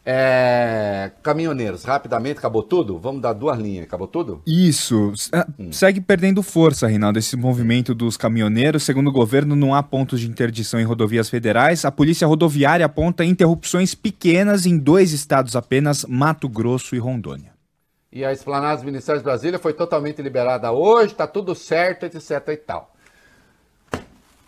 É, 0.08 1.10
Caminhoneiros, 1.24 1.84
rapidamente, 1.84 2.38
acabou 2.38 2.62
tudo? 2.62 3.00
Vamos 3.00 3.22
dar 3.22 3.34
duas 3.34 3.58
linhas, 3.58 3.86
acabou 3.86 4.08
tudo? 4.08 4.42
Isso. 4.46 5.14
Ah, 5.34 5.48
Segue 5.72 6.00
perdendo 6.02 6.44
força, 6.44 6.86
Reinaldo, 6.86 7.18
esse 7.18 7.36
movimento 7.36 7.96
dos 7.96 8.18
caminhoneiros. 8.18 8.84
Segundo 8.84 9.08
o 9.08 9.12
governo, 9.12 9.56
não 9.56 9.74
há 9.74 9.82
pontos 9.82 10.20
de 10.20 10.28
interdição 10.28 10.80
em 10.80 10.84
rodovias 10.84 11.30
federais. 11.30 11.86
A 11.86 11.92
polícia 11.92 12.28
rodoviária 12.28 12.86
aponta 12.86 13.26
interrupções 13.26 13.96
pequenas 13.96 14.66
em 14.66 14.78
dois 14.78 15.12
estados 15.12 15.56
apenas, 15.56 16.06
Mato 16.06 16.48
Grosso 16.50 16.96
e 16.96 17.00
Rondônia. 17.00 17.54
E 18.12 18.24
a 18.24 18.32
esplanada 18.32 18.76
dos 18.76 18.86
Ministérios 18.86 19.24
de 19.24 19.26
Brasília 19.26 19.58
foi 19.58 19.74
totalmente 19.74 20.22
liberada 20.22 20.72
hoje, 20.72 21.14
está 21.14 21.26
tudo 21.26 21.56
certo, 21.56 22.06
etc 22.06 22.48
e 22.50 22.58
tal. 22.58 22.95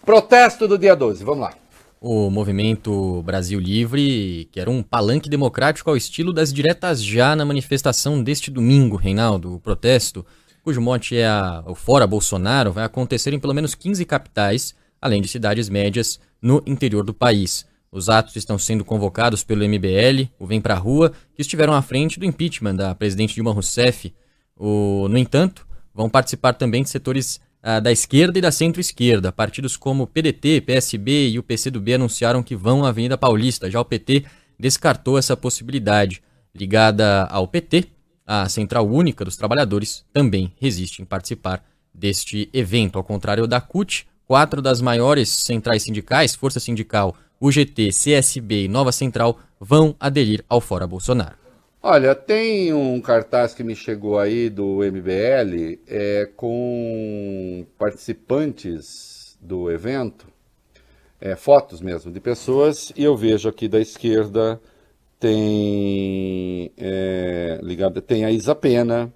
Protesto 0.07 0.69
do 0.69 0.77
dia 0.77 0.95
12, 0.95 1.21
vamos 1.25 1.41
lá. 1.41 1.53
O 1.99 2.29
movimento 2.29 3.21
Brasil 3.23 3.59
Livre, 3.59 4.47
que 4.53 4.57
era 4.57 4.71
um 4.71 4.81
palanque 4.81 5.29
democrático 5.29 5.89
ao 5.89 5.97
estilo 5.97 6.31
das 6.31 6.53
diretas 6.53 7.03
já 7.03 7.35
na 7.35 7.43
manifestação 7.43 8.23
deste 8.23 8.49
domingo, 8.49 8.95
Reinaldo, 8.95 9.53
o 9.55 9.59
protesto, 9.59 10.25
cujo 10.63 10.79
mote 10.79 11.17
é 11.17 11.27
a- 11.27 11.61
o 11.67 11.75
Fora 11.75 12.07
Bolsonaro, 12.07 12.71
vai 12.71 12.85
acontecer 12.85 13.33
em 13.33 13.39
pelo 13.39 13.53
menos 13.53 13.75
15 13.75 14.05
capitais, 14.05 14.73
além 15.01 15.21
de 15.21 15.27
cidades 15.27 15.67
médias 15.67 16.21
no 16.41 16.63
interior 16.65 17.03
do 17.03 17.13
país. 17.13 17.65
Os 17.91 18.07
atos 18.07 18.37
estão 18.37 18.57
sendo 18.57 18.85
convocados 18.85 19.43
pelo 19.43 19.65
MBL, 19.65 20.29
o 20.39 20.45
Vem 20.47 20.61
Pra 20.61 20.75
Rua, 20.75 21.11
que 21.35 21.41
estiveram 21.41 21.73
à 21.73 21.81
frente 21.81 22.17
do 22.17 22.25
impeachment 22.25 22.77
da 22.77 22.95
presidente 22.95 23.35
Dilma 23.35 23.51
Rousseff. 23.51 24.13
O- 24.55 25.09
no 25.09 25.17
entanto, 25.17 25.67
vão 25.93 26.09
participar 26.09 26.53
também 26.53 26.81
de 26.81 26.89
setores 26.89 27.41
ah, 27.61 27.79
da 27.79 27.91
esquerda 27.91 28.37
e 28.37 28.41
da 28.41 28.51
centro-esquerda. 28.51 29.31
Partidos 29.31 29.75
como 29.75 30.07
PDT, 30.07 30.61
PSB 30.61 31.29
e 31.29 31.39
o 31.39 31.43
PCdoB 31.43 31.93
anunciaram 31.93 32.43
que 32.43 32.55
vão 32.55 32.85
à 32.85 32.89
Avenida 32.89 33.17
Paulista. 33.17 33.69
Já 33.69 33.79
o 33.79 33.85
PT 33.85 34.25
descartou 34.59 35.17
essa 35.17 35.35
possibilidade. 35.35 36.21
Ligada 36.55 37.25
ao 37.25 37.47
PT, 37.47 37.85
a 38.25 38.49
Central 38.49 38.87
Única 38.87 39.23
dos 39.23 39.37
Trabalhadores 39.37 40.03
também 40.11 40.51
resiste 40.59 41.01
em 41.01 41.05
participar 41.05 41.63
deste 41.93 42.49
evento. 42.51 42.97
Ao 42.97 43.03
contrário 43.03 43.47
da 43.47 43.61
CUT, 43.61 44.07
quatro 44.25 44.61
das 44.61 44.81
maiores 44.81 45.29
centrais 45.29 45.83
sindicais, 45.83 46.35
Força 46.35 46.59
Sindical, 46.59 47.15
UGT, 47.39 47.89
CSB 47.89 48.65
e 48.65 48.67
Nova 48.67 48.91
Central, 48.91 49.39
vão 49.59 49.95
aderir 49.99 50.43
ao 50.49 50.59
Fora 50.59 50.85
Bolsonaro. 50.85 51.36
Olha, 51.81 52.15
tem 52.15 52.73
um 52.73 52.99
cartaz 52.99 53.53
que 53.53 53.63
me 53.63 53.75
chegou 53.75 54.19
aí 54.19 54.49
do 54.49 54.83
MBL 54.83 55.79
é, 55.87 56.29
com 56.35 57.65
participantes 57.77 59.37
do 59.39 59.71
evento, 59.71 60.27
é, 61.21 61.35
fotos 61.35 61.79
mesmo 61.79 62.11
de 62.11 62.19
pessoas, 62.19 62.91
e 62.95 63.03
eu 63.03 63.15
vejo 63.15 63.47
aqui 63.47 63.67
da 63.67 63.79
esquerda 63.79 64.59
tem 65.19 66.71
é, 66.77 67.59
ligado, 67.63 68.01
tem 68.01 68.25
a 68.25 68.31
Isa 68.31 68.53
Pena, 68.55 69.13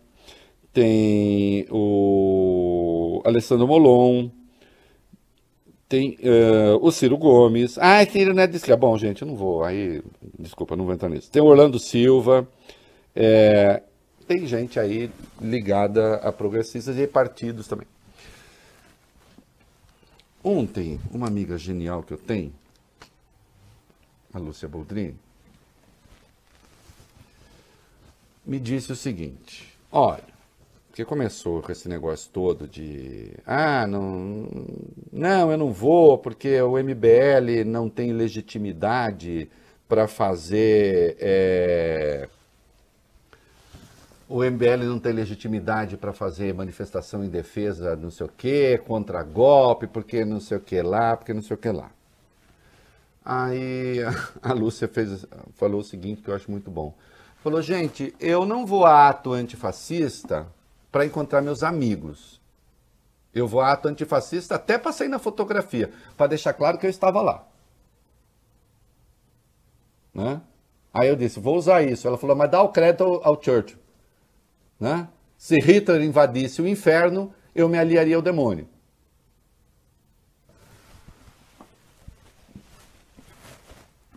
tem 0.73 1.65
o 1.69 3.21
Alessandro 3.25 3.67
Molon, 3.67 4.29
tem 5.91 6.17
eh, 6.23 6.77
o 6.79 6.89
Ciro 6.89 7.17
Gomes. 7.17 7.77
Ah, 7.77 8.05
Ciro 8.05 8.33
não 8.33 8.41
é 8.41 8.47
de 8.47 8.55
esquerda. 8.55 8.79
Bom, 8.79 8.97
gente, 8.97 9.23
eu 9.23 9.27
não 9.27 9.35
vou. 9.35 9.61
Aí, 9.61 10.01
desculpa, 10.39 10.73
não 10.73 10.85
vou 10.85 10.93
entrar 10.93 11.09
nisso. 11.09 11.29
Tem 11.29 11.41
o 11.41 11.45
Orlando 11.45 11.77
Silva. 11.77 12.47
é, 13.13 13.83
tem 14.25 14.47
gente 14.47 14.79
aí 14.79 15.11
ligada 15.41 16.15
a 16.15 16.31
progressistas 16.31 16.97
e 16.97 17.05
partidos 17.05 17.67
também. 17.67 17.85
Ontem, 20.41 20.97
uma 21.11 21.27
amiga 21.27 21.57
genial 21.57 22.03
que 22.03 22.13
eu 22.13 22.17
tenho, 22.17 22.53
a 24.33 24.39
Lúcia 24.39 24.69
Boldrini, 24.69 25.19
me 28.45 28.61
disse 28.61 28.93
o 28.93 28.95
seguinte: 28.95 29.77
olha, 29.91 30.30
porque 30.91 31.05
começou 31.05 31.61
com 31.61 31.71
esse 31.71 31.87
negócio 31.87 32.29
todo 32.33 32.67
de 32.67 33.31
ah, 33.47 33.87
não, 33.87 34.45
não, 35.09 35.49
eu 35.49 35.57
não 35.57 35.71
vou 35.71 36.17
porque 36.17 36.61
o 36.61 36.77
MBL 36.77 37.63
não 37.65 37.89
tem 37.89 38.11
legitimidade 38.11 39.49
para 39.87 40.05
fazer 40.05 41.15
é, 41.17 42.27
o 44.27 44.43
MBL 44.43 44.83
não 44.83 44.99
tem 44.99 45.13
legitimidade 45.13 45.95
para 45.95 46.11
fazer 46.11 46.53
manifestação 46.53 47.23
em 47.23 47.29
defesa 47.29 47.95
não 47.95 48.11
sei 48.11 48.25
o 48.25 48.29
quê, 48.29 48.77
contra 48.85 49.23
golpe, 49.23 49.87
porque 49.87 50.25
não 50.25 50.41
sei 50.41 50.57
o 50.57 50.61
que 50.61 50.81
lá, 50.81 51.15
porque 51.15 51.33
não 51.33 51.41
sei 51.41 51.55
o 51.55 51.57
que 51.57 51.71
lá. 51.71 51.89
Aí 53.23 53.99
a 54.43 54.51
Lúcia 54.51 54.89
fez, 54.89 55.25
falou 55.55 55.79
o 55.79 55.85
seguinte 55.85 56.21
que 56.21 56.29
eu 56.29 56.35
acho 56.35 56.51
muito 56.51 56.69
bom. 56.69 56.93
Falou, 57.41 57.61
gente, 57.61 58.13
eu 58.19 58.45
não 58.45 58.65
vou 58.65 58.85
a 58.85 59.07
ato 59.07 59.31
antifascista 59.31 60.47
para 60.91 61.05
encontrar 61.05 61.41
meus 61.41 61.63
amigos. 61.63 62.41
Eu 63.33 63.47
vou 63.47 63.61
a 63.61 63.71
ato 63.71 63.87
antifascista 63.87 64.55
até 64.55 64.77
para 64.77 64.91
sair 64.91 65.07
na 65.07 65.19
fotografia, 65.19 65.91
para 66.17 66.27
deixar 66.27 66.53
claro 66.53 66.77
que 66.77 66.85
eu 66.85 66.89
estava 66.89 67.21
lá. 67.21 67.47
Né? 70.13 70.41
Aí 70.93 71.07
eu 71.07 71.15
disse, 71.15 71.39
vou 71.39 71.55
usar 71.55 71.81
isso. 71.81 72.07
Ela 72.07 72.17
falou, 72.17 72.35
mas 72.35 72.51
dá 72.51 72.61
o 72.61 72.69
crédito 72.69 73.03
ao, 73.03 73.25
ao 73.25 73.41
Churchill. 73.41 73.79
Né? 74.77 75.07
Se 75.37 75.55
Hitler 75.59 76.01
invadisse 76.01 76.61
o 76.61 76.67
inferno, 76.67 77.33
eu 77.55 77.69
me 77.69 77.77
aliaria 77.77 78.15
ao 78.15 78.21
demônio. 78.21 78.67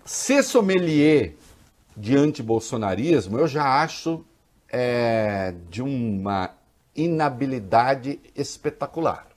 Ser 0.05 0.43
sommelier 0.43 1.35
de 1.97 2.17
antibolsonarismo, 2.17 3.39
eu 3.39 3.47
já 3.47 3.81
acho 3.83 4.25
é, 4.69 5.55
de 5.71 5.81
uma 5.81 6.51
inabilidade 6.95 8.21
espetacular. 8.35 9.29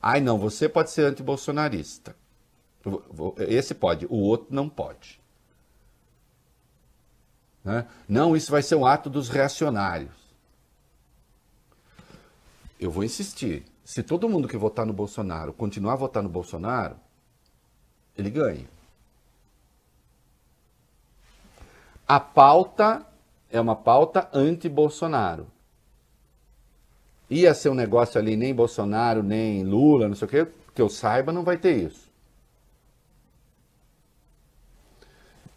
Ai, 0.00 0.20
não, 0.20 0.38
você 0.38 0.68
pode 0.68 0.90
ser 0.90 1.02
antibolsonarista. 1.02 2.14
Esse 3.38 3.74
pode, 3.74 4.06
o 4.06 4.14
outro 4.14 4.54
não 4.54 4.68
pode. 4.68 5.20
Né? 7.64 7.86
Não, 8.08 8.36
isso 8.36 8.50
vai 8.52 8.62
ser 8.62 8.76
um 8.76 8.86
ato 8.86 9.10
dos 9.10 9.28
reacionários. 9.28 10.14
Eu 12.78 12.90
vou 12.90 13.02
insistir. 13.02 13.64
Se 13.84 14.02
todo 14.02 14.28
mundo 14.28 14.46
que 14.46 14.56
votar 14.56 14.86
no 14.86 14.92
Bolsonaro 14.92 15.52
continuar 15.52 15.94
a 15.94 15.96
votar 15.96 16.22
no 16.22 16.28
Bolsonaro, 16.28 16.96
ele 18.16 18.30
ganha. 18.30 18.68
A 22.06 22.20
pauta 22.20 23.04
é 23.50 23.60
uma 23.60 23.74
pauta 23.74 24.28
anti-Bolsonaro. 24.32 25.50
Ia 27.28 27.54
ser 27.54 27.70
um 27.70 27.74
negócio 27.74 28.20
ali, 28.20 28.36
nem 28.36 28.54
Bolsonaro, 28.54 29.22
nem 29.22 29.64
Lula, 29.64 30.08
não 30.08 30.14
sei 30.14 30.26
o 30.26 30.30
quê, 30.30 30.46
que 30.74 30.80
eu 30.80 30.88
saiba, 30.88 31.32
não 31.32 31.42
vai 31.42 31.56
ter 31.56 31.76
isso. 31.76 32.06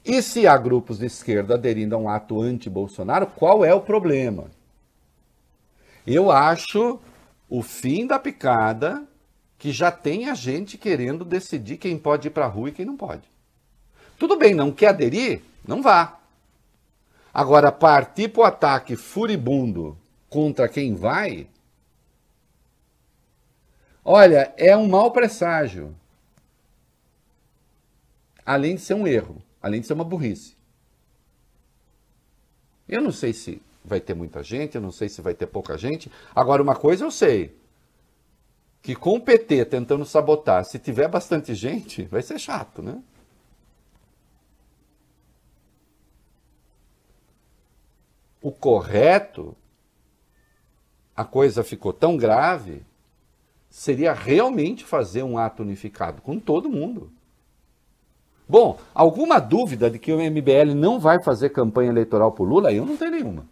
E 0.03 0.21
se 0.21 0.47
há 0.47 0.57
grupos 0.57 0.99
de 0.99 1.05
esquerda 1.05 1.53
aderindo 1.53 1.95
a 1.95 1.99
um 1.99 2.09
ato 2.09 2.41
anti-Bolsonaro, 2.41 3.27
qual 3.27 3.63
é 3.63 3.73
o 3.73 3.81
problema? 3.81 4.49
Eu 6.07 6.31
acho 6.31 6.99
o 7.47 7.61
fim 7.61 8.07
da 8.07 8.17
picada 8.17 9.03
que 9.59 9.71
já 9.71 9.91
tem 9.91 10.29
a 10.29 10.33
gente 10.33 10.77
querendo 10.77 11.25
decidir 11.25 11.77
quem 11.77 11.97
pode 11.97 12.29
ir 12.29 12.31
para 12.31 12.45
a 12.45 12.47
rua 12.47 12.69
e 12.69 12.71
quem 12.71 12.85
não 12.85 12.95
pode. 12.95 13.23
Tudo 14.17 14.37
bem, 14.37 14.55
não 14.55 14.71
quer 14.71 14.87
aderir? 14.87 15.41
Não 15.67 15.81
vá. 15.81 16.17
Agora, 17.33 17.71
partir 17.71 18.29
para 18.29 18.41
o 18.41 18.45
ataque 18.45 18.95
furibundo 18.95 19.97
contra 20.29 20.67
quem 20.67 20.95
vai, 20.95 21.47
olha, 24.11 24.51
é 24.57 24.75
um 24.75 24.87
mau 24.87 25.11
presságio. 25.11 25.95
Além 28.43 28.73
de 28.73 28.81
ser 28.81 28.95
um 28.95 29.05
erro, 29.05 29.39
além 29.61 29.81
de 29.81 29.85
ser 29.85 29.93
uma 29.93 30.03
burrice. 30.03 30.57
Eu 32.87 33.03
não 33.03 33.11
sei 33.11 33.33
se 33.33 33.61
vai 33.85 34.01
ter 34.01 34.15
muita 34.15 34.41
gente, 34.41 34.73
eu 34.73 34.81
não 34.81 34.91
sei 34.91 35.09
se 35.09 35.21
vai 35.21 35.35
ter 35.35 35.45
pouca 35.45 35.77
gente. 35.77 36.11
Agora, 36.33 36.63
uma 36.63 36.75
coisa 36.75 37.05
eu 37.05 37.11
sei: 37.11 37.55
que 38.81 38.95
com 38.95 39.17
o 39.17 39.21
PT 39.21 39.65
tentando 39.65 40.03
sabotar, 40.03 40.65
se 40.65 40.79
tiver 40.79 41.07
bastante 41.07 41.53
gente, 41.53 42.05
vai 42.05 42.23
ser 42.23 42.39
chato, 42.39 42.81
né? 42.81 43.03
O 48.41 48.51
correto, 48.51 49.55
a 51.15 51.23
coisa 51.23 51.63
ficou 51.63 51.93
tão 51.93 52.17
grave, 52.17 52.88
seria 53.69 54.13
realmente 54.13 54.83
fazer 54.83 55.23
um 55.23 55.37
ato 55.37 55.63
unificado 55.63 56.21
com 56.21 56.39
todo 56.39 56.69
mundo. 56.69 57.11
Bom, 58.47 58.79
alguma 58.95 59.39
dúvida 59.39 59.91
de 59.91 59.99
que 59.99 60.11
o 60.11 60.19
MBL 60.19 60.73
não 60.75 60.99
vai 60.99 61.21
fazer 61.23 61.49
campanha 61.49 61.91
eleitoral 61.91 62.31
por 62.31 62.47
Lula? 62.49 62.73
Eu 62.73 62.85
não 62.85 62.97
tenho 62.97 63.11
nenhuma. 63.11 63.45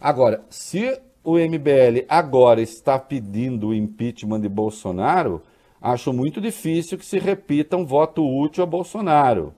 Agora, 0.00 0.44
se 0.48 0.96
o 1.24 1.36
MBL 1.36 2.06
agora 2.08 2.62
está 2.62 2.98
pedindo 3.00 3.68
o 3.68 3.74
impeachment 3.74 4.40
de 4.40 4.48
Bolsonaro, 4.48 5.42
acho 5.82 6.12
muito 6.12 6.40
difícil 6.40 6.96
que 6.96 7.04
se 7.04 7.18
repita 7.18 7.76
um 7.76 7.84
voto 7.84 8.24
útil 8.24 8.62
a 8.62 8.66
Bolsonaro. 8.66 9.52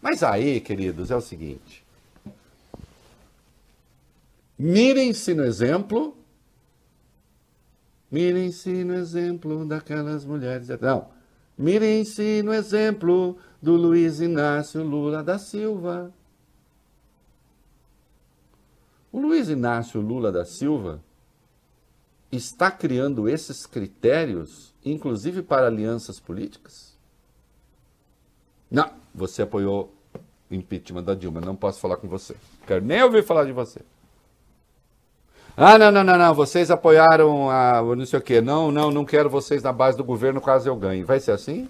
Mas 0.00 0.22
aí, 0.22 0.60
queridos, 0.60 1.10
é 1.10 1.16
o 1.16 1.20
seguinte. 1.20 1.81
Mirem-se 4.58 5.34
no 5.34 5.44
exemplo. 5.44 6.16
Mirem-se 8.10 8.84
no 8.84 8.94
exemplo 8.94 9.64
daquelas 9.64 10.24
mulheres. 10.24 10.68
Não. 10.80 11.08
Mirem-se 11.56 12.42
no 12.42 12.52
exemplo 12.52 13.38
do 13.60 13.74
Luiz 13.76 14.20
Inácio 14.20 14.82
Lula 14.82 15.22
da 15.22 15.38
Silva. 15.38 16.12
O 19.10 19.20
Luiz 19.20 19.48
Inácio 19.48 20.00
Lula 20.00 20.32
da 20.32 20.44
Silva 20.44 21.02
está 22.30 22.70
criando 22.70 23.28
esses 23.28 23.66
critérios, 23.66 24.74
inclusive 24.84 25.42
para 25.42 25.66
alianças 25.66 26.18
políticas? 26.18 26.96
Não, 28.70 28.90
você 29.14 29.42
apoiou 29.42 29.94
o 30.50 30.54
impeachment 30.54 31.04
da 31.04 31.14
Dilma, 31.14 31.42
não 31.42 31.54
posso 31.54 31.78
falar 31.78 31.98
com 31.98 32.08
você. 32.08 32.34
Quero 32.66 32.84
nem 32.84 33.02
ouvir 33.02 33.22
falar 33.22 33.44
de 33.44 33.52
você. 33.52 33.82
Ah, 35.56 35.78
não, 35.78 35.90
não, 35.90 36.02
não, 36.02 36.16
não, 36.16 36.34
vocês 36.34 36.70
apoiaram 36.70 37.50
a 37.50 37.82
não 37.82 38.06
sei 38.06 38.18
o 38.18 38.22
quê. 38.22 38.40
Não, 38.40 38.70
não, 38.70 38.90
não 38.90 39.04
quero 39.04 39.28
vocês 39.28 39.62
na 39.62 39.72
base 39.72 39.96
do 39.98 40.04
governo 40.04 40.40
caso 40.40 40.68
eu 40.68 40.76
ganhe. 40.76 41.04
Vai 41.04 41.20
ser 41.20 41.32
assim? 41.32 41.68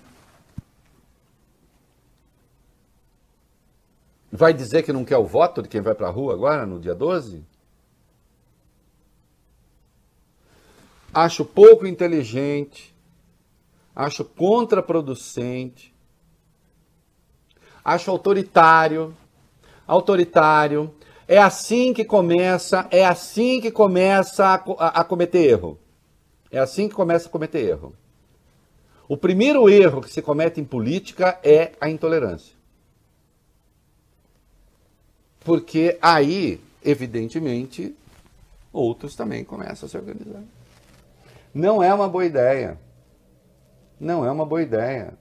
Vai 4.30 4.54
dizer 4.54 4.82
que 4.84 4.92
não 4.92 5.04
quer 5.04 5.16
o 5.18 5.24
voto 5.24 5.62
de 5.62 5.68
quem 5.68 5.80
vai 5.80 5.94
para 5.94 6.06
a 6.08 6.10
rua 6.10 6.32
agora, 6.32 6.64
no 6.64 6.78
dia 6.78 6.94
12? 6.94 7.44
Acho 11.12 11.44
pouco 11.44 11.86
inteligente, 11.86 12.94
acho 13.94 14.24
contraproducente, 14.24 15.92
acho 17.84 18.10
autoritário. 18.10 19.14
Autoritário. 19.86 20.94
É 21.26 21.38
assim 21.38 21.92
que 21.92 22.04
começa, 22.04 22.86
é 22.90 23.04
assim 23.04 23.60
que 23.60 23.70
começa 23.70 24.44
a, 24.44 24.54
a, 24.54 25.00
a 25.00 25.04
cometer 25.04 25.44
erro. 25.44 25.78
É 26.50 26.58
assim 26.58 26.88
que 26.88 26.94
começa 26.94 27.28
a 27.28 27.30
cometer 27.30 27.60
erro. 27.60 27.94
O 29.08 29.16
primeiro 29.16 29.68
erro 29.68 30.00
que 30.00 30.12
se 30.12 30.22
comete 30.22 30.60
em 30.60 30.64
política 30.64 31.38
é 31.42 31.72
a 31.80 31.88
intolerância. 31.88 32.54
Porque 35.40 35.98
aí, 36.00 36.60
evidentemente, 36.84 37.94
outros 38.72 39.16
também 39.16 39.44
começam 39.44 39.86
a 39.86 39.88
se 39.88 39.96
organizar. 39.96 40.42
Não 41.52 41.82
é 41.82 41.92
uma 41.92 42.08
boa 42.08 42.24
ideia. 42.24 42.78
Não 43.98 44.24
é 44.24 44.30
uma 44.30 44.46
boa 44.46 44.62
ideia. 44.62 45.14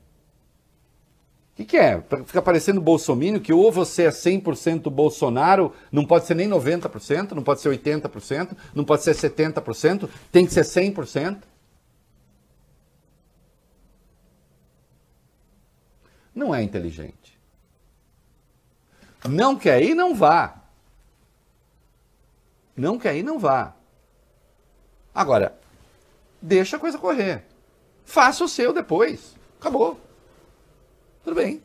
O 1.52 1.56
que, 1.56 1.66
que, 1.66 1.78
é? 1.78 2.02
Fica 2.26 2.41
parecendo 2.41 2.80
bolsomínio 2.80 3.41
que 3.41 3.52
ou 3.52 3.72
você 3.72 4.04
é 4.04 4.10
100% 4.10 4.89
Bolsonaro, 4.89 5.74
não 5.91 6.06
pode 6.06 6.26
ser 6.26 6.34
nem 6.34 6.49
90%, 6.49 7.32
não 7.32 7.43
pode 7.43 7.60
ser 7.60 7.70
80%, 7.70 8.56
não 8.74 8.86
pode 8.86 9.04
ser 9.04 9.14
70%, 9.14 10.10
tem 10.32 10.45
que 10.45 10.54
ser 10.54 10.62
100%. 10.62 11.39
Não 16.34 16.56
é 16.56 16.64
inteligente. 16.64 17.38
Não 19.30 19.56
quer 19.56 19.84
ir, 19.84 19.93
não 19.93 20.16
vá. 20.16 20.62
Não 22.76 22.97
quer 22.97 23.16
ir, 23.18 23.24
não 23.24 23.38
vá. 23.38 23.76
Agora, 25.14 25.60
deixa 26.41 26.78
a 26.78 26.80
coisa 26.80 26.97
correr. 26.97 27.43
Faça 28.06 28.43
o 28.43 28.47
seu 28.47 28.74
depois. 28.74 29.36
Acabou. 29.60 29.99
Tudo 31.24 31.36
bem. 31.36 31.61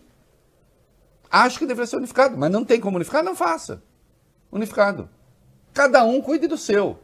Acho 1.30 1.58
que 1.58 1.66
deveria 1.66 1.86
ser 1.86 1.96
unificado, 1.96 2.36
mas 2.36 2.50
não 2.50 2.64
tem 2.64 2.80
como 2.80 2.96
unificar, 2.96 3.22
não 3.22 3.34
faça. 3.34 3.82
Unificado. 4.50 5.08
Cada 5.74 6.04
um 6.04 6.20
cuide 6.20 6.46
do 6.46 6.56
seu. 6.56 6.98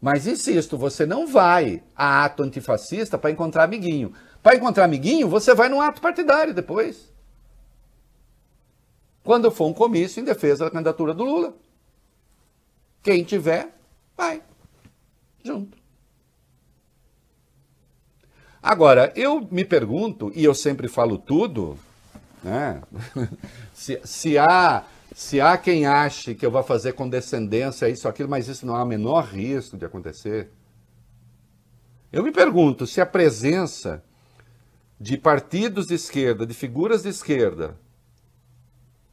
Mas 0.00 0.26
insisto, 0.26 0.76
você 0.76 1.04
não 1.04 1.26
vai 1.26 1.82
a 1.94 2.24
ato 2.24 2.42
antifascista 2.42 3.18
para 3.18 3.30
encontrar 3.30 3.64
amiguinho. 3.64 4.12
Para 4.42 4.56
encontrar 4.56 4.84
amiguinho, 4.84 5.28
você 5.28 5.54
vai 5.54 5.68
num 5.68 5.80
ato 5.80 6.00
partidário 6.00 6.54
depois 6.54 7.14
quando 9.26 9.50
for 9.50 9.66
um 9.66 9.74
comício 9.74 10.20
em 10.20 10.24
defesa 10.24 10.64
da 10.64 10.70
candidatura 10.70 11.12
do 11.12 11.24
Lula. 11.24 11.52
Quem 13.02 13.24
tiver, 13.24 13.76
vai 14.16 14.40
junto. 15.44 15.76
Agora, 18.66 19.12
eu 19.14 19.46
me 19.48 19.64
pergunto, 19.64 20.32
e 20.34 20.42
eu 20.42 20.52
sempre 20.52 20.88
falo 20.88 21.18
tudo, 21.18 21.78
né? 22.42 22.82
se, 23.72 24.00
se, 24.02 24.36
há, 24.36 24.82
se 25.14 25.40
há 25.40 25.56
quem 25.56 25.86
ache 25.86 26.34
que 26.34 26.44
eu 26.44 26.50
vou 26.50 26.64
fazer 26.64 26.94
condescendência, 26.94 27.88
isso, 27.88 28.08
aquilo, 28.08 28.28
mas 28.28 28.48
isso 28.48 28.66
não 28.66 28.74
há 28.74 28.82
o 28.82 28.86
menor 28.86 29.26
risco 29.26 29.76
de 29.76 29.84
acontecer. 29.84 30.50
Eu 32.12 32.24
me 32.24 32.32
pergunto 32.32 32.88
se 32.88 33.00
a 33.00 33.06
presença 33.06 34.02
de 34.98 35.16
partidos 35.16 35.86
de 35.86 35.94
esquerda, 35.94 36.44
de 36.44 36.52
figuras 36.52 37.04
de 37.04 37.10
esquerda, 37.10 37.78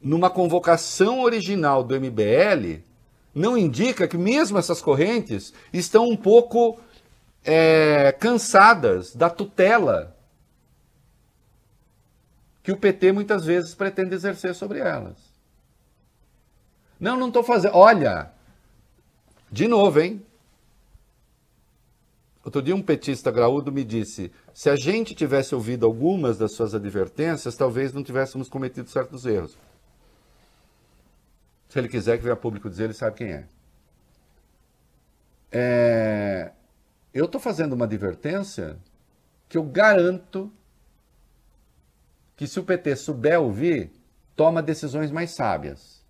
numa 0.01 0.31
convocação 0.31 1.21
original 1.21 1.83
do 1.83 1.93
MBL, 1.93 2.81
não 3.35 3.55
indica 3.55 4.07
que 4.07 4.17
mesmo 4.17 4.57
essas 4.57 4.81
correntes 4.81 5.53
estão 5.71 6.09
um 6.09 6.17
pouco 6.17 6.79
é, 7.43 8.11
cansadas 8.13 9.15
da 9.15 9.29
tutela 9.29 10.15
que 12.61 12.71
o 12.71 12.77
PT 12.77 13.11
muitas 13.11 13.45
vezes 13.45 13.75
pretende 13.75 14.15
exercer 14.15 14.55
sobre 14.55 14.79
elas. 14.79 15.17
Não, 16.99 17.17
não 17.17 17.27
estou 17.27 17.43
fazendo. 17.43 17.75
Olha, 17.75 18.31
de 19.51 19.67
novo, 19.67 19.99
hein? 19.99 20.25
Outro 22.43 22.61
dia 22.61 22.75
um 22.75 22.81
petista 22.81 23.31
graúdo 23.31 23.71
me 23.71 23.83
disse: 23.83 24.31
se 24.53 24.69
a 24.69 24.75
gente 24.75 25.13
tivesse 25.13 25.53
ouvido 25.53 25.85
algumas 25.85 26.37
das 26.37 26.53
suas 26.53 26.73
advertências, 26.73 27.55
talvez 27.55 27.93
não 27.93 28.03
tivéssemos 28.03 28.49
cometido 28.49 28.89
certos 28.89 29.25
erros. 29.25 29.57
Se 31.69 31.79
ele 31.79 31.89
quiser 31.89 32.17
que 32.17 32.23
venha 32.23 32.35
público 32.35 32.69
dizer, 32.69 32.85
ele 32.85 32.93
sabe 32.93 33.17
quem 33.17 33.31
é. 33.31 33.45
é... 35.51 36.51
Eu 37.13 37.25
estou 37.25 37.39
fazendo 37.39 37.73
uma 37.73 37.85
advertência 37.85 38.79
que 39.47 39.57
eu 39.57 39.63
garanto 39.63 40.51
que 42.35 42.47
se 42.47 42.59
o 42.59 42.63
PT 42.63 42.95
souber 42.95 43.39
ouvir, 43.39 43.91
toma 44.35 44.63
decisões 44.63 45.11
mais 45.11 45.31
sábias. 45.31 46.03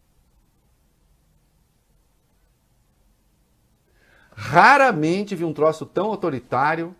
Raramente 4.32 5.36
vi 5.36 5.44
um 5.44 5.54
troço 5.54 5.86
tão 5.86 6.06
autoritário 6.06 6.96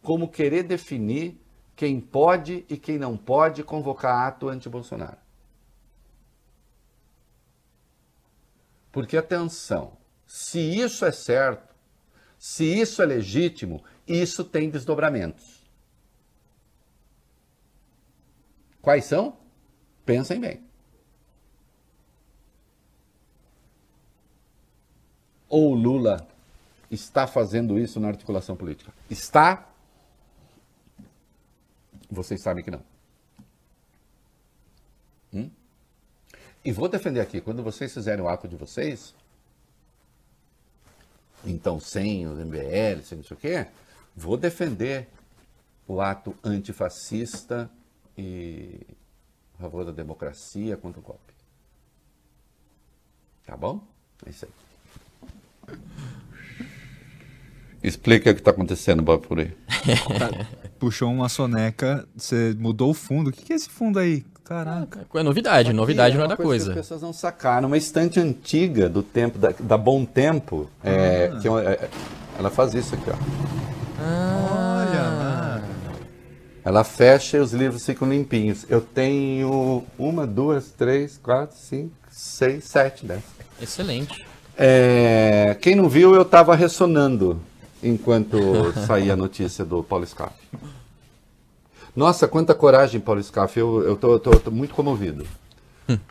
como 0.00 0.28
querer 0.28 0.62
definir 0.62 1.38
quem 1.76 2.00
pode 2.00 2.64
e 2.68 2.76
quem 2.76 2.98
não 2.98 3.16
pode 3.16 3.62
convocar 3.62 4.26
ato 4.26 4.48
anti-Bolsonaro. 4.48 5.18
Porque, 8.90 9.16
atenção, 9.16 9.96
se 10.26 10.58
isso 10.58 11.04
é 11.04 11.12
certo, 11.12 11.71
se 12.42 12.64
isso 12.64 13.00
é 13.00 13.06
legítimo, 13.06 13.84
isso 14.04 14.42
tem 14.42 14.68
desdobramentos. 14.68 15.62
Quais 18.80 19.04
são? 19.04 19.36
Pensem 20.04 20.40
bem. 20.40 20.60
Ou 25.48 25.72
Lula 25.72 26.26
está 26.90 27.28
fazendo 27.28 27.78
isso 27.78 28.00
na 28.00 28.08
articulação 28.08 28.56
política? 28.56 28.92
Está? 29.08 29.70
Vocês 32.10 32.42
sabem 32.42 32.64
que 32.64 32.72
não. 32.72 32.82
Hum? 35.32 35.48
E 36.64 36.72
vou 36.72 36.88
defender 36.88 37.20
aqui, 37.20 37.40
quando 37.40 37.62
vocês 37.62 37.94
fizerem 37.94 38.24
o 38.24 38.28
ato 38.28 38.48
de 38.48 38.56
vocês, 38.56 39.14
então 41.44 41.80
sem 41.80 42.26
os 42.26 42.38
MBL, 42.38 43.02
sem 43.02 43.18
não 43.18 43.24
sei 43.24 43.36
o 43.36 43.40
quê, 43.40 43.66
vou 44.16 44.36
defender 44.36 45.08
o 45.86 46.00
ato 46.00 46.34
antifascista 46.44 47.70
e 48.16 48.80
a 49.58 49.62
favor 49.62 49.84
da 49.84 49.92
democracia 49.92 50.76
contra 50.76 51.00
o 51.00 51.02
golpe. 51.02 51.32
Tá 53.44 53.56
bom? 53.56 53.80
É 54.24 54.30
isso 54.30 54.46
aí. 54.46 55.78
Explica 57.82 58.30
o 58.30 58.34
que 58.34 58.40
está 58.40 58.52
acontecendo, 58.52 59.02
Bob 59.02 59.26
por 59.26 59.40
aí. 59.40 59.52
Puxou 60.78 61.10
uma 61.10 61.28
soneca, 61.28 62.08
você 62.16 62.54
mudou 62.56 62.90
o 62.90 62.94
fundo. 62.94 63.30
O 63.30 63.32
que, 63.32 63.42
que 63.42 63.52
é 63.52 63.56
esse 63.56 63.68
fundo 63.68 63.98
aí? 63.98 64.24
Caraca. 64.44 65.06
É 65.14 65.22
novidade, 65.22 65.72
novidade 65.72 66.10
Aqui 66.10 66.18
não 66.18 66.24
é 66.24 66.28
da 66.28 66.36
coisa. 66.36 66.48
coisa. 66.66 66.72
Que 66.72 66.78
as 66.80 66.84
pessoas 66.86 67.02
não 67.02 67.12
sacaram. 67.12 67.68
Uma 67.68 67.76
estante 67.76 68.18
antiga 68.20 68.88
do 68.88 69.02
tempo, 69.02 69.38
da, 69.38 69.52
da 69.58 69.78
Bom 69.78 70.04
Tempo, 70.04 70.68
é, 70.82 71.32
que 71.40 71.46
é 71.46 71.50
uma- 71.50 71.62
é- 71.62 71.88
ela 72.38 72.50
faz 72.50 72.74
isso 72.74 72.94
aqui, 72.94 73.08
ó. 73.10 73.14
Olha 74.02 75.00
lá. 75.02 75.62
Ela 76.64 76.84
fecha 76.84 77.36
e 77.36 77.40
os 77.40 77.52
livros 77.52 77.84
ficam 77.84 78.08
limpinhos. 78.08 78.66
Eu 78.68 78.80
tenho 78.80 79.84
uma, 79.98 80.26
duas, 80.26 80.70
três, 80.70 81.18
quatro, 81.18 81.56
cinco, 81.56 81.92
seis, 82.10 82.64
sete 82.64 83.04
dessas. 83.06 83.24
Excelente. 83.60 84.24
É, 84.56 85.56
quem 85.60 85.74
não 85.74 85.88
viu, 85.88 86.14
eu 86.14 86.22
estava 86.22 86.54
ressonando 86.54 87.40
enquanto 87.82 88.38
saía 88.86 89.14
a 89.14 89.16
notícia 89.16 89.64
do 89.64 89.82
Paulo 89.82 90.06
Scaff. 90.06 90.34
Nossa, 91.94 92.26
quanta 92.26 92.54
coragem, 92.54 93.00
Paulo 93.00 93.22
Scaff. 93.22 93.58
Eu, 93.58 93.82
eu 93.82 93.96
tô, 93.96 94.18
tô- 94.18 94.38
tô 94.38 94.50
muito 94.50 94.74
comovido. 94.74 95.26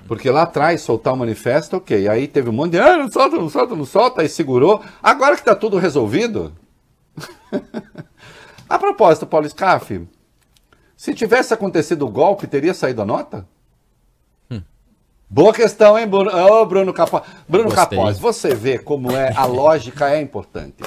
Porque 0.07 0.29
lá 0.29 0.43
atrás, 0.43 0.81
soltar 0.81 1.13
o 1.13 1.17
manifesto, 1.17 1.77
ok. 1.77 2.07
Aí 2.07 2.27
teve 2.27 2.49
um 2.49 2.53
monte 2.53 2.71
de, 2.73 2.79
ah, 2.79 2.97
não 2.97 3.09
solta, 3.11 3.35
não 3.37 3.49
solta, 3.49 3.75
não 3.75 3.85
solta, 3.85 4.21
aí 4.21 4.29
segurou. 4.29 4.81
Agora 5.01 5.33
que 5.35 5.41
está 5.41 5.55
tudo 5.55 5.77
resolvido. 5.77 6.53
a 8.69 8.77
propósito, 8.77 9.25
Paulo 9.25 9.49
Scaff, 9.49 10.07
se 10.95 11.13
tivesse 11.15 11.53
acontecido 11.53 12.05
o 12.05 12.09
golpe, 12.11 12.45
teria 12.47 12.73
saído 12.73 13.01
a 13.01 13.05
nota? 13.05 13.47
Boa 15.33 15.53
questão, 15.53 15.97
hein, 15.97 16.05
Bruno? 16.05 16.29
Ô, 16.29 16.65
Bruno 16.65 16.93
Capó. 16.93 17.23
Bruno 17.47 17.69
Gostei. 17.69 17.97
Capós, 17.97 18.19
você 18.19 18.53
vê 18.53 18.77
como 18.77 19.13
é 19.13 19.31
a 19.33 19.45
lógica 19.45 20.09
é 20.11 20.19
importante. 20.19 20.83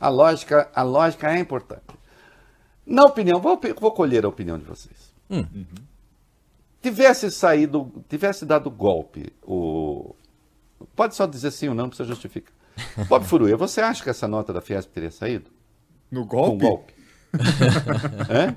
A 0.00 0.08
lógica, 0.08 0.68
a 0.74 0.82
lógica 0.82 1.32
é 1.32 1.38
importante. 1.38 1.82
Na 2.88 3.04
opinião, 3.04 3.38
vou, 3.40 3.60
vou 3.80 3.92
colher 3.92 4.24
a 4.24 4.28
opinião 4.28 4.58
de 4.58 4.64
vocês. 4.64 5.12
Hum. 5.30 5.44
Tivesse 6.80 7.30
saído, 7.30 7.92
tivesse 8.08 8.46
dado 8.46 8.70
golpe, 8.70 9.32
o 9.42 10.14
pode 10.94 11.14
só 11.14 11.26
dizer 11.26 11.50
sim 11.50 11.68
ou 11.68 11.74
não, 11.74 11.84
não 11.84 11.88
precisa 11.90 12.08
justificar. 12.08 12.54
Bob 13.08 13.24
Furuia, 13.26 13.56
você 13.56 13.80
acha 13.80 14.02
que 14.02 14.08
essa 14.10 14.26
nota 14.28 14.52
da 14.52 14.60
Fiesp 14.60 14.90
teria 14.92 15.10
saído? 15.10 15.50
No 16.10 16.26
Com 16.26 16.56
golpe? 16.56 16.64
golpe? 16.64 16.94
Hã? 18.30 18.56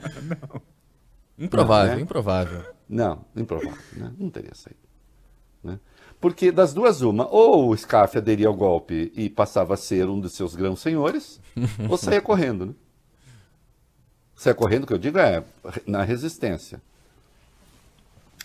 Improvável, 1.37 1.89
Não, 1.89 1.95
né? 1.97 2.01
improvável. 2.03 2.63
Não, 2.87 3.25
improvável, 3.35 3.81
né? 3.97 4.13
Não 4.17 4.29
teria 4.29 4.53
saído. 4.53 4.79
né? 5.63 5.79
Porque 6.19 6.51
das 6.51 6.73
duas, 6.73 7.01
uma, 7.01 7.27
ou 7.27 7.69
o 7.71 7.77
Scaff 7.77 8.17
aderia 8.17 8.47
ao 8.47 8.53
golpe 8.53 9.11
e 9.15 9.29
passava 9.29 9.73
a 9.73 9.77
ser 9.77 10.07
um 10.07 10.19
dos 10.19 10.33
seus 10.33 10.55
grãos 10.55 10.79
senhores, 10.79 11.41
ou 11.89 11.97
saía 11.97 12.21
correndo, 12.21 12.67
né? 12.67 12.73
Saia 14.41 14.55
correndo, 14.55 14.87
que 14.87 14.93
eu 14.93 14.97
digo, 14.97 15.19
é 15.19 15.43
na 15.85 16.01
resistência. 16.01 16.81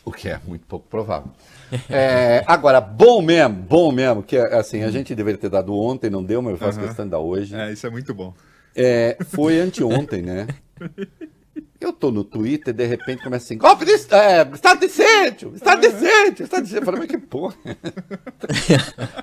O 0.04 0.12
que 0.12 0.28
é 0.28 0.38
muito 0.44 0.66
pouco 0.66 0.86
provável. 0.90 1.30
É, 1.88 2.44
agora, 2.46 2.80
bom 2.82 3.22
mesmo, 3.22 3.56
bom 3.56 3.90
mesmo, 3.90 4.22
que 4.22 4.36
é, 4.36 4.56
assim, 4.56 4.82
a 4.82 4.90
gente 4.90 5.14
deveria 5.14 5.40
ter 5.40 5.48
dado 5.48 5.74
ontem, 5.74 6.10
não 6.10 6.22
deu, 6.22 6.42
mas 6.42 6.52
eu 6.52 6.58
faço 6.58 6.78
Aham. 6.78 6.86
questão 6.86 7.04
de 7.06 7.10
dar 7.12 7.18
hoje. 7.18 7.56
É, 7.56 7.72
isso 7.72 7.86
é 7.86 7.90
muito 7.90 8.12
bom. 8.14 8.34
É, 8.74 9.16
foi 9.24 9.58
anteontem, 9.58 10.20
né? 10.20 10.46
Eu 11.80 11.92
tô 11.92 12.10
no 12.10 12.24
Twitter 12.24 12.72
e 12.72 12.76
de 12.76 12.86
repente 12.86 13.22
começa 13.22 13.44
assim, 13.44 13.58
golpe 13.58 13.84
de 13.84 13.92
é, 13.92 14.48
Estado 14.52 14.80
de 14.80 14.88
sítio, 14.88 15.52
Estado 15.54 15.80
de 15.80 15.90
sítio, 15.90 16.44
Estado 16.44 16.62
de 16.62 16.68
sítio. 16.68 16.80
Eu 16.80 16.84
falei, 16.84 17.00
mas 17.00 17.10
que 17.10 17.18
porra. 17.18 17.54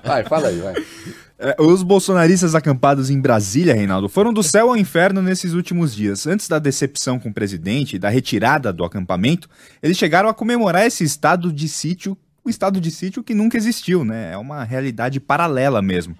Vai, 0.04 0.24
fala 0.24 0.48
aí, 0.48 0.58
vai. 0.58 0.74
É, 1.38 1.56
os 1.58 1.82
bolsonaristas 1.82 2.54
acampados 2.54 3.10
em 3.10 3.20
Brasília, 3.20 3.74
Reinaldo, 3.74 4.08
foram 4.08 4.32
do 4.32 4.42
céu 4.42 4.68
ao 4.68 4.76
inferno 4.76 5.20
nesses 5.20 5.52
últimos 5.52 5.94
dias. 5.94 6.26
Antes 6.26 6.48
da 6.48 6.58
decepção 6.58 7.18
com 7.18 7.28
o 7.28 7.34
presidente 7.34 7.96
e 7.96 7.98
da 7.98 8.08
retirada 8.08 8.72
do 8.72 8.84
acampamento, 8.84 9.48
eles 9.82 9.96
chegaram 9.96 10.28
a 10.28 10.34
comemorar 10.34 10.86
esse 10.86 11.02
estado 11.02 11.52
de 11.52 11.68
sítio, 11.68 12.16
o 12.44 12.50
estado 12.50 12.80
de 12.80 12.90
sítio 12.90 13.22
que 13.22 13.34
nunca 13.34 13.56
existiu, 13.56 14.04
né? 14.04 14.32
É 14.32 14.36
uma 14.36 14.62
realidade 14.62 15.18
paralela 15.18 15.82
mesmo. 15.82 16.16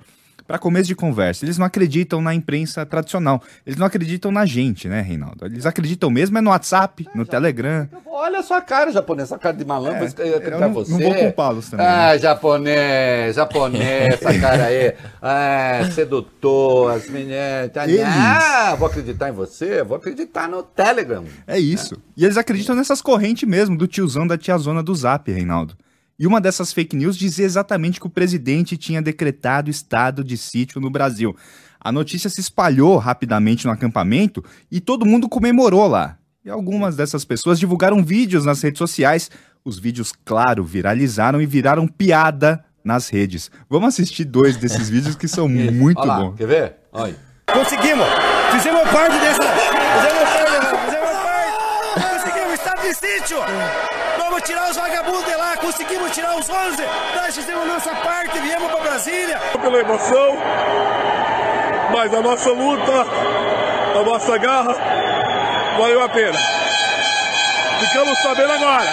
Para 0.46 0.58
começo 0.58 0.86
de 0.88 0.94
conversa, 0.94 1.44
eles 1.44 1.56
não 1.56 1.64
acreditam 1.64 2.20
na 2.20 2.34
imprensa 2.34 2.84
tradicional. 2.84 3.42
Eles 3.66 3.78
não 3.78 3.86
acreditam 3.86 4.30
na 4.30 4.44
gente, 4.44 4.88
né, 4.88 5.00
Reinaldo? 5.00 5.46
Eles 5.46 5.64
acreditam 5.64 6.10
mesmo 6.10 6.36
é 6.36 6.40
no 6.42 6.50
WhatsApp, 6.50 7.06
no 7.14 7.24
Telegram. 7.24 7.88
Olha 8.06 8.40
a 8.40 8.42
sua 8.42 8.60
cara, 8.60 8.92
japonês, 8.92 9.28
essa 9.30 9.38
cara 9.38 9.56
de 9.56 9.64
malandro, 9.64 10.04
É, 10.04 10.28
eu 10.34 10.40
pra 10.40 10.50
não- 10.52 10.60
não 10.68 10.72
você. 10.74 11.02
vou 11.02 11.14
culpá-los 11.14 11.70
também, 11.70 11.86
Ah, 11.86 12.16
japonês, 12.18 13.34
japonês, 13.36 14.14
essa 14.14 14.38
cara 14.38 14.66
aí. 14.66 14.94
Ah, 15.22 15.80
sedutor, 15.92 16.92
as 16.92 17.08
meninas. 17.08 17.70
tá- 17.72 17.86
Eles. 17.88 18.00
Ah, 18.04 18.74
vou 18.78 18.86
acreditar 18.88 19.30
em 19.30 19.32
você, 19.32 19.82
vou 19.82 19.96
acreditar 19.96 20.48
no 20.48 20.62
Telegram. 20.62 21.24
É 21.46 21.58
isso. 21.58 21.96
E 22.16 22.24
eles 22.24 22.36
acreditam 22.36 22.74
nessas 22.76 23.00
correntes 23.00 23.48
mesmo, 23.48 23.76
do 23.76 23.86
tiozão 23.86 24.26
da 24.26 24.36
tiazona 24.36 24.82
do 24.82 24.94
Zap, 24.94 25.30
Reinaldo. 25.32 25.74
E 26.18 26.26
uma 26.26 26.40
dessas 26.40 26.72
fake 26.72 26.96
news 26.96 27.16
dizia 27.16 27.44
exatamente 27.44 27.98
que 27.98 28.06
o 28.06 28.10
presidente 28.10 28.76
tinha 28.76 29.02
decretado 29.02 29.70
estado 29.70 30.22
de 30.22 30.36
sítio 30.36 30.80
no 30.80 30.90
Brasil. 30.90 31.36
A 31.80 31.90
notícia 31.90 32.30
se 32.30 32.40
espalhou 32.40 32.96
rapidamente 32.98 33.66
no 33.66 33.72
acampamento 33.72 34.42
e 34.70 34.80
todo 34.80 35.04
mundo 35.04 35.28
comemorou 35.28 35.86
lá. 35.88 36.16
E 36.44 36.50
algumas 36.50 36.94
dessas 36.96 37.24
pessoas 37.24 37.58
divulgaram 37.58 38.02
vídeos 38.04 38.44
nas 38.44 38.62
redes 38.62 38.78
sociais. 38.78 39.30
Os 39.64 39.78
vídeos, 39.78 40.12
claro, 40.24 40.62
viralizaram 40.62 41.40
e 41.42 41.46
viraram 41.46 41.86
piada 41.88 42.64
nas 42.84 43.08
redes. 43.08 43.50
Vamos 43.68 43.88
assistir 43.88 44.24
dois 44.24 44.56
desses 44.56 44.88
vídeos 44.88 45.16
que 45.16 45.26
são 45.26 45.48
muito 45.48 45.98
Olha 46.00 46.06
lá, 46.08 46.20
bons. 46.20 46.36
quer 46.36 46.46
ver? 46.46 46.76
Olha. 46.92 47.16
Conseguimos! 47.52 48.06
Fizemos 48.52 48.82
parte 48.90 49.18
dessa. 49.18 49.42
Fizemos 49.42 50.30
parte, 50.30 50.84
fizemos 50.84 51.10
parte! 51.22 52.22
Conseguimos, 52.22 52.54
estado 52.54 52.80
de 52.82 52.94
sítio! 52.94 53.38
Vamos 54.34 54.48
tirar 54.48 54.68
os 54.68 54.76
vagabundos 54.76 55.24
de 55.24 55.36
lá, 55.36 55.56
conseguimos 55.58 56.10
tirar 56.10 56.36
os 56.36 56.50
11! 56.50 56.82
Nós 57.14 57.36
fizemos 57.36 57.68
nossa 57.68 57.94
parte, 57.94 58.36
viemos 58.40 58.68
para 58.68 58.80
Brasília! 58.80 59.38
pela 59.62 59.78
emoção, 59.78 60.36
mas 61.92 62.12
a 62.12 62.20
nossa 62.20 62.50
luta, 62.50 63.06
a 63.96 64.02
nossa 64.02 64.36
garra, 64.38 64.74
valeu 65.78 66.02
a 66.02 66.08
pena. 66.08 66.36
Ficamos 67.78 68.18
sabendo 68.22 68.52
agora 68.54 68.90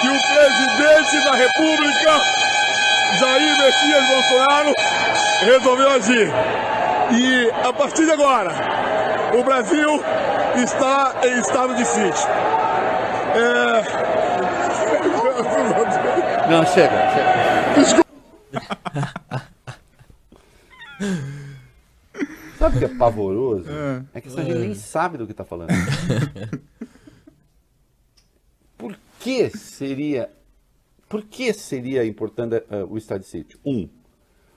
que 0.00 0.08
o 0.08 0.22
presidente 0.22 1.24
da 1.24 1.34
República, 1.34 2.20
Jair 3.18 3.58
Messias 3.58 4.06
Bolsonaro, 4.06 4.72
resolveu 5.40 5.90
agir. 5.90 6.32
E 7.10 7.50
a 7.68 7.72
partir 7.72 8.04
de 8.04 8.12
agora, 8.12 8.52
o 9.36 9.42
Brasil 9.42 10.04
está 10.54 11.12
em 11.24 11.40
estado 11.40 11.74
de 11.74 11.84
sítio. 11.84 12.28
É... 13.34 14.17
Não, 16.48 16.64
chega, 16.66 17.10
chega. 17.86 18.04
Sabe 22.58 22.76
o 22.76 22.78
que 22.80 22.84
é 22.86 22.88
pavoroso? 22.96 23.66
É, 24.12 24.20
que 24.20 24.28
essa 24.28 24.42
gente 24.42 24.58
nem 24.58 24.74
sabe 24.74 25.16
do 25.18 25.26
que 25.26 25.32
está 25.32 25.44
falando. 25.44 25.68
Por 28.76 28.96
que 29.18 29.50
seria, 29.50 30.30
por 31.08 31.24
que 31.24 31.52
seria 31.52 32.04
importante 32.06 32.54
eh, 32.70 32.84
o 32.88 32.96
estado 32.96 33.20
de 33.22 33.26
sítio? 33.26 33.58
Um. 33.66 33.88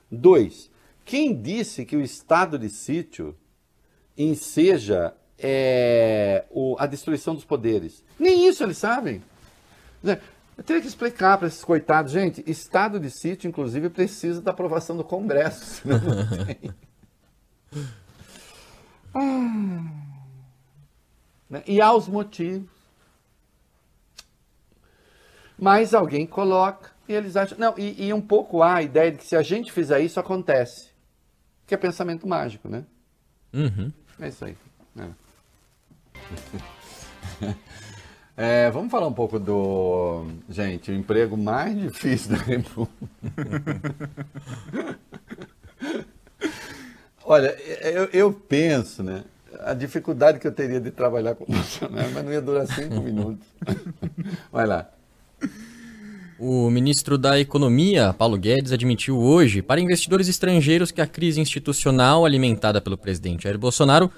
Dois. 0.08 0.70
Quem 1.04 1.34
disse 1.34 1.84
que 1.84 1.96
o 1.96 2.00
estado 2.00 2.56
de 2.56 2.68
sítio 2.70 3.36
enseja 4.16 5.12
é, 5.36 6.44
o- 6.50 6.76
a 6.78 6.86
destruição 6.86 7.34
dos 7.34 7.44
poderes? 7.44 8.04
Nem 8.16 8.46
isso 8.46 8.62
eles 8.62 8.78
sabem. 8.78 9.20
Eu 10.56 10.62
teria 10.62 10.82
que 10.82 10.88
explicar 10.88 11.38
para 11.38 11.48
esses 11.48 11.64
coitados, 11.64 12.12
gente, 12.12 12.42
estado 12.46 13.00
de 13.00 13.10
sítio, 13.10 13.48
inclusive, 13.48 13.88
precisa 13.88 14.40
da 14.40 14.50
aprovação 14.50 14.96
do 14.96 15.04
Congresso, 15.04 15.64
senão 15.64 15.98
não 15.98 16.28
tem. 16.46 16.74
Ah. 19.14 20.02
Né? 21.48 21.62
E 21.66 21.80
há 21.80 21.92
os 21.92 22.06
motivos. 22.08 22.68
Mas 25.58 25.94
alguém 25.94 26.26
coloca 26.26 26.90
e 27.08 27.12
eles 27.12 27.36
acham. 27.36 27.56
Não, 27.58 27.74
e, 27.78 28.08
e 28.08 28.12
um 28.12 28.20
pouco 28.20 28.62
há 28.62 28.76
a 28.76 28.82
ideia 28.82 29.12
de 29.12 29.18
que 29.18 29.26
se 29.26 29.36
a 29.36 29.42
gente 29.42 29.70
fizer 29.70 30.00
isso, 30.00 30.18
acontece. 30.18 30.90
Que 31.66 31.74
é 31.74 31.76
pensamento 31.76 32.26
mágico, 32.26 32.68
né? 32.68 32.84
Uhum. 33.52 33.92
É 34.18 34.28
isso 34.28 34.44
aí. 34.44 34.56
É. 34.98 35.08
É, 38.36 38.70
vamos 38.70 38.90
falar 38.90 39.06
um 39.06 39.12
pouco 39.12 39.38
do. 39.38 40.26
Gente, 40.48 40.90
o 40.90 40.94
emprego 40.94 41.36
mais 41.36 41.78
difícil 41.78 42.30
da 42.30 42.38
República. 42.38 42.96
Olha, 47.24 47.56
eu, 47.82 48.04
eu 48.12 48.32
penso, 48.32 49.02
né? 49.02 49.24
A 49.60 49.74
dificuldade 49.74 50.38
que 50.38 50.46
eu 50.46 50.52
teria 50.52 50.80
de 50.80 50.90
trabalhar 50.90 51.34
com 51.34 51.44
Bolsonaro, 51.44 52.10
mas 52.12 52.24
não 52.24 52.32
ia 52.32 52.40
durar 52.40 52.66
cinco 52.66 53.00
minutos. 53.02 53.46
Vai 54.50 54.66
lá. 54.66 54.90
O 56.38 56.68
ministro 56.70 57.16
da 57.16 57.38
Economia, 57.38 58.12
Paulo 58.12 58.36
Guedes, 58.36 58.72
admitiu 58.72 59.18
hoje 59.18 59.62
para 59.62 59.80
investidores 59.80 60.26
estrangeiros 60.26 60.90
que 60.90 61.00
a 61.00 61.06
crise 61.06 61.40
institucional 61.40 62.24
alimentada 62.24 62.80
pelo 62.80 62.98
presidente 62.98 63.44
Jair 63.44 63.58
Bolsonaro 63.58 64.10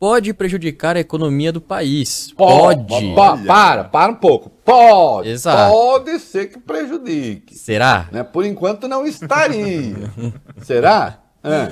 pode 0.00 0.32
prejudicar 0.32 0.96
a 0.96 1.00
economia 1.00 1.52
do 1.52 1.60
país. 1.60 2.32
Pode. 2.34 3.14
Pa- 3.14 3.36
para, 3.36 3.84
para 3.84 4.12
um 4.12 4.14
pouco. 4.16 4.48
Pode. 4.64 5.28
Exato. 5.28 5.70
Pode 5.72 6.18
ser 6.18 6.46
que 6.46 6.58
prejudique. 6.58 7.54
Será? 7.54 8.08
Né? 8.10 8.24
Por 8.24 8.46
enquanto 8.46 8.88
não 8.88 9.06
estaria. 9.06 10.10
Será? 10.62 11.20
Ah. 11.42 11.70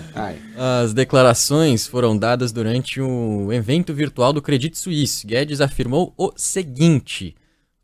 As 0.82 0.94
declarações 0.94 1.86
foram 1.86 2.16
dadas 2.16 2.52
durante 2.52 3.00
o 3.00 3.52
evento 3.52 3.92
virtual 3.92 4.32
do 4.32 4.42
Credit 4.42 4.76
Suisse. 4.78 5.26
Guedes 5.26 5.60
afirmou 5.60 6.12
o 6.16 6.32
seguinte: 6.36 7.34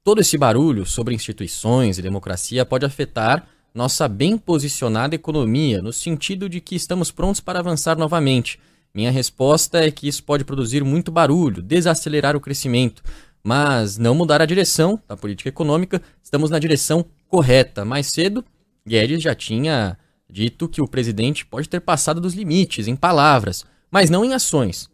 todo 0.02 0.20
esse 0.20 0.36
barulho 0.38 0.86
sobre 0.86 1.14
instituições 1.14 1.98
e 1.98 2.02
democracia 2.02 2.64
pode 2.64 2.86
afetar 2.86 3.46
nossa 3.74 4.08
bem 4.08 4.38
posicionada 4.38 5.14
economia, 5.14 5.82
no 5.82 5.92
sentido 5.92 6.48
de 6.48 6.60
que 6.60 6.76
estamos 6.76 7.10
prontos 7.10 7.40
para 7.40 7.58
avançar 7.58 7.98
novamente. 7.98 8.58
Minha 8.94 9.10
resposta 9.10 9.84
é 9.84 9.90
que 9.90 10.06
isso 10.06 10.22
pode 10.22 10.44
produzir 10.44 10.84
muito 10.84 11.10
barulho, 11.10 11.60
desacelerar 11.60 12.36
o 12.36 12.40
crescimento, 12.40 13.02
mas 13.42 13.98
não 13.98 14.14
mudar 14.14 14.40
a 14.40 14.46
direção 14.46 15.00
da 15.08 15.16
política 15.16 15.48
econômica. 15.48 16.00
Estamos 16.22 16.48
na 16.48 16.60
direção 16.60 17.04
correta. 17.28 17.84
Mais 17.84 18.06
cedo, 18.06 18.44
Guedes 18.86 19.20
já 19.20 19.34
tinha 19.34 19.98
dito 20.30 20.68
que 20.68 20.80
o 20.80 20.86
presidente 20.86 21.44
pode 21.44 21.68
ter 21.68 21.80
passado 21.80 22.20
dos 22.20 22.34
limites 22.34 22.86
em 22.86 22.94
palavras, 22.94 23.66
mas 23.90 24.10
não 24.10 24.24
em 24.24 24.32
ações. 24.32 24.88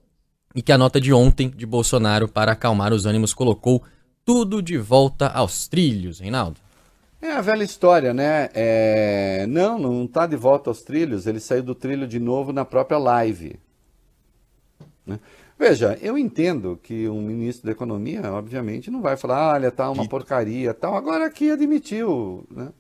E 0.55 0.63
que 0.63 0.73
a 0.73 0.79
nota 0.79 0.99
de 0.99 1.13
ontem 1.13 1.51
de 1.51 1.67
Bolsonaro 1.67 2.27
para 2.27 2.53
acalmar 2.53 2.95
os 2.95 3.05
ânimos 3.05 3.35
colocou 3.35 3.83
tudo 4.25 4.63
de 4.63 4.79
volta 4.79 5.29
aos 5.29 5.69
trilhos, 5.69 6.21
Reinaldo. 6.21 6.59
É 7.21 7.33
a 7.33 7.43
velha 7.43 7.65
história, 7.65 8.15
né? 8.15 8.49
É, 8.55 9.47
Não, 9.47 9.79
não 9.79 10.05
está 10.05 10.27
de 10.27 10.37
volta 10.37 10.71
aos 10.71 10.81
trilhos. 10.81 11.27
Ele 11.27 11.39
saiu 11.39 11.63
do 11.63 11.75
trilho 11.75 12.09
de 12.09 12.19
novo 12.19 12.51
na 12.51 12.65
própria 12.65 12.97
live. 12.97 13.61
Né? 15.11 15.21
Veja, 15.59 15.99
eu 16.01 16.17
entendo 16.17 16.79
que 16.83 17.09
um 17.09 17.21
ministro 17.21 17.67
da 17.67 17.73
Economia, 17.73 18.23
obviamente, 18.33 18.91
não 18.91 19.03
vai 19.03 19.17
falar, 19.17 19.55
olha, 19.55 19.71
tá 19.71 19.91
uma 19.91 20.09
porcaria, 20.09 20.73
tal. 20.73 20.97
Agora 20.97 21.27
aqui 21.27 21.51
admitiu, 21.51 22.47
né? 22.51 22.73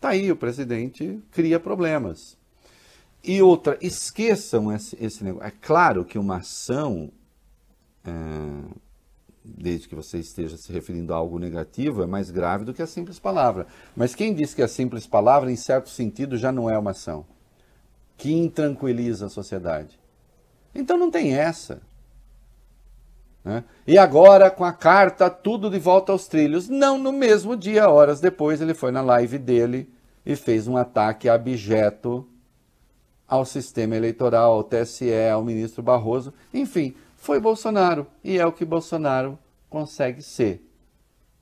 Tá 0.00 0.10
aí, 0.10 0.30
o 0.32 0.36
presidente 0.36 1.22
cria 1.30 1.60
problemas. 1.60 2.36
E 3.22 3.40
outra, 3.40 3.78
esqueçam 3.80 4.72
esse, 4.72 4.96
esse 5.00 5.22
negócio. 5.22 5.46
É 5.46 5.52
claro 5.62 6.04
que 6.04 6.18
uma 6.18 6.38
ação, 6.38 7.10
é, 8.04 8.10
desde 9.44 9.88
que 9.88 9.94
você 9.94 10.18
esteja 10.18 10.56
se 10.56 10.72
referindo 10.72 11.14
a 11.14 11.16
algo 11.16 11.38
negativo, 11.38 12.02
é 12.02 12.06
mais 12.06 12.30
grave 12.30 12.64
do 12.64 12.74
que 12.74 12.82
a 12.82 12.86
simples 12.86 13.18
palavra. 13.18 13.66
Mas 13.94 14.14
quem 14.14 14.34
diz 14.34 14.52
que 14.52 14.60
a 14.60 14.68
simples 14.68 15.06
palavra, 15.06 15.50
em 15.50 15.56
certo 15.56 15.88
sentido, 15.88 16.36
já 16.36 16.50
não 16.50 16.68
é 16.68 16.76
uma 16.76 16.90
ação 16.90 17.24
que 18.16 18.32
intranquiliza 18.32 19.26
a 19.26 19.30
sociedade? 19.30 19.98
Então 20.74 20.96
não 20.96 21.10
tem 21.10 21.34
essa. 21.34 21.80
né? 23.44 23.64
E 23.86 23.96
agora, 23.96 24.50
com 24.50 24.64
a 24.64 24.72
carta, 24.72 25.30
tudo 25.30 25.70
de 25.70 25.78
volta 25.78 26.12
aos 26.12 26.26
trilhos. 26.26 26.68
Não 26.68 26.98
no 26.98 27.12
mesmo 27.12 27.56
dia, 27.56 27.88
horas 27.88 28.20
depois, 28.20 28.60
ele 28.60 28.74
foi 28.74 28.90
na 28.90 29.00
live 29.02 29.38
dele 29.38 29.88
e 30.24 30.34
fez 30.34 30.66
um 30.66 30.76
ataque 30.76 31.28
abjeto 31.28 32.26
ao 33.28 33.44
sistema 33.44 33.96
eleitoral, 33.96 34.52
ao 34.52 34.64
TSE, 34.64 35.12
ao 35.32 35.44
ministro 35.44 35.82
Barroso. 35.82 36.32
Enfim, 36.52 36.94
foi 37.16 37.40
Bolsonaro 37.40 38.06
e 38.22 38.38
é 38.38 38.46
o 38.46 38.52
que 38.52 38.64
Bolsonaro 38.64 39.38
consegue 39.70 40.22
ser. 40.22 40.62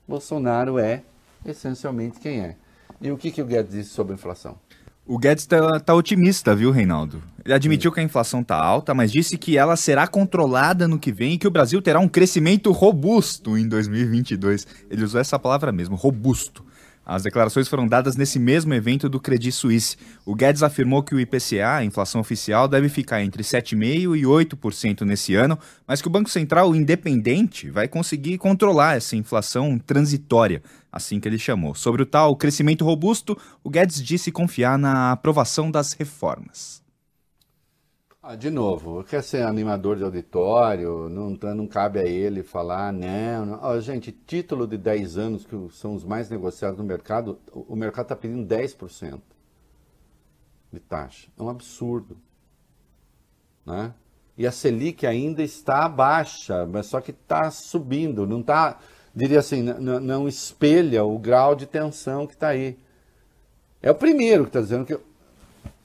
Bolsonaro 0.07 0.79
é 0.79 1.03
essencialmente 1.45 2.21
quem 2.21 2.41
é. 2.41 2.57
E 3.01 3.11
o 3.11 3.19
que, 3.19 3.31
que 3.31 3.43
o 3.43 3.47
Guedes 3.47 3.73
disse 3.73 3.91
sobre 3.91 4.15
inflação? 4.15 4.57
O 5.05 5.19
Guedes 5.19 5.47
tá, 5.47 5.81
tá 5.81 5.95
otimista, 5.95 6.55
viu, 6.55 6.71
Reinaldo? 6.71 7.21
Ele 7.45 7.53
admitiu 7.53 7.91
que 7.91 7.99
a 7.99 8.05
inflação 8.05 8.45
tá 8.45 8.57
alta, 8.57 8.95
mas 8.95 9.11
disse 9.11 9.37
que 9.37 9.59
ela 9.59 9.75
será 9.77 10.07
controlada 10.07 10.87
no 10.87 10.99
que 10.99 11.11
vem 11.11 11.33
e 11.33 11.39
que 11.39 11.47
o 11.47 11.51
Brasil 11.51 11.83
terá 11.83 11.99
um 11.99 12.09
crescimento 12.09 12.71
robusto 12.71 13.59
em 13.59 13.67
2022. 13.67 14.65
Ele 14.89 15.03
usou 15.03 15.21
essa 15.21 15.41
palavra 15.41 15.73
mesmo, 15.73 15.97
robusto. 15.97 16.65
As 17.05 17.25
declarações 17.25 17.67
foram 17.67 17.87
dadas 17.87 18.17
nesse 18.17 18.39
mesmo 18.39 18.73
evento 18.73 19.09
do 19.09 19.19
Credit 19.19 19.51
Suisse. 19.51 19.97
O 20.25 20.35
Guedes 20.35 20.63
afirmou 20.63 21.03
que 21.03 21.15
o 21.15 21.21
IPCA, 21.21 21.77
a 21.77 21.85
inflação 21.85 22.21
oficial, 22.21 22.69
deve 22.69 22.89
ficar 22.89 23.23
entre 23.23 23.43
7,5% 23.43 24.17
e 24.17 24.23
8% 24.23 25.01
nesse 25.03 25.35
ano, 25.35 25.59
mas 25.87 26.01
que 26.01 26.09
o 26.09 26.11
Banco 26.11 26.31
Central 26.31 26.75
independente 26.75 27.71
vai 27.71 27.89
conseguir 27.89 28.39
controlar 28.39 28.97
essa 28.97 29.17
inflação 29.17 29.79
transitória, 29.79 30.63
assim 30.93 31.19
que 31.19 31.29
ele 31.29 31.39
chamou. 31.39 31.75
Sobre 31.75 32.03
o 32.03 32.07
tal 32.07 32.37
crescimento 32.37 32.85
robusto, 32.85 33.37
o 33.65 33.71
Guedes 33.71 34.03
disse 34.03 34.31
confiar 34.31 34.79
na 34.79 35.13
aprovação 35.13 35.71
das 35.71 35.93
reformas. 35.93 36.82
Ah, 38.25 38.37
de 38.37 38.51
novo, 38.51 39.03
quer 39.03 39.21
ser 39.21 39.43
animador 39.43 39.97
de 39.97 40.05
auditório, 40.05 41.09
não, 41.09 41.31
não 41.31 41.67
cabe 41.67 41.99
a 41.99 42.05
ele 42.05 42.45
falar, 42.45 42.93
não. 42.93 43.59
Ó, 43.61 43.81
gente, 43.81 44.13
título 44.13 44.65
de 44.65 44.79
10 44.79 45.19
anos, 45.19 45.45
que 45.45 45.57
são 45.73 45.93
os 45.93 46.05
mais 46.05 46.31
negociados 46.31 46.79
no 46.79 46.85
mercado, 46.85 47.37
o 47.53 47.75
mercado 47.75 48.05
está 48.05 48.15
pedindo 48.15 48.47
10% 48.47 49.21
de 50.73 50.79
taxa. 50.79 51.29
É 51.37 51.43
um 51.43 51.49
absurdo. 51.49 52.17
Né? 53.67 53.93
E 54.39 54.47
a 54.47 54.53
Selic 54.53 55.05
ainda 55.05 55.43
está 55.43 55.89
baixa, 55.89 56.65
mas 56.65 56.87
só 56.87 57.01
que 57.01 57.11
está 57.11 57.51
subindo, 57.51 58.25
não 58.25 58.39
está, 58.39 58.79
diria 59.13 59.41
assim, 59.41 59.63
não 59.63 60.29
espelha 60.29 61.05
o 61.05 61.19
grau 61.19 61.57
de 61.57 61.67
tensão 61.67 62.25
que 62.29 62.35
está 62.35 62.49
aí. 62.51 62.79
É 63.83 63.91
o 63.91 63.97
primeiro 63.97 64.45
que 64.45 64.51
está 64.51 64.61
dizendo 64.61 64.87
que 64.87 64.97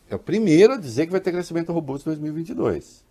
é 0.09 0.15
o 0.15 0.19
primeiro 0.19 0.73
a 0.73 0.77
dizer 0.77 1.05
que 1.05 1.11
vai 1.11 1.21
ter 1.21 1.31
crescimento 1.31 1.71
robusto 1.71 2.09
em 2.09 2.13
2022. 2.13 3.05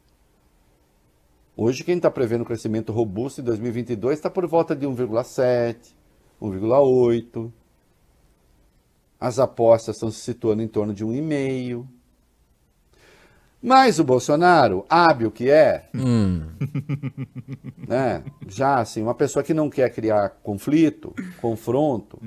Hoje, 1.57 1.85
quem 1.85 1.97
está 1.97 2.11
prevendo 2.11 2.45
crescimento 2.45 2.93
robusto 2.93 3.41
em 3.41 3.45
2022 3.45 4.19
está 4.19 4.29
por 4.29 4.47
volta 4.47 4.77
de 4.77 4.87
1,7, 4.87 5.95
1,8. 6.41 7.51
As 9.19 9.39
apostas 9.39 9.97
estão 9.97 10.11
se 10.11 10.21
situando 10.21 10.63
em 10.63 10.69
torno 10.69 10.93
de 10.93 11.05
1,5. 11.05 11.87
Mas 13.63 13.99
o 13.99 14.05
Bolsonaro, 14.05 14.85
hábil 14.89 15.31
que 15.31 15.51
é, 15.51 15.89
Hum, 15.95 16.47
né? 17.89 18.23
Já 18.47 18.79
assim, 18.81 19.03
uma 19.03 19.15
pessoa 19.15 19.43
que 19.43 19.55
não 19.55 19.71
quer 19.71 19.91
criar 19.91 20.29
conflito, 20.43 21.15
confronto, 21.41 22.19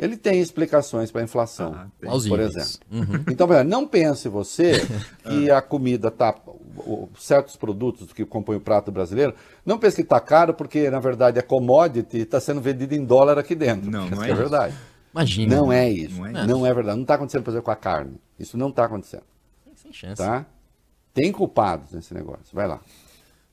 ele 0.00 0.16
tem 0.16 0.40
explicações 0.40 1.10
para 1.10 1.20
a 1.20 1.24
inflação, 1.24 1.72
por 1.72 2.06
plausíveis. 2.08 2.56
exemplo. 2.56 2.78
Uhum. 2.90 3.24
Então, 3.30 3.46
por 3.46 3.62
não 3.64 3.86
pense 3.86 4.28
você 4.28 4.72
que 5.24 5.50
a 5.50 5.60
comida 5.60 6.10
tá 6.10 6.34
o- 6.78 7.08
certos 7.18 7.56
produtos 7.56 8.12
que 8.12 8.24
compõem 8.24 8.56
o 8.56 8.60
prato 8.60 8.90
brasileiro, 8.90 9.34
não 9.66 9.78
pense 9.78 9.96
que 9.96 10.02
está 10.02 10.18
caro 10.18 10.54
porque 10.54 10.88
na 10.90 10.98
verdade 11.00 11.38
é 11.38 11.42
commodity 11.42 12.18
e 12.18 12.20
está 12.22 12.40
sendo 12.40 12.60
vendido 12.60 12.94
em 12.94 13.04
dólar 13.04 13.38
aqui 13.38 13.54
dentro. 13.54 13.90
Não, 13.90 14.08
não 14.08 14.22
é 14.22 14.28
é 14.28 14.32
isso. 14.32 14.40
verdade. 14.40 14.74
Imagina. 15.12 15.56
Não 15.56 15.72
é 15.72 15.90
isso. 15.90 16.14
Não 16.16 16.22
Não 16.46 16.64
é 16.64 16.68
é, 16.68 16.70
isso. 16.70 16.74
verdade. 16.74 16.96
Não 16.96 17.02
está 17.02 17.14
acontecendo, 17.14 17.42
por 17.42 17.50
exemplo, 17.50 17.64
com 17.66 17.70
a 17.72 17.76
carne. 17.76 18.14
Isso 18.38 18.56
não 18.56 18.68
está 18.70 18.84
acontecendo, 18.86 19.24
Sem 19.76 19.92
chance. 19.92 20.16
tá? 20.16 20.46
Tem 21.12 21.30
culpados 21.32 21.92
nesse 21.92 22.14
negócio. 22.14 22.46
Vai 22.52 22.68
lá. 22.68 22.80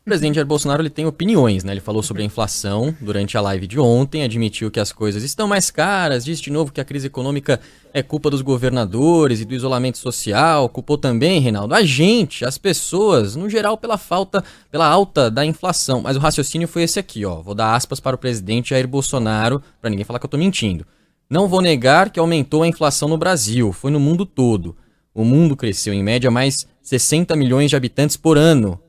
Presidente 0.07 0.35
Jair 0.35 0.47
Bolsonaro 0.47 0.81
ele 0.81 0.89
tem 0.89 1.05
opiniões, 1.05 1.65
né? 1.65 1.73
Ele 1.73 1.81
falou 1.81 2.01
sobre 2.01 2.23
a 2.23 2.25
inflação 2.25 2.95
durante 3.01 3.37
a 3.37 3.41
live 3.41 3.67
de 3.67 3.77
ontem, 3.77 4.23
admitiu 4.23 4.71
que 4.71 4.79
as 4.79 4.93
coisas 4.93 5.21
estão 5.21 5.49
mais 5.49 5.69
caras, 5.69 6.23
disse 6.23 6.41
de 6.41 6.49
novo 6.49 6.71
que 6.71 6.79
a 6.79 6.85
crise 6.85 7.07
econômica 7.07 7.59
é 7.93 8.01
culpa 8.01 8.29
dos 8.29 8.41
governadores 8.41 9.41
e 9.41 9.45
do 9.45 9.53
isolamento 9.53 9.97
social, 9.97 10.69
culpou 10.69 10.97
também, 10.97 11.41
Reinaldo, 11.41 11.75
a 11.75 11.83
gente, 11.83 12.45
as 12.45 12.57
pessoas, 12.57 13.35
no 13.35 13.49
geral, 13.49 13.77
pela 13.77 13.97
falta, 13.97 14.41
pela 14.71 14.87
alta 14.87 15.29
da 15.29 15.45
inflação. 15.45 15.99
Mas 16.01 16.15
o 16.15 16.21
raciocínio 16.21 16.69
foi 16.69 16.83
esse 16.83 16.97
aqui, 16.97 17.25
ó. 17.25 17.41
Vou 17.41 17.53
dar 17.53 17.75
aspas 17.75 17.99
para 17.99 18.15
o 18.15 18.19
presidente 18.19 18.69
Jair 18.69 18.87
Bolsonaro, 18.87 19.61
para 19.81 19.89
ninguém 19.89 20.05
falar 20.05 20.19
que 20.19 20.25
eu 20.25 20.29
tô 20.29 20.37
mentindo. 20.37 20.85
Não 21.29 21.49
vou 21.49 21.61
negar 21.61 22.11
que 22.11 22.19
aumentou 22.19 22.63
a 22.63 22.67
inflação 22.67 23.09
no 23.09 23.17
Brasil, 23.17 23.73
foi 23.73 23.91
no 23.91 23.99
mundo 23.99 24.25
todo. 24.25 24.73
O 25.13 25.25
mundo 25.25 25.57
cresceu 25.57 25.93
em 25.93 26.01
média 26.01 26.31
mais 26.31 26.65
60 26.81 27.35
milhões 27.35 27.69
de 27.69 27.75
habitantes 27.75 28.15
por 28.15 28.37
ano 28.37 28.79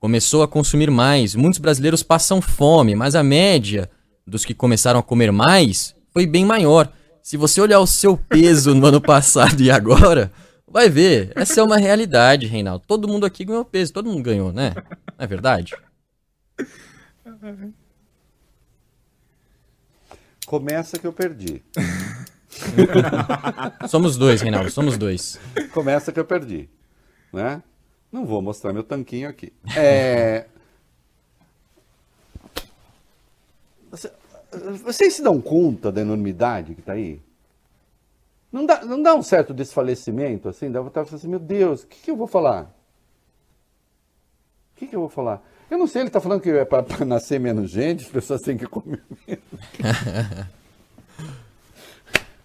começou 0.00 0.42
a 0.42 0.48
consumir 0.48 0.90
mais. 0.90 1.34
Muitos 1.34 1.60
brasileiros 1.60 2.02
passam 2.02 2.40
fome, 2.40 2.96
mas 2.96 3.14
a 3.14 3.22
média 3.22 3.88
dos 4.26 4.44
que 4.44 4.54
começaram 4.54 4.98
a 4.98 5.02
comer 5.02 5.30
mais 5.30 5.94
foi 6.10 6.26
bem 6.26 6.44
maior. 6.44 6.90
Se 7.22 7.36
você 7.36 7.60
olhar 7.60 7.78
o 7.78 7.86
seu 7.86 8.16
peso 8.16 8.74
no 8.74 8.86
ano 8.86 9.00
passado 9.02 9.60
e 9.60 9.70
agora, 9.70 10.32
vai 10.66 10.88
ver. 10.88 11.30
Essa 11.36 11.60
é 11.60 11.62
uma 11.62 11.76
realidade, 11.76 12.46
Reinaldo. 12.46 12.82
Todo 12.86 13.06
mundo 13.06 13.26
aqui 13.26 13.44
ganhou 13.44 13.64
peso, 13.64 13.92
todo 13.92 14.10
mundo 14.10 14.22
ganhou, 14.22 14.52
né? 14.52 14.72
Não 14.74 15.24
é 15.24 15.26
verdade? 15.26 15.76
Começa 20.46 20.98
que 20.98 21.06
eu 21.06 21.12
perdi. 21.12 21.62
somos 23.88 24.16
dois, 24.16 24.40
Reinaldo, 24.40 24.70
somos 24.70 24.96
dois. 24.96 25.38
Começa 25.72 26.10
que 26.10 26.18
eu 26.18 26.24
perdi, 26.24 26.68
né? 27.32 27.62
Não 28.10 28.24
vou 28.26 28.42
mostrar 28.42 28.72
meu 28.72 28.82
tanquinho 28.82 29.28
aqui. 29.28 29.52
É... 29.76 30.46
Vocês 34.82 35.14
se 35.14 35.22
dão 35.22 35.40
conta 35.40 35.92
da 35.92 36.00
enormidade 36.00 36.74
que 36.74 36.80
está 36.80 36.94
aí? 36.94 37.20
Não 38.50 38.66
dá, 38.66 38.84
não 38.84 39.00
dá 39.00 39.14
um 39.14 39.22
certo 39.22 39.54
desfalecimento 39.54 40.48
assim? 40.48 40.70
Dá 40.70 40.80
vontade 40.80 41.04
de 41.04 41.10
falar 41.10 41.20
assim, 41.20 41.28
meu 41.28 41.38
Deus, 41.38 41.84
o 41.84 41.86
que, 41.86 42.00
que 42.02 42.10
eu 42.10 42.16
vou 42.16 42.26
falar? 42.26 42.74
O 44.74 44.78
que, 44.78 44.88
que 44.88 44.96
eu 44.96 45.00
vou 45.00 45.08
falar? 45.08 45.40
Eu 45.70 45.78
não 45.78 45.86
sei, 45.86 46.02
ele 46.02 46.08
está 46.08 46.20
falando 46.20 46.40
que 46.40 46.50
é 46.50 46.64
para 46.64 46.84
nascer 47.06 47.38
menos 47.38 47.70
gente, 47.70 48.04
as 48.04 48.10
pessoas 48.10 48.40
têm 48.40 48.56
que 48.58 48.66
comer 48.66 49.02
menos. 49.26 49.44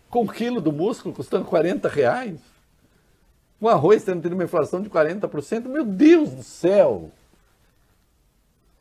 Com 0.10 0.24
um 0.24 0.28
quilo 0.28 0.62
do 0.62 0.72
músculo 0.72 1.14
custando 1.14 1.46
40 1.46 1.90
reais? 1.90 2.40
O 3.60 3.70
arroz 3.70 4.04
tendo 4.04 4.22
tido 4.22 4.34
uma 4.34 4.44
inflação 4.44 4.82
de 4.82 4.90
40%. 4.90 5.68
Meu 5.68 5.86
Deus 5.86 6.30
do 6.30 6.44
céu! 6.44 7.12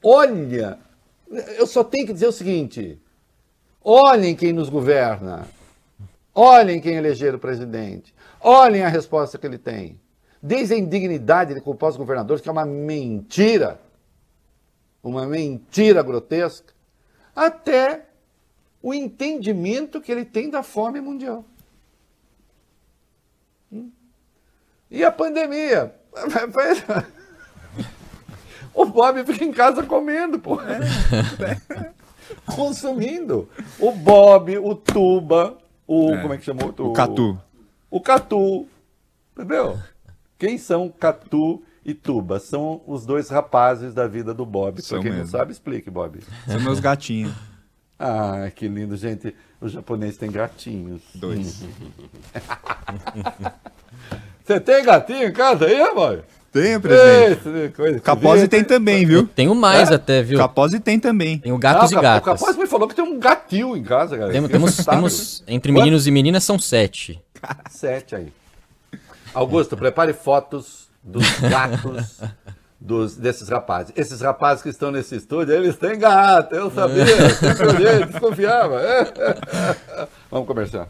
Olha! 0.03 0.79
Eu 1.57 1.67
só 1.67 1.83
tenho 1.83 2.07
que 2.07 2.13
dizer 2.13 2.27
o 2.27 2.33
seguinte: 2.33 2.99
olhem 3.83 4.37
quem 4.37 4.53
nos 4.53 4.69
governa. 4.69 5.47
Olhem 6.35 6.81
quem 6.81 6.97
elegeram 6.97 7.37
o 7.37 7.41
presidente. 7.41 8.15
Olhem 8.41 8.83
a 8.83 8.89
resposta 8.89 9.39
que 9.39 9.47
ele 9.47 9.59
tem. 9.59 10.01
Desde 10.43 10.75
a 10.75 10.79
indignidade 10.79 11.55
de 11.55 11.61
culpar 11.61 11.91
os 11.91 11.97
governadores, 11.97 12.43
que 12.43 12.49
é 12.49 12.53
uma 12.53 12.67
mentira, 12.67 13.81
uma 15.03 15.27
mentira 15.27 16.03
grotesca, 16.03 16.75
até 17.35 18.07
o 18.83 18.93
entendimento 18.93 20.01
que 20.01 20.13
ele 20.13 20.25
tem 20.25 20.51
da 20.51 20.63
fome 20.63 21.01
mundial. 21.01 21.45
Hum? 23.73 23.91
E 24.95 25.05
a 25.05 25.11
pandemia? 25.11 25.93
O 28.77 28.87
Bob 28.87 29.25
fica 29.25 29.45
em 29.45 29.53
casa 29.53 29.85
comendo, 29.85 30.37
pô. 30.37 30.61
É. 30.61 30.81
Consumindo. 32.45 33.49
O 33.79 33.93
Bob, 33.93 34.59
o 34.59 34.75
Tuba, 34.75 35.57
o. 35.87 36.13
É. 36.13 36.21
Como 36.21 36.35
é 36.35 36.39
que 36.39 36.45
chamou? 36.45 36.75
O, 36.77 36.89
o 36.89 36.93
Catu. 36.93 37.41
O 37.89 38.01
Catu. 38.01 38.67
Entendeu? 39.33 39.79
Quem 40.37 40.59
são 40.59 40.89
Catu 40.89 41.63
e 41.85 41.95
Tuba? 41.95 42.41
São 42.41 42.83
os 42.85 43.07
dois 43.07 43.29
rapazes 43.29 43.95
da 43.95 44.09
vida 44.09 44.35
do 44.35 44.45
Bob. 44.45 44.83
São 44.83 44.99
pra 44.99 45.03
quem 45.03 45.13
mesmo. 45.13 45.33
não 45.33 45.39
sabe, 45.39 45.53
explique, 45.53 45.89
Bob. 45.89 46.19
São 46.45 46.61
meus 46.61 46.81
gatinhos. 46.81 47.33
Ah, 47.97 48.51
que 48.53 48.67
lindo, 48.67 48.97
gente. 48.97 49.37
O 49.61 49.69
japonês 49.69 50.17
tem 50.17 50.33
gatinhos. 50.33 51.01
Dois. 51.15 51.63
Você 54.45 54.61
tem 54.61 54.85
gatinho 54.85 55.29
em 55.29 55.33
casa 55.33 55.65
aí, 55.65 55.81
rapaz? 55.81 56.21
Tenho, 56.53 56.81
presidente. 56.81 58.01
Capose 58.01 58.47
tem 58.47 58.63
também, 58.63 59.05
viu? 59.05 59.27
tenho 59.27 59.55
mais 59.55 59.91
é? 59.91 59.95
até, 59.95 60.23
viu? 60.23 60.39
Capose 60.39 60.79
tem 60.79 61.01
também. 61.01 61.39
Tenho 61.39 61.59
gatos 61.59 61.93
ah, 61.93 61.99
e 61.99 62.01
gatas. 62.01 62.23
O 62.23 62.25
Capose 62.25 62.59
me 62.59 62.67
falou 62.67 62.87
que 62.87 62.95
tem 62.95 63.05
um 63.05 63.19
gatinho 63.19 63.77
em 63.77 63.83
casa, 63.83 64.17
galera. 64.17 64.39
Tem, 64.39 64.49
temos, 64.49 64.77
temos, 64.77 65.45
entre 65.49 65.73
meninos 65.73 66.07
e 66.07 66.11
meninas, 66.13 66.45
são 66.45 66.59
sete. 66.59 67.21
Sete 67.69 68.15
aí. 68.15 68.33
Augusto, 69.35 69.77
prepare 69.77 70.13
fotos 70.13 70.89
dos 71.03 71.27
gatos 71.41 72.21
dos, 72.81 73.17
desses 73.17 73.49
rapazes. 73.49 73.93
Esses 73.97 74.21
rapazes 74.21 74.63
que 74.63 74.69
estão 74.69 74.91
nesse 74.91 75.17
estúdio, 75.17 75.55
eles 75.55 75.77
têm 75.77 75.99
gato, 75.99 76.55
eu 76.55 76.71
sabia, 76.71 77.05
olhei, 77.75 78.07
desconfiava. 78.07 78.81
Vamos 80.31 80.47
conversar. 80.47 80.89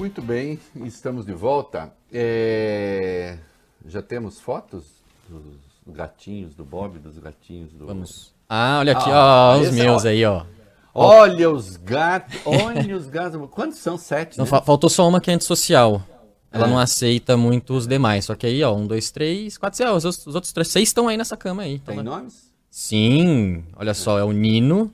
Muito 0.00 0.22
bem, 0.22 0.58
estamos 0.86 1.26
de 1.26 1.34
volta. 1.34 1.92
É... 2.10 3.36
Já 3.84 4.00
temos 4.00 4.40
fotos 4.40 4.84
dos 5.28 5.94
gatinhos 5.94 6.54
do 6.54 6.64
Bob, 6.64 6.98
dos 6.98 7.18
gatinhos 7.18 7.70
do. 7.74 7.84
Vamos. 7.84 8.32
Ah, 8.48 8.78
olha 8.78 8.92
aqui, 8.92 9.10
ah, 9.10 9.56
ó, 9.56 9.60
os 9.60 9.70
meus 9.72 10.06
aí, 10.06 10.24
ó. 10.24 10.46
Olha 10.94 11.50
os 11.50 11.76
gatos, 11.76 12.34
olha 12.46 12.96
os 12.96 13.08
gatos. 13.08 13.38
Quantos 13.50 13.76
são? 13.76 13.98
Sete? 13.98 14.38
Não, 14.38 14.46
né? 14.46 14.62
Faltou 14.64 14.88
só 14.88 15.06
uma 15.06 15.20
que 15.20 15.30
é 15.30 15.34
antissocial. 15.34 16.02
Ela 16.50 16.66
é. 16.66 16.70
não 16.70 16.78
aceita 16.78 17.36
muito 17.36 17.74
os 17.74 17.86
demais. 17.86 18.24
Só 18.24 18.34
que 18.34 18.46
aí, 18.46 18.64
ó, 18.64 18.74
um, 18.74 18.86
dois, 18.86 19.10
três, 19.10 19.58
quatro, 19.58 19.76
seis. 19.76 19.90
Os, 20.02 20.26
os 20.26 20.34
outros 20.34 20.50
três, 20.54 20.68
seis 20.68 20.88
estão 20.88 21.08
aí 21.08 21.18
nessa 21.18 21.36
cama 21.36 21.60
aí. 21.60 21.78
Tem 21.78 22.02
nomes? 22.02 22.50
Sim, 22.70 23.64
olha 23.76 23.92
só, 23.92 24.18
é 24.18 24.24
o 24.24 24.32
Nino, 24.32 24.90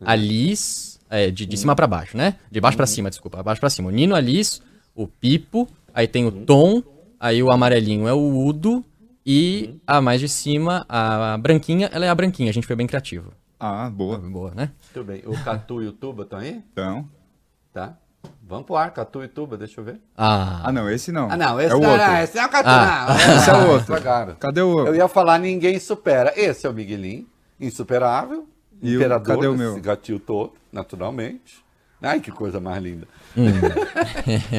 a 0.00 0.16
Liz, 0.16 0.85
é, 1.10 1.30
de, 1.30 1.46
de 1.46 1.56
cima 1.56 1.74
para 1.74 1.86
baixo, 1.86 2.16
né? 2.16 2.36
De 2.50 2.60
baixo 2.60 2.74
uhum. 2.74 2.78
para 2.78 2.86
cima, 2.86 3.10
desculpa. 3.10 3.42
Baixo 3.42 3.60
para 3.60 3.70
cima. 3.70 3.88
O 3.88 3.92
Nino 3.92 4.14
Alice, 4.14 4.60
o 4.94 5.06
Pipo, 5.06 5.68
aí 5.94 6.06
tem 6.06 6.24
o 6.24 6.28
uhum. 6.28 6.44
Tom, 6.44 6.82
aí 7.18 7.42
o 7.42 7.50
amarelinho 7.50 8.08
é 8.08 8.12
o 8.12 8.46
Udo 8.46 8.84
e 9.24 9.70
uhum. 9.70 9.80
a 9.86 10.00
mais 10.00 10.20
de 10.20 10.28
cima, 10.28 10.84
a 10.88 11.36
branquinha, 11.38 11.90
ela 11.92 12.06
é 12.06 12.08
a 12.08 12.14
branquinha. 12.14 12.50
A 12.50 12.54
gente 12.54 12.66
foi 12.66 12.76
bem 12.76 12.86
criativo. 12.86 13.32
Ah, 13.58 13.88
boa. 13.90 14.18
Boa, 14.18 14.52
né? 14.54 14.70
Tudo 14.92 15.06
bem. 15.06 15.22
O 15.26 15.42
Catu 15.42 15.82
e 15.82 15.88
o 15.88 15.92
Tuba 15.92 16.24
estão 16.24 16.38
aí? 16.38 16.62
Estão. 16.68 17.08
Tá. 17.72 17.96
Vamos 18.42 18.66
pro 18.66 18.76
ar, 18.76 18.92
Catu 18.92 19.22
e 19.22 19.28
Tuba, 19.28 19.56
deixa 19.56 19.80
eu 19.80 19.84
ver. 19.84 20.00
Ah, 20.16 20.62
ah 20.64 20.72
não, 20.72 20.88
esse 20.90 21.10
não. 21.10 21.30
Ah, 21.30 21.36
não, 21.36 21.60
esse 21.60 21.72
é 21.72 21.76
o 21.76 21.80
não, 21.80 21.90
outro. 21.90 22.06
Não, 22.06 22.16
esse 22.18 22.36
não 22.36 22.42
é 22.42 22.46
o 22.46 22.50
Catu, 22.50 22.68
ah. 22.68 23.06
não. 23.08 23.16
Esse 23.36 23.50
é 23.50 23.54
o 23.54 23.70
outro. 23.70 24.36
Cadê 24.38 24.60
o 24.60 24.68
outro? 24.68 24.86
Eu 24.88 24.94
ia 24.94 25.08
falar 25.08 25.38
ninguém 25.38 25.78
supera. 25.78 26.32
Esse 26.36 26.66
é 26.66 26.70
o 26.70 26.72
Miguelinho, 26.72 27.26
insuperável. 27.60 28.48
E 28.82 28.94
imperador 28.94 29.34
o, 29.34 29.36
cadê 29.36 29.46
o 29.48 29.56
meu? 29.56 29.80
gatil 29.80 30.20
todo, 30.20 30.52
naturalmente. 30.72 31.64
Ai, 32.00 32.20
que 32.20 32.30
coisa 32.30 32.60
mais 32.60 32.82
linda. 32.82 33.06
Hum. 33.36 33.50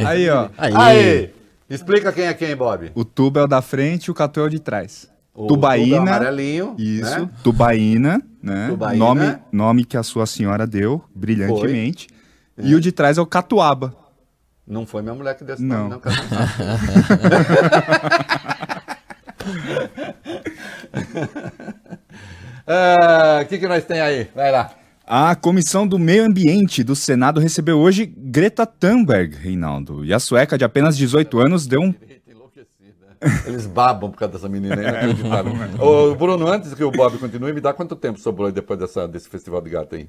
aí, 0.05 0.29
ó. 0.29 0.49
Aí. 0.57 0.73
aí. 0.75 1.33
Explica 1.69 2.11
quem 2.11 2.25
é 2.25 2.33
quem, 2.33 2.55
Bob. 2.55 2.91
O 2.95 3.05
tubo 3.05 3.39
é 3.39 3.43
o 3.43 3.47
da 3.47 3.61
frente 3.61 4.05
e 4.05 4.11
o 4.11 4.13
catu 4.13 4.39
é 4.39 4.43
o 4.43 4.49
de 4.49 4.59
trás. 4.59 5.09
O 5.33 5.47
tubaína. 5.47 5.97
Tubo 5.97 6.09
amarelinho. 6.09 6.75
Isso. 6.77 7.19
Né? 7.19 7.29
Tubaína, 7.43 8.21
né? 8.41 8.67
Tubaína. 8.69 9.05
Nome, 9.05 9.37
nome 9.51 9.85
que 9.85 9.97
a 9.97 10.03
sua 10.03 10.25
senhora 10.25 10.65
deu, 10.65 11.03
brilhantemente. 11.13 12.07
Foi. 12.55 12.65
E 12.65 12.73
é. 12.73 12.75
o 12.75 12.81
de 12.81 12.91
trás 12.91 13.17
é 13.17 13.21
o 13.21 13.25
catuaba. 13.25 13.93
Não 14.65 14.85
foi 14.85 15.01
minha 15.01 15.13
mulher 15.13 15.37
que 15.37 15.43
deu 15.43 15.55
esse 15.55 15.63
não. 15.63 15.89
nome, 15.89 15.91
não, 15.91 16.01
O 22.67 22.69
ah, 22.69 23.45
que, 23.47 23.57
que 23.57 23.67
nós 23.67 23.85
tem 23.85 24.01
aí? 24.01 24.27
Vai 24.35 24.51
lá. 24.51 24.71
A 25.05 25.33
Comissão 25.35 25.87
do 25.87 25.97
Meio 25.97 26.25
Ambiente 26.25 26.83
do 26.83 26.97
Senado 26.97 27.39
recebeu 27.39 27.79
hoje 27.79 28.05
Greta 28.05 28.65
Thunberg, 28.65 29.37
Reinaldo. 29.37 30.03
E 30.03 30.13
a 30.13 30.19
sueca 30.19 30.57
de 30.57 30.65
apenas 30.65 30.97
18 30.97 31.39
anos 31.39 31.65
deu 31.65 31.79
um 31.79 31.93
eles 33.47 33.65
babam 33.65 34.11
por 34.11 34.17
causa 34.19 34.33
dessa 34.33 34.49
menina 34.49 34.75
aí, 34.75 35.15
Ô, 35.81 36.13
Bruno, 36.13 36.47
antes 36.47 36.73
que 36.73 36.83
o 36.83 36.91
Bob 36.91 37.17
continue, 37.17 37.51
me 37.51 37.61
dá 37.61 37.73
quanto 37.73 37.95
tempo 37.95 38.19
sobrou 38.19 38.51
depois 38.51 38.77
dessa, 38.77 39.07
desse 39.07 39.27
festival 39.27 39.59
de 39.61 39.71
gato 39.71 39.95
aí? 39.95 40.07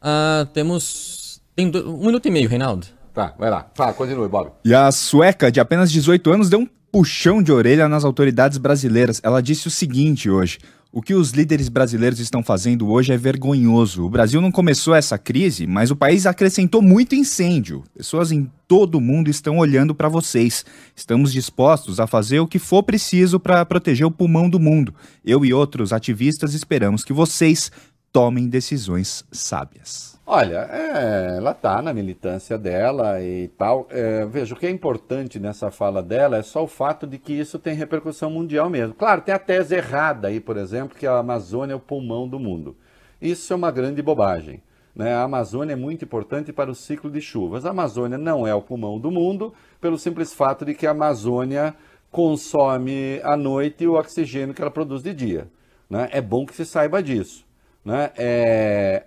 Ah, 0.00 0.46
temos. 0.52 1.40
Tem 1.54 1.70
um 1.76 2.06
minuto 2.06 2.26
e 2.26 2.30
meio, 2.30 2.48
Reinaldo. 2.48 2.86
Tá, 3.14 3.34
vai 3.38 3.50
lá. 3.50 3.70
Fala, 3.74 3.92
continue, 3.92 4.28
Bob. 4.28 4.50
E 4.64 4.74
a 4.74 4.90
sueca 4.90 5.52
de 5.52 5.60
apenas 5.60 5.92
18 5.92 6.32
anos 6.32 6.48
deu 6.48 6.60
um 6.60 6.68
puxão 6.90 7.42
de 7.42 7.52
orelha 7.52 7.88
nas 7.88 8.04
autoridades 8.04 8.58
brasileiras. 8.58 9.20
Ela 9.22 9.40
disse 9.40 9.68
o 9.68 9.70
seguinte 9.70 10.30
hoje: 10.30 10.58
o 10.90 11.02
que 11.02 11.14
os 11.14 11.32
líderes 11.32 11.68
brasileiros 11.68 12.18
estão 12.18 12.42
fazendo 12.42 12.88
hoje 12.88 13.12
é 13.12 13.16
vergonhoso. 13.16 14.04
O 14.04 14.10
Brasil 14.10 14.40
não 14.40 14.50
começou 14.50 14.94
essa 14.94 15.18
crise, 15.18 15.66
mas 15.66 15.90
o 15.90 15.96
país 15.96 16.24
acrescentou 16.24 16.80
muito 16.80 17.14
incêndio. 17.14 17.84
Pessoas 17.94 18.32
em 18.32 18.50
todo 18.66 19.00
mundo 19.00 19.28
estão 19.28 19.58
olhando 19.58 19.94
para 19.94 20.08
vocês. 20.08 20.64
Estamos 20.96 21.32
dispostos 21.32 22.00
a 22.00 22.06
fazer 22.06 22.40
o 22.40 22.46
que 22.46 22.58
for 22.58 22.82
preciso 22.82 23.38
para 23.38 23.64
proteger 23.66 24.06
o 24.06 24.10
pulmão 24.10 24.48
do 24.48 24.58
mundo. 24.58 24.94
Eu 25.24 25.44
e 25.44 25.52
outros 25.52 25.92
ativistas 25.92 26.54
esperamos 26.54 27.04
que 27.04 27.12
vocês 27.12 27.70
tomem 28.10 28.48
decisões 28.48 29.24
sábias. 29.30 30.17
Olha, 30.30 30.68
é, 30.70 31.38
ela 31.38 31.52
está 31.52 31.80
na 31.80 31.94
militância 31.94 32.58
dela 32.58 33.18
e 33.22 33.48
tal. 33.56 33.86
É, 33.88 34.26
veja, 34.26 34.54
o 34.54 34.58
que 34.58 34.66
é 34.66 34.70
importante 34.70 35.40
nessa 35.40 35.70
fala 35.70 36.02
dela 36.02 36.36
é 36.36 36.42
só 36.42 36.62
o 36.62 36.66
fato 36.66 37.06
de 37.06 37.16
que 37.16 37.32
isso 37.32 37.58
tem 37.58 37.74
repercussão 37.74 38.28
mundial 38.28 38.68
mesmo. 38.68 38.92
Claro, 38.94 39.22
tem 39.22 39.34
a 39.34 39.38
tese 39.38 39.76
errada 39.76 40.28
aí, 40.28 40.38
por 40.38 40.58
exemplo, 40.58 40.98
que 40.98 41.06
a 41.06 41.16
Amazônia 41.16 41.72
é 41.72 41.76
o 41.76 41.80
pulmão 41.80 42.28
do 42.28 42.38
mundo. 42.38 42.76
Isso 43.22 43.50
é 43.54 43.56
uma 43.56 43.70
grande 43.70 44.02
bobagem. 44.02 44.62
Né? 44.94 45.14
A 45.14 45.22
Amazônia 45.22 45.72
é 45.72 45.76
muito 45.76 46.04
importante 46.04 46.52
para 46.52 46.70
o 46.70 46.74
ciclo 46.74 47.10
de 47.10 47.22
chuvas. 47.22 47.64
A 47.64 47.70
Amazônia 47.70 48.18
não 48.18 48.46
é 48.46 48.54
o 48.54 48.60
pulmão 48.60 49.00
do 49.00 49.10
mundo, 49.10 49.54
pelo 49.80 49.96
simples 49.96 50.34
fato 50.34 50.62
de 50.62 50.74
que 50.74 50.86
a 50.86 50.90
Amazônia 50.90 51.74
consome 52.10 53.18
à 53.24 53.34
noite 53.34 53.86
o 53.86 53.94
oxigênio 53.94 54.54
que 54.54 54.60
ela 54.60 54.70
produz 54.70 55.02
de 55.02 55.14
dia. 55.14 55.48
Né? 55.88 56.06
É 56.12 56.20
bom 56.20 56.44
que 56.44 56.54
se 56.54 56.66
saiba 56.66 57.02
disso. 57.02 57.46
Né? 57.82 58.10
É... 58.14 59.04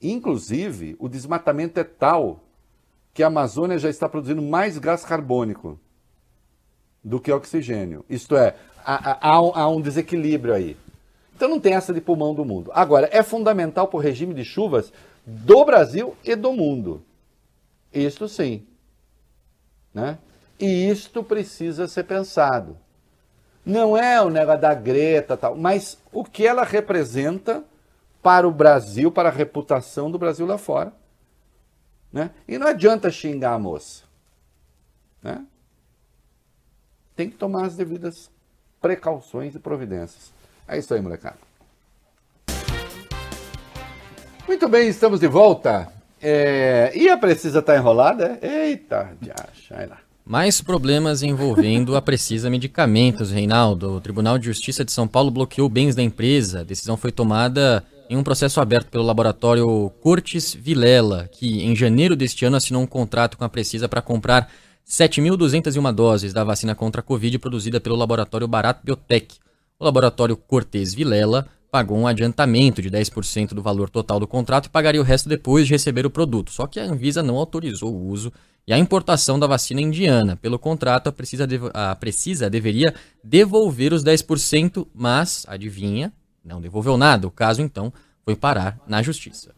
Inclusive, 0.00 0.96
o 0.98 1.08
desmatamento 1.08 1.78
é 1.80 1.84
tal 1.84 2.40
que 3.12 3.22
a 3.22 3.26
Amazônia 3.26 3.78
já 3.78 3.90
está 3.90 4.08
produzindo 4.08 4.40
mais 4.40 4.78
gás 4.78 5.04
carbônico 5.04 5.78
do 7.02 7.20
que 7.20 7.32
oxigênio. 7.32 8.04
Isto 8.08 8.36
é, 8.36 8.54
há, 8.84 9.28
há, 9.28 9.34
há 9.34 9.68
um 9.68 9.80
desequilíbrio 9.80 10.54
aí. 10.54 10.76
Então 11.34 11.48
não 11.48 11.60
tem 11.60 11.74
essa 11.74 11.92
de 11.92 12.00
pulmão 12.00 12.34
do 12.34 12.44
mundo. 12.44 12.70
Agora, 12.74 13.08
é 13.12 13.22
fundamental 13.22 13.88
para 13.88 13.96
o 13.96 14.00
regime 14.00 14.34
de 14.34 14.44
chuvas 14.44 14.92
do 15.24 15.64
Brasil 15.64 16.16
e 16.24 16.34
do 16.34 16.52
mundo. 16.52 17.02
Isto 17.92 18.28
sim. 18.28 18.66
Né? 19.94 20.18
E 20.58 20.88
isto 20.88 21.22
precisa 21.22 21.86
ser 21.86 22.04
pensado. 22.04 22.76
Não 23.64 23.96
é 23.96 24.20
o 24.20 24.30
negócio 24.30 24.60
da 24.62 24.74
Greta, 24.74 25.36
tal, 25.36 25.54
mas 25.54 25.98
o 26.12 26.24
que 26.24 26.46
ela 26.46 26.64
representa 26.64 27.62
para 28.28 28.46
o 28.46 28.52
Brasil, 28.52 29.10
para 29.10 29.30
a 29.30 29.32
reputação 29.32 30.10
do 30.10 30.18
Brasil 30.18 30.44
lá 30.44 30.58
fora. 30.58 30.92
Né? 32.12 32.30
E 32.46 32.58
não 32.58 32.66
adianta 32.66 33.10
xingar 33.10 33.54
a 33.54 33.58
moça. 33.58 34.02
Né? 35.22 35.46
Tem 37.16 37.30
que 37.30 37.36
tomar 37.38 37.64
as 37.64 37.74
devidas 37.74 38.30
precauções 38.82 39.54
e 39.54 39.58
providências. 39.58 40.30
É 40.68 40.76
isso 40.76 40.92
aí, 40.92 41.00
molecada. 41.00 41.38
Muito 44.46 44.68
bem, 44.68 44.88
estamos 44.90 45.20
de 45.20 45.26
volta. 45.26 45.90
É... 46.20 46.92
E 46.94 47.08
a 47.08 47.16
Precisa 47.16 47.60
está 47.60 47.78
enrolada? 47.78 48.38
Eita, 48.42 49.16
diacha, 49.22 49.74
vai 49.74 49.86
lá. 49.86 50.00
Mais 50.22 50.60
problemas 50.60 51.22
envolvendo 51.22 51.96
a 51.96 52.02
Precisa 52.02 52.50
Medicamentos, 52.50 53.30
Reinaldo. 53.30 53.94
O 53.94 54.00
Tribunal 54.02 54.36
de 54.38 54.44
Justiça 54.44 54.84
de 54.84 54.92
São 54.92 55.08
Paulo 55.08 55.30
bloqueou 55.30 55.66
bens 55.70 55.94
da 55.94 56.02
empresa. 56.02 56.60
A 56.60 56.64
decisão 56.64 56.98
foi 56.98 57.10
tomada 57.10 57.82
em 58.08 58.16
um 58.16 58.22
processo 58.22 58.60
aberto 58.60 58.88
pelo 58.88 59.04
laboratório 59.04 59.90
Cortes 60.00 60.54
Vilela, 60.54 61.28
que 61.30 61.62
em 61.62 61.76
janeiro 61.76 62.16
deste 62.16 62.44
ano 62.44 62.56
assinou 62.56 62.82
um 62.82 62.86
contrato 62.86 63.36
com 63.36 63.44
a 63.44 63.48
Precisa 63.48 63.88
para 63.88 64.00
comprar 64.00 64.50
7.201 64.88 65.92
doses 65.92 66.32
da 66.32 66.42
vacina 66.42 66.74
contra 66.74 67.00
a 67.00 67.04
Covid 67.04 67.38
produzida 67.38 67.78
pelo 67.78 67.96
laboratório 67.96 68.48
Barato 68.48 68.80
Biotech. 68.82 69.36
O 69.78 69.84
laboratório 69.84 70.36
Cortes 70.36 70.94
Vilela 70.94 71.46
pagou 71.70 71.98
um 71.98 72.06
adiantamento 72.06 72.80
de 72.80 72.90
10% 72.90 73.48
do 73.48 73.60
valor 73.60 73.90
total 73.90 74.18
do 74.18 74.26
contrato 74.26 74.66
e 74.66 74.70
pagaria 74.70 75.00
o 75.00 75.04
resto 75.04 75.28
depois 75.28 75.66
de 75.66 75.74
receber 75.74 76.06
o 76.06 76.10
produto. 76.10 76.50
Só 76.50 76.66
que 76.66 76.80
a 76.80 76.84
Anvisa 76.84 77.22
não 77.22 77.36
autorizou 77.36 77.94
o 77.94 78.08
uso 78.08 78.32
e 78.66 78.72
a 78.72 78.78
importação 78.78 79.38
da 79.38 79.46
vacina 79.46 79.82
indiana. 79.82 80.36
Pelo 80.36 80.58
contrato, 80.58 81.08
a 81.08 81.12
Precisa, 81.12 81.46
a 81.74 81.94
Precisa 81.94 82.48
deveria 82.48 82.94
devolver 83.22 83.92
os 83.92 84.02
10%, 84.02 84.86
mas, 84.94 85.44
adivinha, 85.46 86.12
não 86.48 86.60
devolveu 86.60 86.96
nada. 86.96 87.26
O 87.26 87.30
caso, 87.30 87.62
então, 87.62 87.92
foi 88.24 88.34
parar 88.34 88.78
na 88.86 89.02
justiça. 89.02 89.54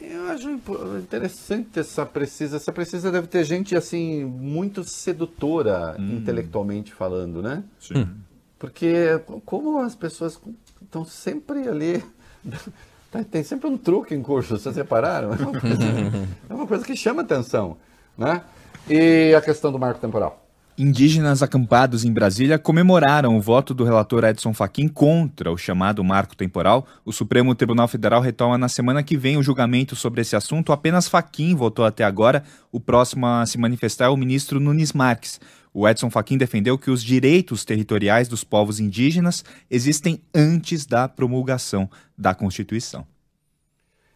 Eu 0.00 0.28
acho 0.28 0.50
interessante 0.98 1.78
essa 1.78 2.06
precisa. 2.06 2.56
Essa 2.56 2.72
precisa 2.72 3.10
deve 3.10 3.26
ter 3.26 3.44
gente 3.44 3.76
assim 3.76 4.24
muito 4.24 4.84
sedutora 4.84 5.96
hum. 5.98 6.16
intelectualmente 6.16 6.92
falando, 6.94 7.42
né? 7.42 7.64
Sim. 7.80 7.98
Hum. 7.98 8.16
Porque 8.58 9.20
como 9.44 9.80
as 9.80 9.94
pessoas 9.94 10.40
estão 10.82 11.04
sempre 11.04 11.68
ali. 11.68 12.02
Tá, 13.10 13.24
tem 13.24 13.42
sempre 13.42 13.66
um 13.70 13.78
truque 13.78 14.14
em 14.14 14.20
curso, 14.20 14.58
vocês 14.58 14.76
repararam? 14.76 15.32
É 15.32 15.36
uma 15.36 15.58
coisa, 15.58 15.82
é 16.50 16.52
uma 16.52 16.66
coisa 16.66 16.84
que 16.84 16.94
chama 16.94 17.22
atenção. 17.22 17.78
Né? 18.18 18.42
E 18.86 19.34
a 19.34 19.40
questão 19.40 19.72
do 19.72 19.78
marco 19.78 19.98
temporal. 19.98 20.46
Indígenas 20.80 21.42
acampados 21.42 22.04
em 22.04 22.12
Brasília 22.12 22.56
comemoraram 22.56 23.36
o 23.36 23.40
voto 23.40 23.74
do 23.74 23.82
relator 23.82 24.22
Edson 24.22 24.54
Fachin 24.54 24.86
contra 24.86 25.50
o 25.50 25.58
chamado 25.58 26.04
marco 26.04 26.36
temporal. 26.36 26.86
O 27.04 27.12
Supremo 27.12 27.52
Tribunal 27.52 27.88
Federal 27.88 28.20
retoma 28.20 28.56
na 28.56 28.68
semana 28.68 29.02
que 29.02 29.16
vem 29.16 29.36
o 29.36 29.42
julgamento 29.42 29.96
sobre 29.96 30.20
esse 30.20 30.36
assunto. 30.36 30.70
Apenas 30.70 31.08
Fachin 31.08 31.56
votou 31.56 31.84
até 31.84 32.04
agora. 32.04 32.44
O 32.70 32.78
próximo 32.78 33.26
a 33.26 33.44
se 33.44 33.58
manifestar 33.58 34.04
é 34.04 34.08
o 34.08 34.16
ministro 34.16 34.60
Nunes 34.60 34.92
Marques. 34.92 35.40
O 35.74 35.88
Edson 35.88 36.10
Fachin 36.10 36.38
defendeu 36.38 36.78
que 36.78 36.92
os 36.92 37.02
direitos 37.02 37.64
territoriais 37.64 38.28
dos 38.28 38.44
povos 38.44 38.78
indígenas 38.78 39.44
existem 39.68 40.22
antes 40.32 40.86
da 40.86 41.08
promulgação 41.08 41.90
da 42.16 42.36
Constituição. 42.36 43.04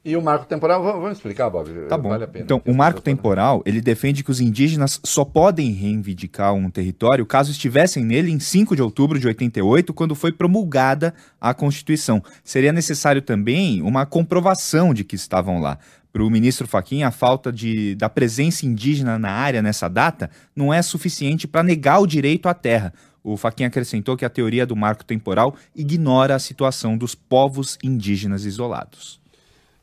E 0.04 0.16
o 0.16 0.22
marco 0.22 0.46
temporal, 0.46 0.82
vamos 0.82 1.12
explicar, 1.12 1.48
Bob? 1.48 1.70
Tá 1.88 1.96
bom. 1.96 2.08
Vale 2.08 2.26
então, 2.34 2.60
o 2.66 2.74
marco 2.74 3.00
temporal, 3.00 3.62
ele 3.64 3.80
defende 3.80 4.24
que 4.24 4.32
os 4.32 4.40
indígenas 4.40 5.00
só 5.04 5.24
podem 5.24 5.70
reivindicar 5.70 6.52
um 6.52 6.68
território 6.68 7.24
caso 7.24 7.52
estivessem 7.52 8.04
nele 8.04 8.32
em 8.32 8.40
5 8.40 8.74
de 8.74 8.82
outubro 8.82 9.16
de 9.16 9.28
88, 9.28 9.94
quando 9.94 10.16
foi 10.16 10.32
promulgada 10.32 11.14
a 11.40 11.54
Constituição. 11.54 12.20
Seria 12.42 12.72
necessário 12.72 13.22
também 13.22 13.80
uma 13.80 14.04
comprovação 14.04 14.92
de 14.92 15.04
que 15.04 15.14
estavam 15.14 15.60
lá. 15.60 15.78
Para 16.12 16.24
o 16.24 16.30
ministro 16.30 16.66
Faquim, 16.66 17.04
a 17.04 17.12
falta 17.12 17.52
de, 17.52 17.94
da 17.94 18.08
presença 18.08 18.66
indígena 18.66 19.18
na 19.20 19.30
área 19.30 19.62
nessa 19.62 19.88
data 19.88 20.28
não 20.54 20.74
é 20.74 20.82
suficiente 20.82 21.46
para 21.46 21.62
negar 21.62 22.00
o 22.00 22.08
direito 22.08 22.48
à 22.48 22.54
terra. 22.54 22.92
O 23.22 23.36
Faquin 23.36 23.64
acrescentou 23.64 24.16
que 24.16 24.24
a 24.24 24.30
teoria 24.30 24.66
do 24.66 24.74
marco 24.74 25.04
temporal 25.04 25.54
ignora 25.76 26.34
a 26.34 26.40
situação 26.40 26.98
dos 26.98 27.14
povos 27.14 27.78
indígenas 27.84 28.44
isolados. 28.44 29.21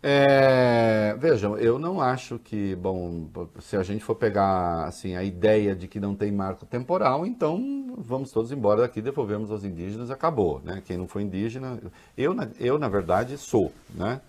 É, 0.02 1.14
vejam, 1.20 1.58
eu 1.58 1.78
não 1.78 2.00
acho 2.00 2.40
que, 2.40 2.74
bom, 2.76 3.30
se 3.60 3.76
a 3.76 3.84
gente 3.84 4.04
for 4.04 4.16
pegar 4.16 4.86
assim 4.86 5.16
a 5.16 5.24
ideia 5.24 5.76
de 5.76 5.90
que 5.90 6.00
não 6.00 6.16
tem 6.16 6.32
marco 6.32 6.66
temporal, 6.66 7.26
então 7.26 7.96
vamos 7.98 8.32
todos 8.32 8.52
embora 8.52 8.82
daqui, 8.82 9.02
devolvemos 9.02 9.52
aos 9.52 9.66
indígenas, 9.66 10.10
acabou, 10.10 10.62
né? 10.64 10.82
Quem 10.86 10.96
não 10.96 11.06
for 11.06 11.20
indígena, 11.20 11.78
eu, 12.18 12.34
eu 12.58 12.80
na 12.80 12.88
verdade 12.88 13.38
sou, 13.38 13.74
né? 13.94 14.22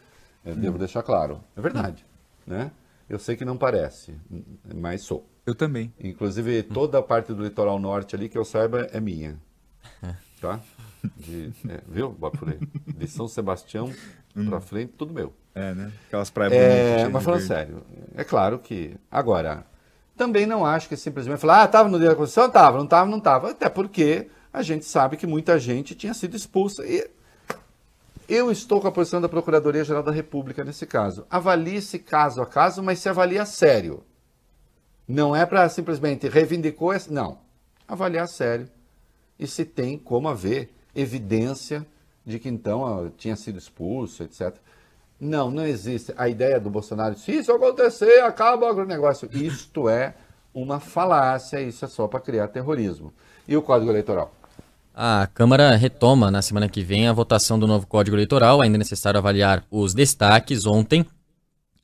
Eu 0.44 0.56
devo 0.56 0.74
hum. 0.74 0.78
deixar 0.78 1.04
claro, 1.04 1.40
é 1.56 1.60
verdade, 1.60 2.04
hum. 2.48 2.52
né? 2.52 2.72
Eu 3.08 3.18
sei 3.18 3.36
que 3.36 3.44
não 3.44 3.56
parece, 3.56 4.14
mas 4.74 5.02
sou. 5.02 5.24
Eu 5.46 5.54
também. 5.54 5.92
Inclusive 6.00 6.62
toda 6.64 6.98
a 6.98 7.02
parte 7.02 7.32
do 7.32 7.42
litoral 7.42 7.78
norte 7.78 8.14
ali 8.14 8.28
que 8.28 8.38
eu 8.38 8.44
saiba 8.44 8.88
é 8.92 9.00
minha, 9.00 9.38
tá? 10.40 10.60
De, 11.16 11.52
é, 11.68 11.80
viu, 11.88 12.16
De 12.86 13.06
São 13.06 13.28
Sebastião 13.28 13.92
hum. 14.36 14.46
para 14.46 14.60
frente, 14.60 14.94
tudo 14.96 15.14
meu. 15.14 15.32
É, 15.55 15.74
né? 15.74 15.92
Aquelas 16.07 16.30
praias 16.30 16.53
é, 16.53 16.90
bonitas. 16.92 17.12
Mas 17.12 17.24
falando 17.24 17.40
sério, 17.40 17.82
é 18.14 18.24
claro 18.24 18.59
que. 18.59 18.96
Agora, 19.11 19.64
também 20.16 20.46
não 20.46 20.64
acho 20.64 20.88
que 20.88 20.96
simplesmente 20.96 21.40
falar, 21.40 21.62
ah, 21.62 21.64
estava 21.64 21.88
no 21.88 21.98
dia 21.98 22.11
da 22.11 22.14
Constituição? 22.14 22.46
Estava, 22.46 22.76
não 22.76 22.84
estava, 22.84 23.11
não 23.11 23.18
estava. 23.18 23.51
Até 23.51 23.68
porque 23.68 24.28
a 24.53 24.62
gente 24.62 24.84
sabe 24.84 25.16
que 25.16 25.26
muita 25.26 25.59
gente 25.59 25.94
tinha 25.94 26.14
sido 26.14 26.36
expulsa. 26.36 26.84
E 26.86 27.09
eu 28.28 28.51
estou 28.51 28.80
com 28.80 28.86
a 28.86 28.92
posição 28.92 29.20
da 29.20 29.28
Procuradoria-Geral 29.28 30.03
da 30.03 30.12
República 30.12 30.62
nesse 30.62 30.86
caso. 30.86 31.26
Avalie-se 31.30 31.98
caso 31.98 32.40
a 32.42 32.46
caso, 32.46 32.82
mas 32.82 32.98
se 32.98 33.09
avalia 33.09 33.44
sério. 33.44 34.05
Não 35.07 35.34
é 35.34 35.44
para 35.44 35.68
simplesmente 35.68 36.28
reivindicou, 36.28 36.92
não. 37.11 37.38
Avaliar 37.88 38.28
sério. 38.28 38.68
E 39.38 39.46
se 39.46 39.64
tem 39.64 39.98
como 39.98 40.28
haver 40.28 40.72
evidência 40.94 41.84
de 42.24 42.38
que 42.38 42.48
então 42.48 43.11
tinha 43.16 43.34
sido 43.34 43.59
expulso, 43.59 44.22
etc. 44.22 44.55
Não, 45.20 45.50
não 45.50 45.66
existe. 45.66 46.14
A 46.16 46.28
ideia 46.28 46.58
do 46.58 46.70
Bolsonaro, 46.70 47.18
se 47.18 47.32
isso 47.32 47.52
acontecer, 47.52 48.22
acaba 48.22 48.66
o 48.66 48.68
agronegócio. 48.68 49.28
Isto 49.32 49.88
é 49.88 50.14
uma 50.54 50.80
falácia, 50.80 51.60
isso 51.60 51.84
é 51.84 51.88
só 51.88 52.08
para 52.08 52.20
criar 52.20 52.48
terrorismo. 52.48 53.12
E 53.46 53.56
o 53.56 53.62
Código 53.62 53.90
Eleitoral? 53.90 54.34
A 54.94 55.28
Câmara 55.32 55.76
retoma 55.76 56.30
na 56.30 56.42
semana 56.42 56.68
que 56.68 56.82
vem 56.82 57.06
a 57.06 57.12
votação 57.12 57.58
do 57.58 57.66
novo 57.66 57.86
Código 57.86 58.16
Eleitoral, 58.16 58.60
ainda 58.60 58.76
é 58.76 58.78
necessário 58.78 59.18
avaliar 59.18 59.64
os 59.70 59.94
destaques. 59.94 60.66
Ontem, 60.66 61.04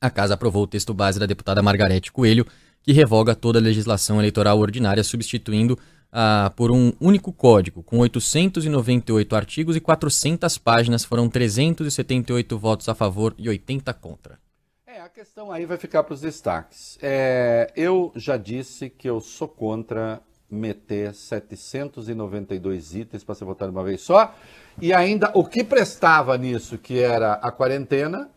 a 0.01 0.09
Casa 0.09 0.33
aprovou 0.33 0.63
o 0.63 0.67
texto 0.67 0.93
base 0.93 1.19
da 1.19 1.25
deputada 1.25 1.61
Margarete 1.61 2.11
Coelho, 2.11 2.45
que 2.81 2.91
revoga 2.91 3.35
toda 3.35 3.59
a 3.59 3.61
legislação 3.61 4.19
eleitoral 4.19 4.59
ordinária, 4.59 5.03
substituindo 5.03 5.77
ah, 6.11 6.51
por 6.55 6.71
um 6.71 6.93
único 6.99 7.31
código, 7.33 7.83
com 7.83 7.99
898 7.99 9.35
artigos 9.35 9.75
e 9.75 9.79
400 9.79 10.57
páginas, 10.57 11.03
foram 11.03 11.29
378 11.29 12.57
votos 12.57 12.87
a 12.89 12.95
favor 12.95 13.33
e 13.37 13.49
80 13.49 13.93
contra. 13.93 14.39
É, 14.85 15.01
a 15.01 15.09
questão 15.09 15.51
aí 15.51 15.65
vai 15.65 15.77
ficar 15.77 16.03
para 16.03 16.13
os 16.13 16.21
destaques. 16.21 16.97
É, 17.01 17.71
eu 17.75 18.11
já 18.15 18.37
disse 18.37 18.89
que 18.89 19.09
eu 19.09 19.19
sou 19.19 19.47
contra 19.47 20.21
meter 20.49 21.13
792 21.13 22.95
itens 22.95 23.23
para 23.23 23.35
ser 23.35 23.45
votado 23.45 23.71
uma 23.71 23.83
vez 23.83 24.01
só. 24.01 24.33
E 24.81 24.93
ainda 24.93 25.31
o 25.33 25.43
que 25.43 25.63
prestava 25.63 26.37
nisso, 26.37 26.77
que 26.77 26.99
era 26.99 27.33
a 27.33 27.51
quarentena, 27.51 28.29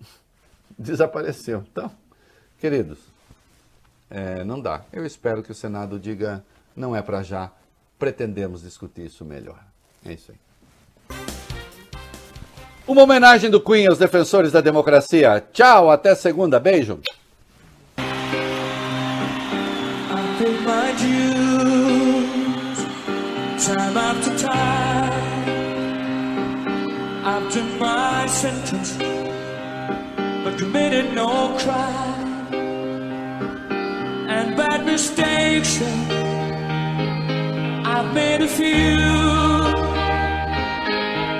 desapareceu. 0.78 1.64
Então, 1.70 1.90
queridos, 2.58 2.98
é, 4.08 4.42
não 4.42 4.60
dá. 4.60 4.82
Eu 4.92 5.04
espero 5.04 5.42
que 5.42 5.52
o 5.52 5.54
Senado 5.54 5.98
diga 5.98 6.42
não 6.80 6.96
é 6.96 7.02
para 7.02 7.22
já, 7.22 7.52
pretendemos 7.98 8.62
discutir 8.62 9.06
isso 9.06 9.24
melhor. 9.24 9.62
É 10.04 10.12
isso 10.14 10.32
aí. 10.32 10.38
Uma 12.88 13.02
homenagem 13.02 13.50
do 13.50 13.60
Queen 13.60 13.86
aos 13.86 13.98
defensores 13.98 14.50
da 14.50 14.60
democracia. 14.60 15.44
Tchau, 15.52 15.90
até 15.90 16.14
segunda. 16.14 16.58
Beijo. 16.58 17.00
time 35.80 36.19
I've 38.40 38.48
a 38.48 38.56
few 38.56 38.96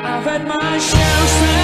I've 0.04 0.24
had 0.24 0.46
my 0.46 0.78
share 0.78 1.59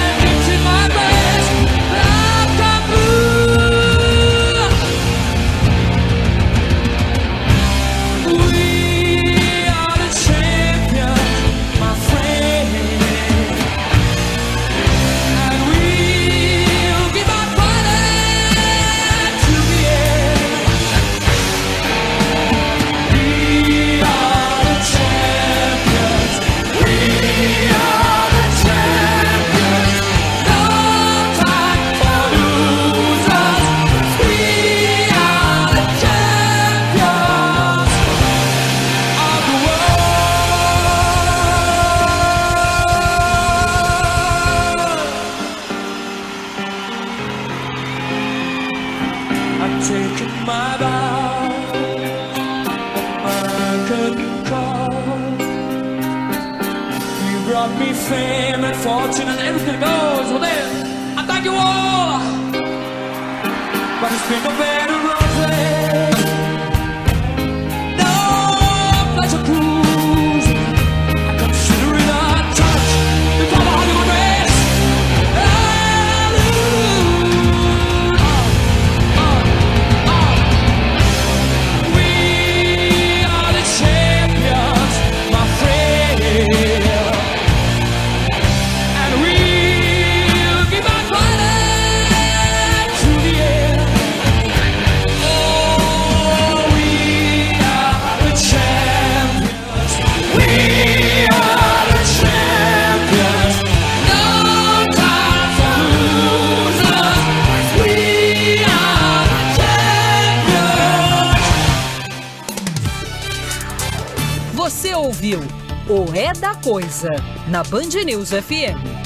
Coisa 116.67 117.07
na 117.47 117.63
Band 117.63 117.95
News 118.03 118.33
FM. 118.35 118.96